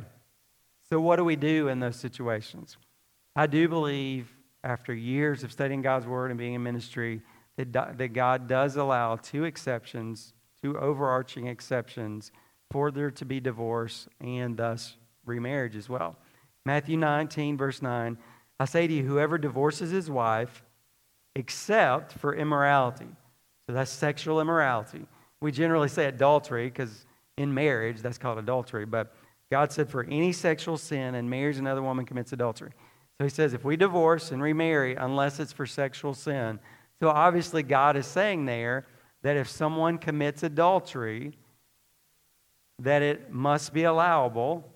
So, 0.92 1.00
what 1.00 1.16
do 1.16 1.24
we 1.24 1.37
do 1.37 1.68
in 1.68 1.81
those 1.81 1.96
situations? 1.96 2.76
I 3.35 3.46
do 3.46 3.66
believe, 3.66 4.31
after 4.62 4.92
years 4.92 5.42
of 5.42 5.50
studying 5.50 5.81
God's 5.81 6.07
Word 6.07 6.31
and 6.31 6.37
being 6.37 6.53
in 6.53 6.62
ministry, 6.62 7.22
that, 7.57 7.97
that 7.97 8.12
God 8.12 8.47
does 8.47 8.76
allow 8.76 9.16
two 9.16 9.45
exceptions, 9.45 10.34
two 10.61 10.78
overarching 10.78 11.47
exceptions, 11.47 12.30
for 12.70 12.90
there 12.90 13.11
to 13.11 13.24
be 13.24 13.40
divorce 13.40 14.07
and 14.20 14.55
thus 14.55 14.99
remarriage 15.24 15.76
as 15.76 15.88
well. 15.88 16.14
Matthew 16.66 16.99
19, 16.99 17.57
verse 17.57 17.80
9 17.80 18.18
I 18.61 18.64
say 18.66 18.86
to 18.86 18.93
you, 18.93 19.03
whoever 19.03 19.38
divorces 19.38 19.90
his 19.90 20.11
wife, 20.11 20.62
except 21.34 22.12
for 22.12 22.34
immorality, 22.34 23.09
so 23.66 23.72
that's 23.72 23.90
sexual 23.90 24.43
immorality. 24.43 25.07
We 25.40 25.53
generally 25.53 25.88
say 25.88 26.05
adultery 26.05 26.66
because 26.66 27.07
in 27.38 27.55
marriage 27.55 28.03
that's 28.03 28.18
called 28.18 28.36
adultery, 28.36 28.84
but 28.84 29.14
God 29.53 29.70
said, 29.70 29.90
for 29.90 30.05
any 30.05 30.32
sexual 30.32 30.78
sin 30.78 31.14
and 31.14 31.28
marries 31.28 31.59
another 31.59 31.82
woman 31.82 32.07
commits 32.07 32.32
adultery. 32.32 32.70
So 33.18 33.24
he 33.24 33.28
says, 33.28 33.53
if 33.53 33.66
we 33.66 33.76
divorce 33.76 34.30
and 34.32 34.40
remarry, 34.42 34.94
unless 34.94 35.38
it's 35.38 35.53
for 35.53 35.66
sexual 35.66 36.14
sin. 36.14 36.59
So 37.00 37.11
obviously, 37.11 37.62
God 37.62 37.94
is 37.94 38.07
saying 38.07 38.46
there 38.46 38.86
that 39.20 39.36
if 39.36 39.50
someone 39.50 39.98
commits 39.98 40.42
adultery, 40.42 41.36
that 42.78 43.03
it 43.03 43.30
must 43.30 43.74
be 43.74 43.84
allowable, 43.84 44.72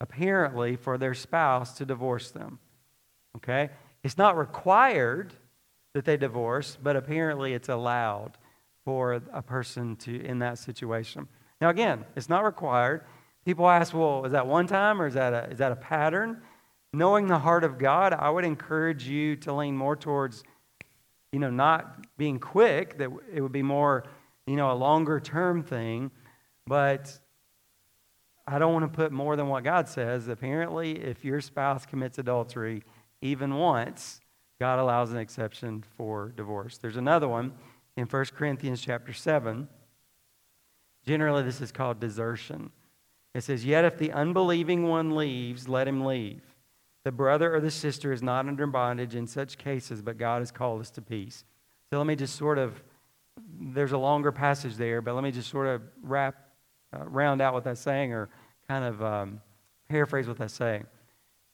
apparently, 0.00 0.76
for 0.76 0.98
their 0.98 1.12
spouse 1.12 1.76
to 1.78 1.84
divorce 1.84 2.30
them. 2.30 2.60
Okay? 3.38 3.70
It's 4.04 4.16
not 4.16 4.38
required 4.38 5.32
that 5.94 6.04
they 6.04 6.16
divorce, 6.16 6.78
but 6.80 6.94
apparently 6.94 7.54
it's 7.54 7.68
allowed 7.68 8.38
for 8.84 9.14
a 9.32 9.42
person 9.42 9.96
to 9.96 10.24
in 10.24 10.38
that 10.38 10.58
situation. 10.58 11.26
Now 11.60 11.70
again, 11.70 12.04
it's 12.14 12.28
not 12.28 12.44
required. 12.44 13.02
People 13.46 13.70
ask, 13.70 13.94
well, 13.94 14.24
is 14.24 14.32
that 14.32 14.48
one 14.48 14.66
time 14.66 15.00
or 15.00 15.06
is 15.06 15.14
that 15.14 15.32
a, 15.32 15.48
is 15.50 15.58
that 15.58 15.70
a 15.70 15.76
pattern? 15.76 16.42
Knowing 16.92 17.28
the 17.28 17.38
heart 17.38 17.62
of 17.62 17.78
God, 17.78 18.12
I 18.12 18.28
would 18.28 18.44
encourage 18.44 19.06
you 19.06 19.36
to 19.36 19.52
lean 19.52 19.76
more 19.76 19.94
towards, 19.94 20.42
you 21.30 21.38
know, 21.38 21.48
not 21.48 22.06
being 22.18 22.40
quick, 22.40 22.98
that 22.98 23.08
it 23.32 23.40
would 23.40 23.52
be 23.52 23.62
more, 23.62 24.04
you 24.48 24.56
know, 24.56 24.72
a 24.72 24.74
longer 24.74 25.20
term 25.20 25.62
thing. 25.62 26.10
But 26.66 27.16
I 28.48 28.58
don't 28.58 28.72
want 28.72 28.92
to 28.92 28.96
put 28.96 29.12
more 29.12 29.36
than 29.36 29.46
what 29.46 29.62
God 29.62 29.88
says. 29.88 30.26
Apparently, 30.26 30.98
if 30.98 31.24
your 31.24 31.40
spouse 31.40 31.86
commits 31.86 32.18
adultery 32.18 32.82
even 33.20 33.54
once, 33.54 34.20
God 34.58 34.80
allows 34.80 35.12
an 35.12 35.18
exception 35.18 35.84
for 35.96 36.32
divorce. 36.36 36.78
There's 36.78 36.96
another 36.96 37.28
one 37.28 37.52
in 37.96 38.06
1 38.06 38.24
Corinthians 38.34 38.80
chapter 38.80 39.12
7. 39.12 39.68
Generally, 41.06 41.44
this 41.44 41.60
is 41.60 41.70
called 41.70 42.00
desertion. 42.00 42.72
It 43.36 43.44
says, 43.44 43.66
Yet 43.66 43.84
if 43.84 43.98
the 43.98 44.12
unbelieving 44.12 44.88
one 44.88 45.14
leaves, 45.14 45.68
let 45.68 45.86
him 45.86 46.06
leave. 46.06 46.40
The 47.04 47.12
brother 47.12 47.54
or 47.54 47.60
the 47.60 47.70
sister 47.70 48.10
is 48.10 48.22
not 48.22 48.46
under 48.46 48.66
bondage 48.66 49.14
in 49.14 49.26
such 49.26 49.58
cases, 49.58 50.00
but 50.00 50.16
God 50.16 50.40
has 50.40 50.50
called 50.50 50.80
us 50.80 50.90
to 50.92 51.02
peace. 51.02 51.44
So 51.90 51.98
let 51.98 52.06
me 52.06 52.16
just 52.16 52.36
sort 52.36 52.56
of, 52.56 52.82
there's 53.60 53.92
a 53.92 53.98
longer 53.98 54.32
passage 54.32 54.76
there, 54.76 55.02
but 55.02 55.14
let 55.14 55.22
me 55.22 55.32
just 55.32 55.50
sort 55.50 55.66
of 55.66 55.82
wrap, 56.02 56.34
uh, 56.94 57.04
round 57.04 57.42
out 57.42 57.52
what 57.52 57.62
that's 57.62 57.80
saying 57.80 58.14
or 58.14 58.30
kind 58.68 58.86
of 58.86 59.02
um, 59.02 59.42
paraphrase 59.90 60.26
what 60.26 60.38
that's 60.38 60.54
saying. 60.54 60.86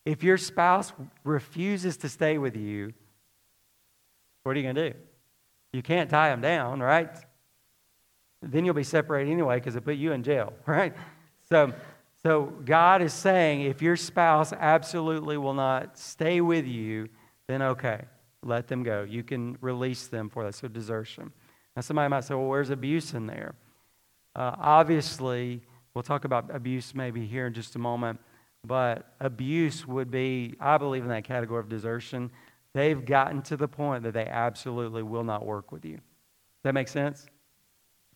If 0.04 0.22
your 0.22 0.38
spouse 0.38 0.92
refuses 1.24 1.96
to 1.98 2.08
stay 2.08 2.38
with 2.38 2.56
you, 2.56 2.92
what 4.44 4.52
are 4.52 4.60
you 4.60 4.62
going 4.62 4.76
to 4.76 4.90
do? 4.90 4.96
You 5.72 5.82
can't 5.82 6.08
tie 6.08 6.28
them 6.28 6.42
down, 6.42 6.78
right? 6.78 7.10
Then 8.40 8.64
you'll 8.64 8.74
be 8.74 8.84
separated 8.84 9.32
anyway 9.32 9.56
because 9.56 9.74
it 9.74 9.84
put 9.84 9.96
you 9.96 10.12
in 10.12 10.22
jail, 10.22 10.52
right? 10.66 10.94
So, 11.52 11.70
so 12.22 12.44
God 12.64 13.02
is 13.02 13.12
saying 13.12 13.60
if 13.60 13.82
your 13.82 13.94
spouse 13.94 14.54
absolutely 14.54 15.36
will 15.36 15.52
not 15.52 15.98
stay 15.98 16.40
with 16.40 16.64
you, 16.64 17.10
then 17.46 17.60
okay, 17.60 18.06
let 18.42 18.68
them 18.68 18.82
go. 18.82 19.02
You 19.02 19.22
can 19.22 19.58
release 19.60 20.06
them 20.06 20.30
for 20.30 20.44
that. 20.44 20.54
So 20.54 20.66
desertion. 20.68 21.30
Now 21.76 21.82
somebody 21.82 22.08
might 22.08 22.24
say, 22.24 22.34
well, 22.34 22.46
where's 22.46 22.70
abuse 22.70 23.12
in 23.12 23.26
there? 23.26 23.54
Uh, 24.34 24.52
obviously, 24.56 25.60
we'll 25.92 26.02
talk 26.02 26.24
about 26.24 26.48
abuse 26.54 26.94
maybe 26.94 27.26
here 27.26 27.48
in 27.48 27.52
just 27.52 27.76
a 27.76 27.78
moment, 27.78 28.18
but 28.64 29.12
abuse 29.20 29.86
would 29.86 30.10
be, 30.10 30.54
I 30.58 30.78
believe, 30.78 31.02
in 31.02 31.10
that 31.10 31.24
category 31.24 31.60
of 31.60 31.68
desertion. 31.68 32.30
They've 32.72 33.04
gotten 33.04 33.42
to 33.42 33.58
the 33.58 33.68
point 33.68 34.04
that 34.04 34.14
they 34.14 34.24
absolutely 34.24 35.02
will 35.02 35.24
not 35.24 35.44
work 35.44 35.70
with 35.70 35.84
you. 35.84 35.96
Does 35.96 36.62
that 36.62 36.72
make 36.72 36.88
sense? 36.88 37.26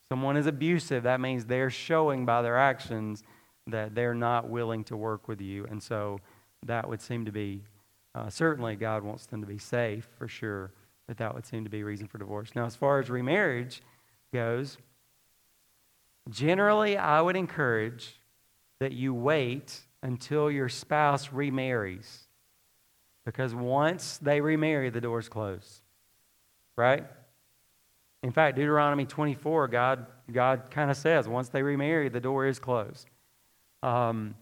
Someone 0.09 0.37
is 0.37 0.45
abusive, 0.47 1.03
that 1.03 1.19
means 1.19 1.45
they're 1.45 1.69
showing 1.69 2.25
by 2.25 2.41
their 2.41 2.57
actions 2.57 3.23
that 3.67 3.93
they're 3.93 4.15
not 4.15 4.49
willing 4.49 4.83
to 4.85 4.95
work 4.95 5.27
with 5.27 5.41
you. 5.41 5.65
And 5.69 5.81
so 5.81 6.19
that 6.65 6.87
would 6.87 7.01
seem 7.01 7.25
to 7.25 7.31
be, 7.31 7.63
uh, 8.15 8.29
certainly 8.29 8.75
God 8.75 9.03
wants 9.03 9.25
them 9.25 9.41
to 9.41 9.47
be 9.47 9.57
safe 9.57 10.07
for 10.17 10.27
sure, 10.27 10.71
but 11.07 11.17
that 11.17 11.33
would 11.33 11.45
seem 11.45 11.63
to 11.63 11.69
be 11.69 11.81
a 11.81 11.85
reason 11.85 12.07
for 12.07 12.17
divorce. 12.17 12.51
Now, 12.55 12.65
as 12.65 12.75
far 12.75 12.99
as 12.99 13.09
remarriage 13.09 13.81
goes, 14.33 14.77
generally 16.29 16.97
I 16.97 17.21
would 17.21 17.35
encourage 17.35 18.19
that 18.79 18.93
you 18.93 19.13
wait 19.13 19.81
until 20.03 20.49
your 20.49 20.69
spouse 20.69 21.33
remarries. 21.33 22.27
Because 23.25 23.53
once 23.53 24.17
they 24.19 24.39
remarry, 24.39 24.89
the 24.89 25.01
door's 25.01 25.27
closed. 25.27 25.81
Right? 26.77 27.05
In 28.23 28.31
fact, 28.31 28.55
Deuteronomy 28.55 29.05
24, 29.05 29.67
God, 29.67 30.05
God 30.31 30.71
kind 30.71 30.89
of 30.89 30.97
says 30.97 31.27
once 31.27 31.49
they 31.49 31.61
remarry, 31.61 32.09
the 32.09 32.19
door 32.19 32.47
is 32.47 32.59
closed. 32.59 33.07
Um, 33.83 34.35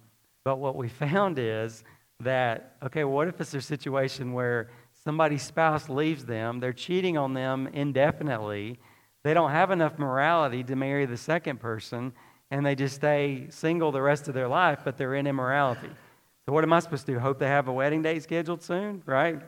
but 0.44 0.58
what 0.58 0.76
we 0.76 0.88
found 1.04 1.38
is 1.40 1.84
that, 2.22 2.78
okay, 2.84 3.04
what 3.04 3.28
if 3.28 3.40
it's 3.42 3.54
a 3.54 3.62
situation 3.62 4.34
where 4.34 4.70
somebody's 5.04 5.44
spouse 5.44 5.90
leaves 5.90 6.26
them, 6.26 6.60
they're 6.60 6.74
cheating 6.74 7.18
on 7.18 7.34
them 7.34 7.68
indefinitely, 7.74 8.80
they 9.24 9.34
don't 9.34 9.52
have 9.52 9.72
enough 9.72 9.98
morality 9.98 10.64
to 10.64 10.76
marry 10.76 11.06
the 11.06 11.18
second 11.18 11.60
person, 11.60 12.14
and 12.52 12.66
they 12.66 12.76
just 12.76 12.96
stay 12.96 13.48
single 13.50 13.92
the 13.92 14.02
rest 14.02 14.28
of 14.28 14.34
their 14.34 14.48
life, 14.48 14.80
but 14.84 14.98
they're 14.98 15.16
in 15.16 15.28
immorality. 15.28 15.90
So, 16.46 16.54
what 16.54 16.64
am 16.64 16.72
I 16.74 16.80
supposed 16.80 17.08
to 17.08 17.14
do? 17.14 17.20
Hope 17.20 17.40
they 17.40 17.48
have 17.48 17.68
a 17.68 17.74
wedding 17.74 18.04
date 18.04 18.22
scheduled 18.22 18.62
soon, 18.62 19.02
right? 19.08 19.42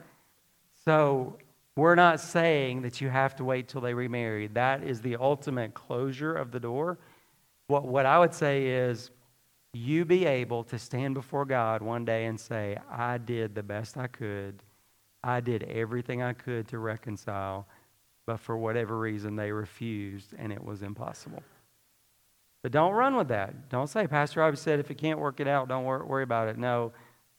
So, 0.84 1.38
we're 1.78 1.95
not 1.95 2.19
saying 2.19 2.82
that 2.82 2.99
you 2.99 3.09
have 3.09 3.36
to 3.38 3.43
wait 3.43 3.67
till 3.67 3.82
they 3.82 3.93
remarry. 3.93 4.47
That 4.47 4.84
is 4.84 4.99
the 5.01 5.15
ultimate 5.15 5.73
closure 5.73 6.34
of 6.34 6.51
the 6.51 6.59
door. 6.59 6.97
What, 7.67 7.86
what 7.86 8.05
I 8.05 8.17
would 8.19 8.34
say 8.34 8.65
is 8.67 9.11
you 9.73 10.03
be 10.03 10.25
able 10.25 10.63
to 10.65 10.80
stand 10.80 11.13
before 11.13 11.45
God 11.45 11.82
one 11.82 12.03
day 12.03 12.25
and 12.25 12.39
say, 12.39 12.78
I 12.89 13.19
did 13.19 13.53
the 13.53 13.63
best 13.63 13.97
I 13.97 14.07
could. 14.07 14.63
I 15.23 15.39
did 15.39 15.63
everything 15.63 16.21
I 16.21 16.34
could 16.34 16.67
to 16.69 16.80
reconcile, 16.80 17.67
but 18.25 18.39
for 18.39 18.57
whatever 18.57 18.97
reason 18.97 19.36
they 19.36 19.51
refused 19.51 20.34
and 20.38 20.51
it 20.51 20.63
was 20.63 20.82
impossible. 20.82 21.43
But 22.63 22.71
don't 22.71 22.93
run 22.93 23.15
with 23.15 23.28
that. 23.28 23.69
Don't 23.69 23.88
say, 23.88 24.07
Pastor 24.07 24.39
Robbie 24.39 24.57
said, 24.57 24.80
if 24.80 24.89
you 24.89 24.95
can't 24.95 25.19
work 25.19 25.39
it 25.39 25.47
out, 25.47 25.67
don't 25.67 25.86
worry 25.86 26.23
about 26.23 26.47
it. 26.47 26.57
No, 26.57 26.91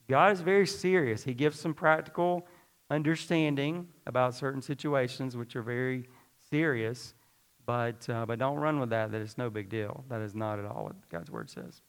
God 0.08 0.32
is 0.32 0.40
very 0.40 0.66
serious. 0.66 1.24
He 1.24 1.34
gives 1.34 1.58
some 1.58 1.74
practical 1.74 2.46
understanding 2.90 3.88
about 4.06 4.34
certain 4.34 4.62
situations 4.62 5.36
which 5.36 5.56
are 5.56 5.62
very 5.62 6.08
serious, 6.50 7.14
but, 7.66 8.08
uh, 8.08 8.24
but 8.26 8.38
don't 8.38 8.56
run 8.56 8.80
with 8.80 8.90
that, 8.90 9.12
that 9.12 9.20
it's 9.20 9.36
no 9.36 9.50
big 9.50 9.68
deal. 9.68 10.04
That 10.08 10.20
is 10.20 10.34
not 10.34 10.58
at 10.58 10.64
all 10.64 10.84
what 10.84 11.08
God's 11.10 11.30
word 11.30 11.50
says. 11.50 11.82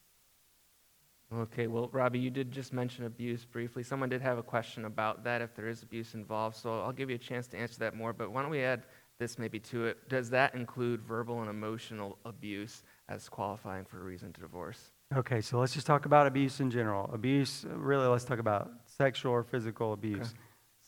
Okay, 1.32 1.68
well, 1.68 1.90
Robbie, 1.92 2.20
you 2.20 2.32
did 2.32 2.52
just 2.52 2.74
mention 2.74 3.06
abuse 3.06 3.46
briefly. 3.46 3.84
Someone 3.84 4.10
did 4.10 4.22
have 4.22 4.40
a 4.40 4.44
question 4.44 4.86
about 4.86 5.24
that 5.26 5.42
if 5.42 5.56
there 5.56 5.68
is 5.68 5.84
abuse 5.84 6.16
involved, 6.16 6.56
so 6.56 6.82
I'll 6.82 6.92
give 6.92 7.10
you 7.10 7.16
a 7.16 7.20
chance 7.20 7.46
to 7.48 7.58
answer 7.58 7.78
that 7.80 7.96
more. 7.96 8.14
But 8.14 8.32
why 8.32 8.42
don't 8.42 8.50
we 8.50 8.64
add 8.64 8.84
this 9.20 9.38
maybe 9.38 9.60
to 9.60 9.86
it? 9.86 10.10
Does 10.10 10.32
that 10.32 10.56
include 10.56 11.04
verbal 11.04 11.40
and 11.42 11.50
emotional 11.50 12.18
abuse 12.26 12.82
as 13.10 13.30
qualifying 13.30 13.86
for 13.86 14.02
a 14.02 14.04
reason 14.04 14.34
to 14.34 14.42
divorce? 14.42 14.92
Okay, 15.16 15.40
so 15.40 15.60
let's 15.60 15.74
just 15.74 15.86
talk 15.86 16.08
about 16.08 16.26
abuse 16.26 16.62
in 16.62 16.72
general. 16.72 17.10
Abuse, 17.14 17.64
really, 17.70 18.08
let's 18.08 18.26
talk 18.26 18.40
about 18.40 18.72
sexual 18.86 19.32
or 19.32 19.44
physical 19.44 19.94
abuse. 19.94 20.30
Okay. 20.30 20.40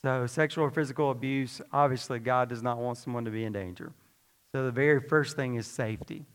So, 0.04 0.26
sexual 0.26 0.66
or 0.66 0.72
physical 0.72 1.12
abuse, 1.12 1.62
obviously, 1.72 2.20
God 2.20 2.50
does 2.50 2.64
not 2.64 2.80
want 2.80 2.98
someone 2.98 3.26
to 3.26 3.32
be 3.32 3.44
in 3.44 3.54
danger. 3.54 3.92
So, 4.54 4.66
the 4.66 4.72
very 4.72 5.00
first 5.00 5.36
thing 5.36 5.56
is 5.56 5.68
safety, 5.68 6.26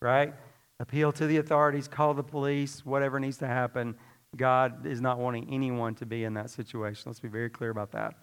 right? 0.00 0.32
Appeal 0.78 1.10
to 1.12 1.26
the 1.26 1.38
authorities, 1.38 1.88
call 1.88 2.14
the 2.14 2.22
police, 2.22 2.86
whatever 2.86 3.18
needs 3.18 3.38
to 3.38 3.46
happen. 3.46 3.96
God 4.36 4.86
is 4.86 5.00
not 5.00 5.18
wanting 5.18 5.48
anyone 5.52 5.94
to 5.96 6.06
be 6.06 6.24
in 6.24 6.34
that 6.34 6.50
situation. 6.50 7.04
Let's 7.06 7.20
be 7.20 7.28
very 7.28 7.50
clear 7.50 7.70
about 7.70 7.92
that. 7.92 8.14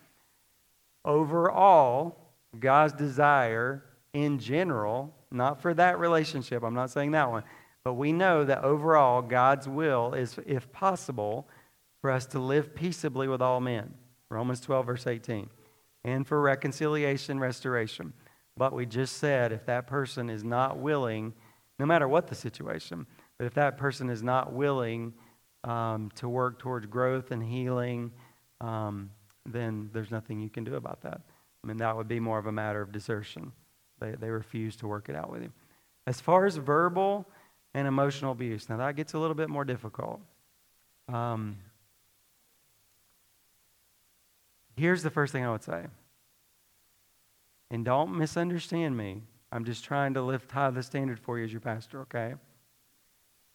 Overall, 1.04 2.18
God's 2.58 2.93
desire 2.93 3.84
in 4.14 4.39
general, 4.39 5.14
not 5.32 5.62
for 5.62 5.74
that 5.74 5.99
relationship, 5.99 6.64
I'm 6.64 6.76
not 6.76 6.91
saying 6.91 7.12
that 7.12 7.30
one, 7.30 7.43
but 7.84 7.95
we 7.95 8.14
know 8.14 8.45
that 8.45 8.64
overall, 8.64 9.22
God's 9.22 9.68
will 9.68 10.14
is, 10.14 10.38
if 10.45 10.72
possible, 10.72 11.47
for 11.99 12.12
us 12.12 12.26
to 12.28 12.39
live 12.39 12.74
peaceably 12.74 13.28
with 13.28 13.41
all 13.41 13.60
men. 13.60 13.93
Romans 14.34 14.59
12, 14.61 14.86
verse 14.86 15.07
18. 15.07 15.49
And 16.03 16.27
for 16.27 16.41
reconciliation, 16.41 17.39
restoration. 17.39 18.13
But 18.57 18.73
we 18.73 18.86
just 18.86 19.17
said 19.17 19.51
if 19.51 19.65
that 19.65 19.88
person 19.88 20.29
is 20.29 20.43
not 20.43 20.77
willing, 20.77 21.34
no 21.79 21.86
matter 21.86 22.07
what 22.07 22.27
the 22.27 22.36
situation, 22.36 23.07
but 23.38 23.45
if 23.45 23.53
that 23.55 23.77
person 23.77 24.09
is 24.09 24.21
not 24.21 24.53
willing 24.53 25.13
um, 25.63 26.11
to 26.15 26.27
work 26.27 26.59
towards 26.59 26.86
growth 26.86 27.31
and 27.31 27.43
healing, 27.43 28.11
um, 28.61 29.09
then 29.45 29.89
there's 29.93 30.11
nothing 30.11 30.39
you 30.39 30.49
can 30.49 30.63
do 30.63 30.75
about 30.75 31.01
that. 31.01 31.21
I 31.63 31.67
mean, 31.67 31.77
that 31.77 31.95
would 31.95 32.07
be 32.07 32.19
more 32.19 32.38
of 32.38 32.45
a 32.45 32.51
matter 32.51 32.81
of 32.81 32.91
desertion. 32.91 33.51
They, 33.99 34.11
they 34.11 34.29
refuse 34.29 34.75
to 34.77 34.88
work 34.88 35.09
it 35.09 35.15
out 35.15 35.31
with 35.31 35.41
you. 35.41 35.51
As 36.05 36.19
far 36.19 36.45
as 36.45 36.57
verbal 36.57 37.25
and 37.73 37.88
emotional 37.88 38.34
abuse, 38.34 38.69
now 38.69 38.77
that 38.77 38.95
gets 38.95 39.13
a 39.13 39.19
little 39.19 39.36
bit 39.36 39.49
more 39.49 39.63
difficult. 39.63 40.19
Um, 41.07 41.57
Here's 44.76 45.03
the 45.03 45.09
first 45.09 45.32
thing 45.32 45.45
I 45.45 45.51
would 45.51 45.63
say. 45.63 45.86
And 47.69 47.84
don't 47.86 48.17
misunderstand 48.17 48.95
me. 48.95 49.21
I'm 49.51 49.65
just 49.65 49.84
trying 49.84 50.15
to 50.15 50.21
lift 50.21 50.51
high 50.51 50.69
the 50.71 50.84
standard 50.84 51.19
for 51.19 51.38
you 51.38 51.45
as 51.45 51.51
your 51.51 51.61
pastor, 51.61 52.01
okay? 52.01 52.36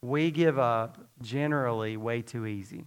We 0.01 0.31
give 0.31 0.57
up 0.57 0.97
generally 1.21 1.97
way 1.97 2.21
too 2.21 2.45
easy. 2.45 2.85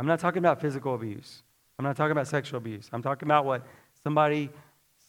I'm 0.00 0.06
not 0.06 0.20
talking 0.20 0.38
about 0.38 0.60
physical 0.60 0.94
abuse. 0.94 1.42
I'm 1.78 1.84
not 1.84 1.96
talking 1.96 2.12
about 2.12 2.28
sexual 2.28 2.58
abuse. 2.58 2.88
I'm 2.92 3.02
talking 3.02 3.26
about 3.26 3.44
what 3.44 3.66
somebody 4.02 4.50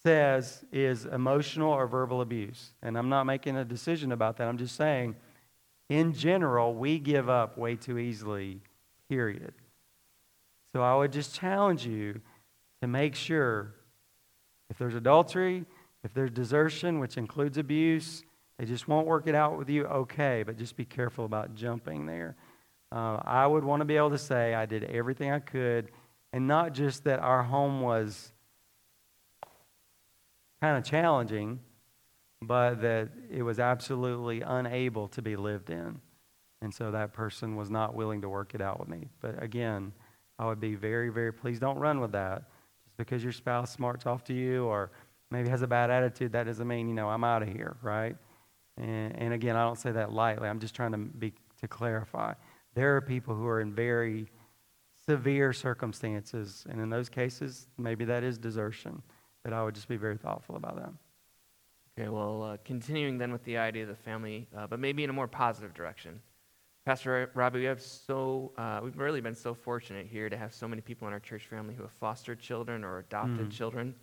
says 0.04 0.66
is 0.72 1.06
emotional 1.06 1.72
or 1.72 1.88
verbal 1.88 2.22
abuse. 2.22 2.72
And 2.82 2.98
I'm 2.98 3.10
not 3.10 3.24
making 3.24 3.56
a 3.56 3.64
decision 3.64 4.12
about 4.12 4.38
that. 4.38 4.48
I'm 4.48 4.58
just 4.58 4.76
saying, 4.76 5.16
in 5.90 6.14
general, 6.14 6.74
we 6.74 7.00
give 7.00 7.30
up 7.30 7.58
way 7.58 7.76
too 7.76 7.98
easily, 7.98 8.62
period. 9.10 9.54
So 10.74 10.82
I 10.82 10.96
would 10.96 11.14
just 11.14 11.36
challenge 11.36 11.86
you 11.86 12.20
to 12.82 12.88
make 12.88 13.16
sure 13.16 13.76
if 14.70 14.78
there's 14.78 14.96
adultery, 14.96 15.66
if 16.04 16.14
there's 16.14 16.32
desertion, 16.32 17.00
which 17.00 17.16
includes 17.16 17.58
abuse, 17.58 18.24
they 18.58 18.66
just 18.66 18.88
won't 18.88 19.08
work 19.08 19.28
it 19.28 19.36
out 19.36 19.58
with 19.58 19.70
you, 19.70 19.86
okay, 19.86 20.44
but 20.44 20.58
just 20.58 20.76
be 20.76 20.86
careful 20.86 21.26
about 21.26 21.54
jumping 21.54 22.06
there. 22.06 22.36
Uh, 22.92 23.20
I 23.24 23.46
would 23.46 23.64
want 23.64 23.82
to 23.82 23.86
be 23.86 23.98
able 23.98 24.12
to 24.12 24.18
say 24.18 24.54
I 24.54 24.66
did 24.66 24.84
everything 24.86 25.32
I 25.32 25.40
could, 25.40 25.92
and 26.32 26.48
not 26.48 26.74
just 26.74 27.04
that 27.04 27.20
our 27.20 27.44
home 27.44 27.82
was 27.82 28.32
kind 30.62 30.78
of 30.78 30.84
challenging, 30.84 31.60
but 32.42 32.82
that 32.82 33.10
it 33.32 33.44
was 33.44 33.60
absolutely 33.60 34.42
unable 34.42 35.08
to 35.10 35.22
be 35.22 35.36
lived 35.36 35.70
in. 35.70 36.02
And 36.62 36.74
so 36.74 36.92
that 36.92 37.14
person 37.14 37.56
was 37.56 37.70
not 37.70 37.94
willing 37.94 38.22
to 38.22 38.30
work 38.30 38.56
it 38.56 38.62
out 38.62 38.80
with 38.80 38.90
me. 38.90 39.10
But 39.22 39.42
again, 39.42 39.94
I 40.44 40.46
would 40.46 40.60
be 40.60 40.76
very, 40.76 41.08
very 41.08 41.32
pleased. 41.32 41.62
Don't 41.62 41.80
run 41.80 42.02
with 42.02 42.12
that. 42.12 42.44
Just 42.84 42.98
because 42.98 43.24
your 43.24 43.32
spouse 43.32 43.72
smarts 43.72 44.06
off 44.06 44.26
to 44.26 44.34
you 44.34 44.66
or 44.66 44.92
maybe 45.32 45.48
has 45.48 45.62
a 45.62 45.68
bad 45.68 45.90
attitude, 45.90 46.34
that 46.34 46.48
doesn't 46.48 46.68
mean, 46.68 46.90
you 46.90 46.94
know, 46.94 47.08
I'm 47.08 47.24
out 47.24 47.44
of 47.44 47.48
here, 47.48 47.78
right? 47.82 48.18
And, 48.76 49.16
and 49.16 49.34
again, 49.34 49.56
I 49.56 49.64
don't 49.64 49.80
say 49.80 49.94
that 49.94 50.12
lightly. 50.12 50.50
I'm 50.50 50.60
just 50.60 50.76
trying 50.76 50.92
to 50.92 50.98
be 50.98 51.32
to 51.62 51.68
clarify. 51.70 52.34
There 52.76 52.94
are 52.94 53.00
people 53.00 53.34
who 53.34 53.48
are 53.48 53.62
in 53.62 53.74
very 53.74 54.30
severe 55.08 55.54
circumstances, 55.54 56.66
and 56.70 56.82
in 56.82 56.90
those 56.90 57.08
cases, 57.08 57.70
maybe 57.78 58.04
that 58.04 58.26
is 58.26 58.38
desertion. 58.38 59.02
But 59.44 59.54
I 59.54 59.64
would 59.64 59.76
just 59.76 59.88
be 59.88 59.96
very 59.96 60.18
thoughtful 60.18 60.58
about 60.58 60.76
that. 60.76 60.92
Okay, 61.98 62.10
well, 62.10 62.44
uh, 62.44 62.58
continuing 62.66 63.18
then 63.18 63.32
with 63.32 63.46
the 63.46 63.58
idea 63.58 63.84
of 63.84 63.90
the 63.90 63.96
family, 63.96 64.50
uh, 64.58 64.68
but 64.68 64.82
maybe 64.82 65.06
in 65.06 65.10
a 65.10 65.14
more 65.14 65.28
positive 65.30 65.74
direction. 65.74 66.20
Pastor 66.86 67.30
Robbie, 67.34 67.60
we 67.60 67.66
have 67.66 67.82
so 67.82 68.52
uh, 68.58 68.82
we've 68.84 68.98
really 68.98 69.22
been 69.22 69.36
so 69.36 69.54
fortunate 69.54 70.06
here 70.06 70.30
to 70.30 70.36
have 70.36 70.54
so 70.54 70.68
many 70.68 70.82
people 70.82 71.08
in 71.08 71.14
our 71.14 71.20
church 71.20 71.48
family 71.48 71.74
who 71.74 71.84
have 71.84 71.94
fostered 71.94 72.40
children 72.40 72.84
or 72.84 73.00
adopted 73.00 73.50
mm. 73.50 73.52
children. 73.52 73.96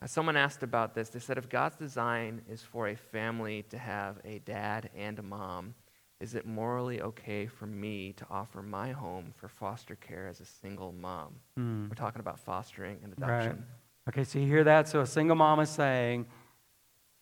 Uh, 0.00 0.06
someone 0.06 0.34
asked 0.34 0.62
about 0.62 0.94
this. 0.94 1.10
They 1.10 1.18
said, 1.18 1.36
if 1.36 1.50
God's 1.50 1.76
design 1.76 2.40
is 2.48 2.62
for 2.62 2.88
a 2.88 2.96
family 2.96 3.64
to 3.68 3.76
have 3.76 4.16
a 4.24 4.38
dad 4.38 4.88
and 4.96 5.18
a 5.18 5.22
mom, 5.22 5.74
is 6.18 6.34
it 6.34 6.46
morally 6.46 7.02
okay 7.02 7.46
for 7.46 7.66
me 7.66 8.14
to 8.14 8.26
offer 8.30 8.62
my 8.62 8.92
home 8.92 9.34
for 9.36 9.48
foster 9.48 9.96
care 9.96 10.26
as 10.26 10.40
a 10.40 10.46
single 10.46 10.92
mom? 10.92 11.34
Mm. 11.58 11.90
We're 11.90 11.94
talking 11.94 12.20
about 12.20 12.40
fostering 12.40 13.00
and 13.04 13.12
adoption. 13.12 13.50
Right. 13.50 14.08
Okay, 14.08 14.24
so 14.24 14.38
you 14.38 14.46
hear 14.46 14.64
that? 14.64 14.88
So 14.88 15.02
a 15.02 15.06
single 15.06 15.36
mom 15.36 15.60
is 15.60 15.68
saying, 15.68 16.24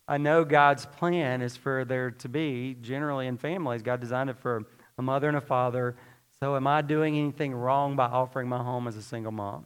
I 0.07 0.17
know 0.17 0.45
God's 0.45 0.85
plan 0.85 1.41
is 1.41 1.57
for 1.57 1.83
there 1.83 2.11
to 2.11 2.29
be, 2.29 2.77
generally 2.81 3.27
in 3.27 3.37
families, 3.37 3.81
God 3.81 3.99
designed 3.99 4.29
it 4.29 4.37
for 4.37 4.65
a 4.97 5.01
mother 5.01 5.27
and 5.27 5.37
a 5.37 5.41
father. 5.41 5.95
So 6.39 6.55
am 6.55 6.67
I 6.67 6.81
doing 6.81 7.17
anything 7.17 7.53
wrong 7.53 7.95
by 7.95 8.05
offering 8.05 8.49
my 8.49 8.61
home 8.61 8.87
as 8.87 8.95
a 8.95 9.01
single 9.01 9.31
mom? 9.31 9.65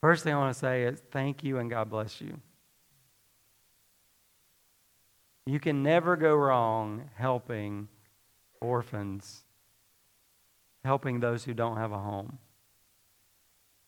First 0.00 0.24
thing 0.24 0.34
I 0.34 0.38
want 0.38 0.54
to 0.54 0.58
say 0.58 0.84
is 0.84 1.02
thank 1.10 1.44
you 1.44 1.58
and 1.58 1.70
God 1.70 1.90
bless 1.90 2.20
you. 2.20 2.40
You 5.46 5.58
can 5.58 5.82
never 5.82 6.16
go 6.16 6.34
wrong 6.34 7.10
helping 7.16 7.88
orphans, 8.60 9.42
helping 10.84 11.20
those 11.20 11.44
who 11.44 11.54
don't 11.54 11.76
have 11.76 11.92
a 11.92 11.98
home. 11.98 12.38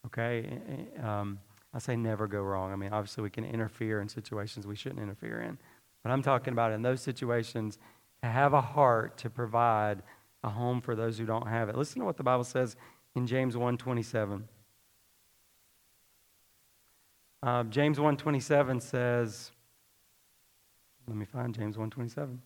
Okay? 0.06 0.58
Um, 1.02 1.38
I 1.74 1.78
say 1.78 1.96
never 1.96 2.26
go 2.26 2.42
wrong. 2.42 2.72
I 2.72 2.76
mean, 2.76 2.92
obviously, 2.92 3.22
we 3.22 3.30
can 3.30 3.44
interfere 3.44 4.00
in 4.00 4.08
situations 4.08 4.66
we 4.66 4.76
shouldn't 4.76 5.00
interfere 5.00 5.40
in. 5.40 5.58
But 6.02 6.10
I'm 6.10 6.22
talking 6.22 6.52
about 6.52 6.72
in 6.72 6.82
those 6.82 7.00
situations, 7.00 7.78
to 8.22 8.28
have 8.28 8.52
a 8.52 8.60
heart 8.60 9.16
to 9.18 9.30
provide 9.30 10.02
a 10.44 10.50
home 10.50 10.80
for 10.80 10.94
those 10.94 11.18
who 11.18 11.26
don't 11.26 11.46
have 11.46 11.68
it. 11.68 11.76
Listen 11.76 12.00
to 12.00 12.04
what 12.04 12.16
the 12.16 12.22
Bible 12.22 12.44
says 12.44 12.76
in 13.14 13.26
James 13.26 13.54
1:27. 13.54 14.42
Uh, 17.42 17.64
James 17.64 17.98
1.27 17.98 18.80
says, 18.80 19.50
let 21.08 21.16
me 21.16 21.24
find 21.24 21.54
James 21.54 21.76
1.27. 21.76 22.38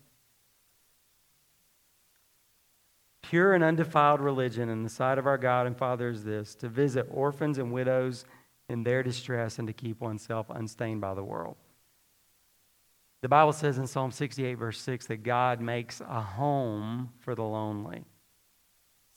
Pure 3.22 3.54
and 3.54 3.64
undefiled 3.64 4.20
religion 4.20 4.68
in 4.68 4.82
the 4.82 4.88
sight 4.88 5.18
of 5.18 5.26
our 5.26 5.36
God 5.36 5.66
and 5.66 5.76
Father 5.76 6.08
is 6.08 6.24
this, 6.24 6.54
to 6.56 6.68
visit 6.68 7.06
orphans 7.10 7.58
and 7.58 7.72
widows 7.72 8.24
in 8.68 8.84
their 8.84 9.02
distress 9.02 9.58
and 9.58 9.66
to 9.68 9.74
keep 9.74 10.00
oneself 10.00 10.46
unstained 10.48 11.00
by 11.00 11.12
the 11.12 11.24
world. 11.24 11.56
The 13.22 13.28
Bible 13.28 13.52
says 13.52 13.78
in 13.78 13.86
Psalm 13.86 14.10
68, 14.10 14.54
verse 14.54 14.80
6, 14.80 15.06
that 15.06 15.22
God 15.22 15.60
makes 15.60 16.00
a 16.00 16.20
home 16.20 17.10
for 17.18 17.34
the 17.34 17.42
lonely. 17.42 18.04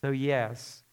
So, 0.02 0.12
yes, 0.12 0.84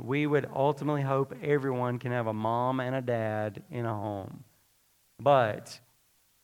we 0.00 0.26
would 0.26 0.48
ultimately 0.54 1.02
hope 1.02 1.34
everyone 1.42 1.98
can 1.98 2.12
have 2.12 2.26
a 2.26 2.32
mom 2.32 2.80
and 2.80 2.94
a 2.94 3.00
dad 3.00 3.62
in 3.70 3.86
a 3.86 3.94
home. 3.94 4.44
But 5.20 5.78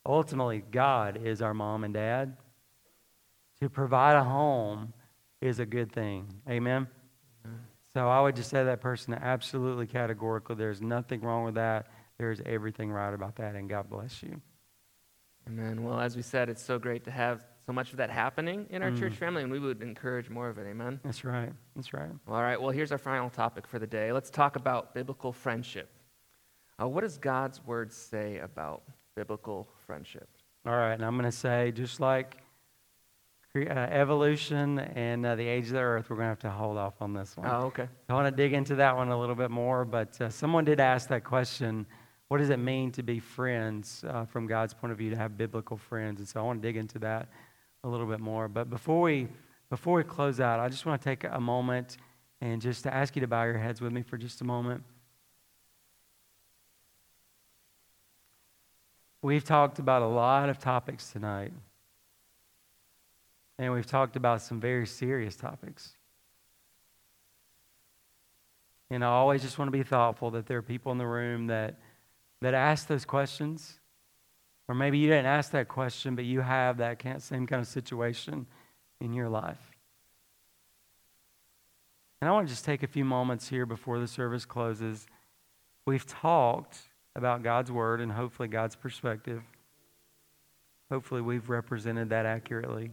ultimately, 0.06 0.62
God 0.70 1.20
is 1.24 1.42
our 1.42 1.54
mom 1.54 1.84
and 1.84 1.94
dad. 1.94 2.36
To 3.60 3.68
provide 3.68 4.16
a 4.16 4.24
home 4.24 4.92
is 5.40 5.58
a 5.58 5.66
good 5.66 5.92
thing. 5.92 6.26
Amen? 6.48 6.88
So 7.92 8.08
I 8.08 8.20
would 8.20 8.34
just 8.34 8.50
say 8.50 8.64
that 8.64 8.80
person 8.80 9.14
absolutely 9.14 9.86
categorically, 9.86 10.56
there's 10.56 10.80
nothing 10.80 11.20
wrong 11.20 11.44
with 11.44 11.54
that. 11.54 11.86
There's 12.18 12.40
everything 12.44 12.90
right 12.90 13.14
about 13.14 13.36
that, 13.36 13.54
and 13.54 13.68
God 13.68 13.88
bless 13.88 14.22
you. 14.22 14.40
Amen. 15.46 15.84
Well, 15.84 16.00
as 16.00 16.16
we 16.16 16.22
said, 16.22 16.48
it's 16.48 16.62
so 16.62 16.78
great 16.78 17.04
to 17.04 17.10
have 17.10 17.44
so 17.66 17.72
much 17.72 17.92
of 17.92 17.98
that 17.98 18.10
happening 18.10 18.66
in 18.70 18.82
our 18.82 18.90
mm. 18.90 18.98
church 18.98 19.14
family, 19.14 19.42
and 19.42 19.50
we 19.50 19.58
would 19.58 19.82
encourage 19.82 20.28
more 20.28 20.48
of 20.48 20.58
it. 20.58 20.66
Amen. 20.66 21.00
That's 21.02 21.24
right. 21.24 21.52
That's 21.76 21.92
right. 21.92 22.10
All 22.28 22.42
right. 22.42 22.60
Well, 22.60 22.70
here's 22.70 22.92
our 22.92 22.98
final 22.98 23.30
topic 23.30 23.66
for 23.66 23.78
the 23.78 23.86
day. 23.86 24.12
Let's 24.12 24.30
talk 24.30 24.56
about 24.56 24.94
biblical 24.94 25.32
friendship. 25.32 25.88
Uh, 26.80 26.88
what 26.88 27.02
does 27.02 27.18
God's 27.18 27.64
word 27.64 27.92
say 27.92 28.38
about 28.38 28.82
biblical 29.16 29.68
friendship? 29.86 30.28
All 30.66 30.72
right. 30.72 30.94
And 30.94 31.04
I'm 31.04 31.16
going 31.16 31.30
to 31.30 31.36
say, 31.36 31.72
just 31.72 32.00
like 32.00 32.36
uh, 33.56 33.60
evolution 33.60 34.78
and 34.78 35.24
uh, 35.24 35.36
the 35.36 35.46
age 35.46 35.66
of 35.66 35.72
the 35.72 35.78
earth, 35.78 36.10
we're 36.10 36.16
going 36.16 36.26
to 36.26 36.30
have 36.30 36.38
to 36.40 36.50
hold 36.50 36.76
off 36.76 37.00
on 37.00 37.14
this 37.14 37.36
one. 37.36 37.46
Oh, 37.48 37.66
okay. 37.66 37.88
I 38.08 38.14
want 38.14 38.26
to 38.26 38.42
dig 38.42 38.52
into 38.52 38.74
that 38.76 38.96
one 38.96 39.08
a 39.08 39.18
little 39.18 39.36
bit 39.36 39.50
more, 39.50 39.84
but 39.84 40.20
uh, 40.20 40.28
someone 40.28 40.64
did 40.64 40.80
ask 40.80 41.08
that 41.08 41.22
question 41.22 41.86
what 42.28 42.38
does 42.38 42.50
it 42.50 42.58
mean 42.58 42.90
to 42.92 43.02
be 43.02 43.20
friends 43.20 44.04
uh, 44.08 44.24
from 44.24 44.46
God's 44.46 44.74
point 44.74 44.92
of 44.92 44.98
view, 44.98 45.10
to 45.10 45.16
have 45.16 45.36
biblical 45.36 45.76
friends? 45.76 46.20
And 46.20 46.28
so 46.28 46.40
I 46.40 46.42
want 46.42 46.62
to 46.62 46.68
dig 46.68 46.76
into 46.76 46.98
that 47.00 47.28
a 47.84 47.88
little 47.88 48.06
bit 48.06 48.20
more. 48.20 48.48
But 48.48 48.70
before 48.70 49.02
we, 49.02 49.28
before 49.70 49.96
we 49.96 50.04
close 50.04 50.40
out, 50.40 50.58
I 50.58 50.68
just 50.68 50.86
want 50.86 51.00
to 51.00 51.04
take 51.04 51.24
a 51.24 51.40
moment 51.40 51.98
and 52.40 52.60
just 52.60 52.82
to 52.84 52.92
ask 52.92 53.14
you 53.14 53.20
to 53.20 53.28
bow 53.28 53.44
your 53.44 53.58
heads 53.58 53.80
with 53.80 53.92
me 53.92 54.02
for 54.02 54.16
just 54.16 54.40
a 54.40 54.44
moment. 54.44 54.82
We've 59.22 59.44
talked 59.44 59.78
about 59.78 60.02
a 60.02 60.06
lot 60.06 60.48
of 60.48 60.58
topics 60.58 61.10
tonight. 61.10 61.52
And 63.58 63.72
we've 63.72 63.86
talked 63.86 64.16
about 64.16 64.42
some 64.42 64.60
very 64.60 64.86
serious 64.86 65.36
topics. 65.36 65.92
And 68.90 69.04
I 69.04 69.08
always 69.08 69.42
just 69.42 69.58
want 69.58 69.68
to 69.68 69.72
be 69.72 69.82
thoughtful 69.82 70.30
that 70.32 70.46
there 70.46 70.58
are 70.58 70.62
people 70.62 70.92
in 70.92 70.98
the 70.98 71.06
room 71.06 71.46
that, 71.46 71.78
that 72.44 72.54
ask 72.54 72.86
those 72.86 73.04
questions 73.04 73.80
or 74.68 74.74
maybe 74.74 74.98
you 74.98 75.08
didn't 75.08 75.26
ask 75.26 75.50
that 75.52 75.68
question, 75.68 76.14
but 76.14 76.24
you 76.24 76.40
have 76.40 76.78
that 76.78 77.02
same 77.22 77.46
kind 77.46 77.60
of 77.60 77.68
situation 77.68 78.46
in 79.00 79.12
your 79.12 79.28
life. 79.28 79.60
And 82.20 82.28
I 82.28 82.32
want 82.32 82.48
to 82.48 82.52
just 82.52 82.64
take 82.64 82.82
a 82.82 82.86
few 82.86 83.04
moments 83.04 83.48
here 83.48 83.66
before 83.66 83.98
the 83.98 84.08
service 84.08 84.46
closes. 84.46 85.06
We've 85.86 86.06
talked 86.06 86.78
about 87.14 87.42
God's 87.42 87.70
Word 87.70 88.00
and 88.00 88.12
hopefully 88.12 88.48
God's 88.48 88.74
perspective. 88.74 89.42
Hopefully, 90.90 91.20
we've 91.20 91.50
represented 91.50 92.10
that 92.10 92.24
accurately. 92.24 92.90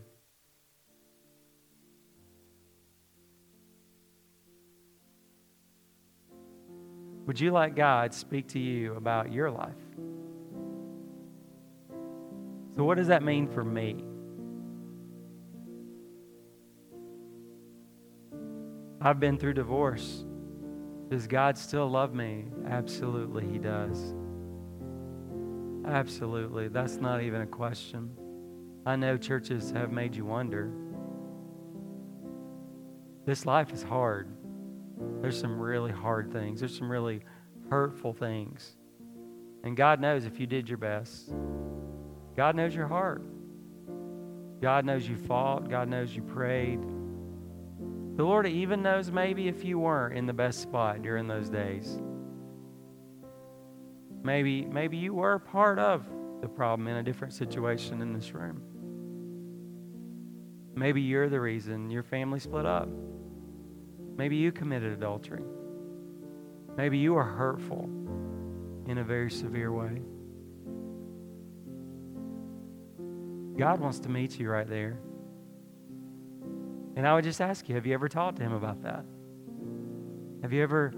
Would 7.28 7.40
you 7.40 7.52
let 7.52 7.76
God 7.76 8.14
speak 8.14 8.48
to 8.50 8.60
you 8.60 8.96
about 8.96 9.32
your 9.32 9.52
life? 9.52 9.76
So, 12.76 12.84
what 12.84 12.98
does 12.98 13.08
that 13.08 13.22
mean 13.22 13.48
for 13.48 13.64
me? 13.64 14.04
I've 19.02 19.20
been 19.20 19.38
through 19.38 19.54
divorce. 19.54 20.26
Does 21.10 21.28
God 21.28 21.58
still 21.58 21.90
love 21.90 22.14
me? 22.14 22.46
Absolutely, 22.68 23.46
He 23.48 23.58
does. 23.58 24.14
Absolutely. 25.86 26.68
That's 26.68 26.98
not 26.98 27.22
even 27.22 27.42
a 27.42 27.48
question. 27.48 28.12
I 28.86 28.96
know 28.96 29.18
churches 29.18 29.72
have 29.72 29.92
made 29.92 30.16
you 30.16 30.26
wonder. 30.26 30.72
This 33.26 33.46
life 33.46 33.74
is 33.74 33.84
hard. 33.84 34.30
There's 35.22 35.40
some 35.40 35.60
really 35.60 35.92
hard 35.92 36.32
things, 36.32 36.60
there's 36.60 36.78
some 36.78 36.92
really 36.92 37.22
hurtful 37.70 38.14
things. 38.14 38.76
And 39.64 39.78
God 39.78 40.00
knows 40.00 40.26
if 40.26 40.40
you 40.40 40.48
did 40.48 40.68
your 40.68 40.78
best. 40.78 41.32
God 42.36 42.56
knows 42.56 42.74
your 42.74 42.88
heart. 42.88 43.24
God 44.62 44.86
knows 44.86 45.08
you 45.08 45.16
fought. 45.16 45.70
God 45.70 45.88
knows 45.88 46.16
you 46.16 46.22
prayed. 46.22 46.82
The 48.18 48.24
Lord 48.24 48.48
even 48.48 48.82
knows 48.82 49.12
maybe 49.12 49.48
if 49.48 49.64
you 49.64 49.80
weren't 49.80 50.18
in 50.18 50.26
the 50.26 50.34
best 50.34 50.62
spot 50.62 51.02
during 51.02 51.28
those 51.28 51.50
days. 51.50 52.02
Maybe, 54.24 54.66
maybe 54.66 54.98
you 54.98 55.14
were 55.14 55.40
part 55.40 55.80
of 55.80 56.06
the 56.42 56.48
problem 56.48 56.88
in 56.88 56.98
a 56.98 57.04
different 57.04 57.34
situation 57.34 58.02
in 58.02 58.14
this 58.14 58.34
room. 58.34 58.62
Maybe 60.76 61.02
you're 61.02 61.30
the 61.30 61.40
reason 61.40 61.90
your 61.90 62.04
family 62.04 62.40
split 62.40 62.66
up. 62.66 62.90
Maybe 64.18 64.36
you 64.36 64.52
committed 64.52 64.94
adultery. 64.94 65.44
Maybe 66.78 66.98
you 66.98 67.14
were 67.14 67.24
hurtful 67.24 67.90
in 68.88 68.98
a 68.98 69.04
very 69.04 69.30
severe 69.30 69.72
way. 69.72 70.02
God 73.58 73.80
wants 73.80 74.00
to 74.00 74.10
meet 74.10 74.40
you 74.40 74.50
right 74.50 74.68
there. 74.68 75.00
And 76.96 77.08
I 77.08 77.14
would 77.14 77.24
just 77.24 77.42
ask 77.42 77.70
you 77.70 77.76
have 77.76 77.86
you 77.86 77.94
ever 77.94 78.10
talked 78.10 78.38
to 78.38 78.44
Him 78.44 78.54
about 78.54 78.82
that? 78.84 79.06
Have 80.42 80.52
you 80.54 80.64
ever 80.64 80.94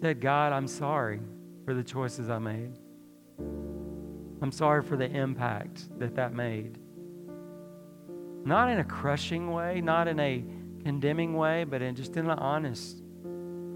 said, 0.00 0.20
God, 0.20 0.52
I'm 0.52 0.68
sorry 0.68 1.20
for 1.64 1.74
the 1.74 1.82
choices 1.82 2.30
I 2.30 2.38
made? 2.38 2.78
I'm 4.40 4.52
sorry 4.52 4.82
for 4.82 4.96
the 4.96 5.10
impact 5.10 5.98
that 5.98 6.14
that 6.14 6.32
made. 6.32 6.78
Not 8.44 8.70
in 8.70 8.78
a 8.78 8.84
crushing 8.84 9.50
way, 9.50 9.80
not 9.80 10.06
in 10.06 10.20
a 10.20 10.44
condemning 10.86 11.34
way, 11.34 11.64
but 11.64 11.82
in 11.82 11.96
just 11.96 12.16
in 12.16 12.30
an 12.30 12.38
honest, 12.38 13.02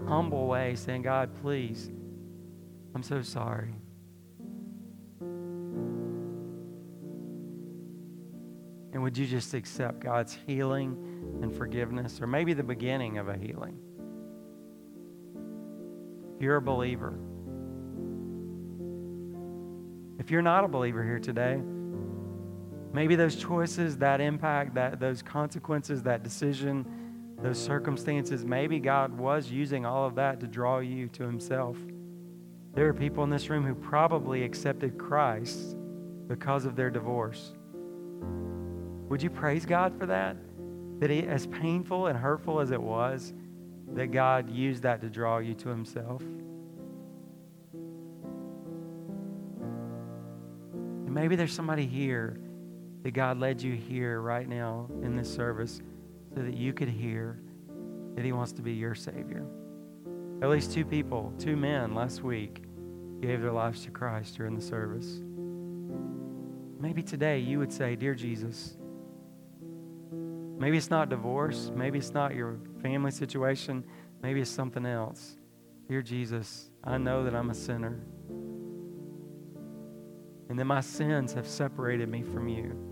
humble 0.07 0.47
way, 0.47 0.75
saying, 0.75 1.01
God, 1.01 1.29
please, 1.41 1.91
I'm 2.95 3.03
so 3.03 3.21
sorry. 3.21 3.75
And 8.93 9.03
would 9.03 9.17
you 9.17 9.27
just 9.27 9.53
accept 9.53 9.99
God's 9.99 10.37
healing 10.47 10.95
and 11.41 11.53
forgiveness, 11.53 12.21
or 12.21 12.27
maybe 12.27 12.53
the 12.53 12.63
beginning 12.63 13.17
of 13.17 13.27
a 13.27 13.35
healing? 13.35 13.77
If 16.37 16.41
you're 16.41 16.55
a 16.55 16.61
believer, 16.61 17.19
if 20.17 20.31
you're 20.31 20.41
not 20.41 20.63
a 20.63 20.69
believer 20.69 21.03
here 21.03 21.19
today, 21.19 21.61
maybe 22.93 23.17
those 23.17 23.35
choices, 23.35 23.97
that 23.97 24.21
impact, 24.21 24.75
that 24.75 25.01
those 25.01 25.21
consequences, 25.21 26.03
that 26.03 26.23
decision, 26.23 26.85
those 27.41 27.59
circumstances, 27.59 28.45
maybe 28.45 28.79
God 28.79 29.17
was 29.17 29.49
using 29.49 29.85
all 29.85 30.05
of 30.05 30.15
that 30.15 30.39
to 30.41 30.47
draw 30.47 30.79
you 30.79 31.07
to 31.09 31.23
Himself. 31.23 31.77
There 32.73 32.87
are 32.87 32.93
people 32.93 33.23
in 33.23 33.29
this 33.29 33.49
room 33.49 33.65
who 33.65 33.73
probably 33.73 34.43
accepted 34.43 34.97
Christ 34.97 35.75
because 36.27 36.65
of 36.65 36.75
their 36.75 36.89
divorce. 36.89 37.53
Would 39.09 39.23
you 39.23 39.29
praise 39.29 39.65
God 39.65 39.97
for 39.97 40.05
that? 40.05 40.37
That 40.99 41.11
as 41.11 41.47
painful 41.47 42.07
and 42.07 42.17
hurtful 42.17 42.59
as 42.59 42.71
it 42.71 42.81
was, 42.81 43.33
that 43.93 44.11
God 44.11 44.49
used 44.49 44.83
that 44.83 45.01
to 45.01 45.09
draw 45.09 45.39
you 45.39 45.55
to 45.55 45.69
Himself. 45.69 46.21
And 51.05 51.13
maybe 51.13 51.35
there's 51.35 51.53
somebody 51.53 51.87
here 51.87 52.37
that 53.03 53.11
God 53.11 53.39
led 53.39 53.61
you 53.61 53.73
here 53.73 54.21
right 54.21 54.47
now 54.47 54.87
in 55.01 55.15
this 55.15 55.33
service 55.33 55.81
so 56.33 56.41
that 56.41 56.55
you 56.55 56.73
could 56.73 56.89
hear 56.89 57.39
that 58.15 58.25
He 58.25 58.31
wants 58.31 58.51
to 58.53 58.61
be 58.61 58.73
your 58.73 58.95
Savior. 58.95 59.45
At 60.41 60.49
least 60.49 60.73
two 60.73 60.85
people, 60.85 61.33
two 61.37 61.55
men 61.55 61.93
last 61.93 62.23
week, 62.23 62.63
gave 63.21 63.41
their 63.41 63.51
lives 63.51 63.83
to 63.85 63.91
Christ 63.91 64.37
during 64.37 64.55
the 64.55 64.61
service. 64.61 65.21
Maybe 66.79 67.03
today 67.03 67.39
you 67.39 67.59
would 67.59 67.71
say, 67.71 67.95
Dear 67.95 68.15
Jesus, 68.15 68.75
maybe 70.57 70.77
it's 70.77 70.89
not 70.89 71.09
divorce, 71.09 71.71
maybe 71.75 71.99
it's 71.99 72.13
not 72.13 72.33
your 72.33 72.57
family 72.81 73.11
situation, 73.11 73.85
maybe 74.23 74.41
it's 74.41 74.49
something 74.49 74.85
else. 74.85 75.37
Dear 75.87 76.01
Jesus, 76.01 76.71
I 76.83 76.97
know 76.97 77.23
that 77.23 77.35
I'm 77.35 77.51
a 77.51 77.55
sinner 77.55 77.99
and 80.49 80.59
that 80.59 80.65
my 80.65 80.81
sins 80.81 81.33
have 81.33 81.47
separated 81.47 82.09
me 82.09 82.23
from 82.23 82.47
you. 82.47 82.90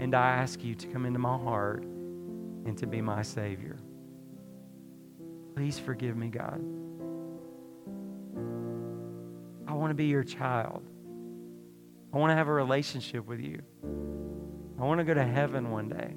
And 0.00 0.14
I 0.14 0.30
ask 0.36 0.64
you 0.64 0.74
to 0.74 0.86
come 0.86 1.04
into 1.04 1.18
my 1.18 1.36
heart 1.36 1.82
and 1.82 2.76
to 2.78 2.86
be 2.86 3.02
my 3.02 3.20
Savior. 3.20 3.76
Please 5.54 5.78
forgive 5.78 6.16
me, 6.16 6.28
God. 6.28 6.58
I 9.68 9.74
want 9.74 9.90
to 9.90 9.94
be 9.94 10.06
your 10.06 10.24
child. 10.24 10.82
I 12.14 12.16
want 12.16 12.30
to 12.30 12.34
have 12.34 12.48
a 12.48 12.52
relationship 12.52 13.26
with 13.26 13.40
you. 13.40 13.60
I 14.80 14.84
want 14.84 15.00
to 15.00 15.04
go 15.04 15.12
to 15.12 15.22
heaven 15.22 15.70
one 15.70 15.90
day. 15.90 16.14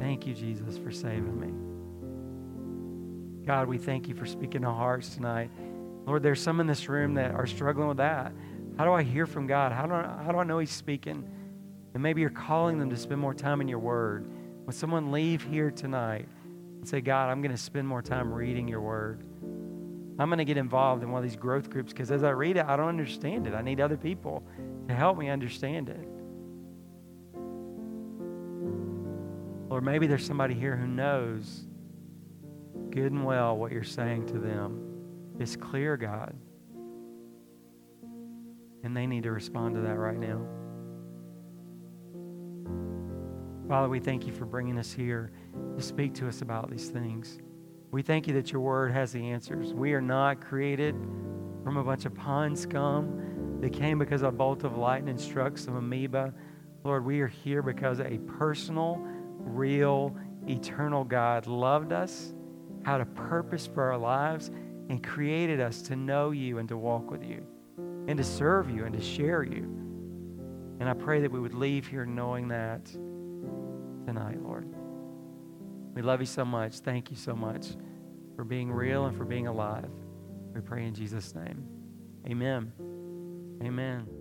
Thank 0.00 0.26
you, 0.26 0.32
Jesus, 0.32 0.78
for 0.78 0.90
saving 0.90 1.38
me. 1.38 1.52
God, 3.46 3.68
we 3.68 3.76
thank 3.76 4.08
you 4.08 4.14
for 4.14 4.24
speaking 4.24 4.62
to 4.62 4.70
hearts 4.70 5.14
tonight. 5.14 5.50
Lord, 6.06 6.22
there's 6.22 6.40
some 6.40 6.60
in 6.60 6.66
this 6.66 6.88
room 6.88 7.12
that 7.14 7.32
are 7.32 7.46
struggling 7.46 7.88
with 7.88 7.98
that. 7.98 8.32
How 8.78 8.86
do 8.86 8.92
I 8.92 9.02
hear 9.02 9.26
from 9.26 9.46
God? 9.46 9.72
How 9.72 9.84
do 9.84 9.92
I, 9.92 10.22
how 10.24 10.32
do 10.32 10.38
I 10.38 10.44
know 10.44 10.60
He's 10.60 10.70
speaking? 10.70 11.28
And 11.94 12.02
maybe 12.02 12.20
you're 12.20 12.30
calling 12.30 12.78
them 12.78 12.90
to 12.90 12.96
spend 12.96 13.20
more 13.20 13.34
time 13.34 13.60
in 13.60 13.68
your 13.68 13.78
word. 13.78 14.30
When 14.64 14.74
someone 14.74 15.10
leave 15.10 15.42
here 15.42 15.70
tonight 15.70 16.28
and 16.78 16.88
say, 16.88 17.00
God, 17.00 17.28
I'm 17.30 17.42
going 17.42 17.54
to 17.54 17.60
spend 17.60 17.88
more 17.88 18.02
time 18.02 18.32
reading 18.32 18.68
your 18.68 18.80
word. 18.80 19.22
I'm 20.18 20.28
going 20.28 20.38
to 20.38 20.44
get 20.44 20.58
involved 20.58 21.02
in 21.02 21.10
one 21.10 21.24
of 21.24 21.28
these 21.28 21.38
growth 21.38 21.70
groups 21.70 21.92
because 21.92 22.10
as 22.10 22.22
I 22.22 22.30
read 22.30 22.58
it, 22.58 22.66
I 22.66 22.76
don't 22.76 22.88
understand 22.88 23.46
it. 23.46 23.54
I 23.54 23.62
need 23.62 23.80
other 23.80 23.96
people 23.96 24.44
to 24.86 24.94
help 24.94 25.16
me 25.18 25.30
understand 25.30 25.88
it. 25.88 26.06
Or 29.70 29.80
maybe 29.80 30.06
there's 30.06 30.26
somebody 30.26 30.54
here 30.54 30.76
who 30.76 30.86
knows 30.86 31.64
good 32.90 33.12
and 33.12 33.24
well 33.24 33.56
what 33.56 33.72
you're 33.72 33.82
saying 33.82 34.26
to 34.26 34.38
them. 34.38 34.86
It's 35.38 35.56
clear, 35.56 35.96
God. 35.96 36.34
And 38.82 38.96
they 38.96 39.06
need 39.06 39.22
to 39.22 39.32
respond 39.32 39.74
to 39.76 39.80
that 39.82 39.96
right 39.96 40.18
now. 40.18 40.46
Father, 43.70 43.88
we 43.88 44.00
thank 44.00 44.26
you 44.26 44.32
for 44.32 44.46
bringing 44.46 44.76
us 44.80 44.92
here 44.92 45.30
to 45.76 45.80
speak 45.80 46.12
to 46.14 46.26
us 46.26 46.42
about 46.42 46.72
these 46.72 46.88
things. 46.88 47.38
We 47.92 48.02
thank 48.02 48.26
you 48.26 48.34
that 48.34 48.50
your 48.50 48.60
word 48.60 48.90
has 48.90 49.12
the 49.12 49.30
answers. 49.30 49.72
We 49.72 49.92
are 49.92 50.00
not 50.00 50.40
created 50.40 50.96
from 51.62 51.76
a 51.76 51.84
bunch 51.84 52.04
of 52.04 52.12
pond 52.12 52.58
scum 52.58 53.58
that 53.60 53.72
came 53.72 53.96
because 53.96 54.22
a 54.22 54.30
bolt 54.32 54.64
of 54.64 54.76
lightning 54.76 55.16
struck 55.16 55.56
some 55.56 55.76
amoeba. 55.76 56.34
Lord, 56.82 57.04
we 57.04 57.20
are 57.20 57.28
here 57.28 57.62
because 57.62 58.00
a 58.00 58.18
personal, 58.26 59.00
real, 59.38 60.16
eternal 60.48 61.04
God 61.04 61.46
loved 61.46 61.92
us, 61.92 62.34
had 62.84 63.00
a 63.00 63.06
purpose 63.06 63.68
for 63.68 63.84
our 63.84 63.98
lives, 63.98 64.50
and 64.88 65.00
created 65.00 65.60
us 65.60 65.80
to 65.82 65.94
know 65.94 66.32
you 66.32 66.58
and 66.58 66.68
to 66.70 66.76
walk 66.76 67.08
with 67.08 67.22
you, 67.22 67.46
and 68.08 68.18
to 68.18 68.24
serve 68.24 68.68
you 68.68 68.84
and 68.84 68.96
to 68.96 69.00
share 69.00 69.44
you. 69.44 69.62
And 70.80 70.88
I 70.88 70.92
pray 70.92 71.20
that 71.20 71.30
we 71.30 71.38
would 71.38 71.54
leave 71.54 71.86
here 71.86 72.04
knowing 72.04 72.48
that 72.48 72.90
tonight, 74.06 74.42
Lord. 74.42 74.66
We 75.94 76.02
love 76.02 76.20
you 76.20 76.26
so 76.26 76.44
much. 76.44 76.78
Thank 76.78 77.10
you 77.10 77.16
so 77.16 77.34
much 77.34 77.66
for 78.36 78.44
being 78.44 78.70
real 78.70 79.06
and 79.06 79.16
for 79.16 79.24
being 79.24 79.46
alive. 79.46 79.90
We 80.54 80.60
pray 80.60 80.86
in 80.86 80.94
Jesus' 80.94 81.34
name. 81.34 81.64
Amen. 82.26 82.72
Amen. 83.62 84.19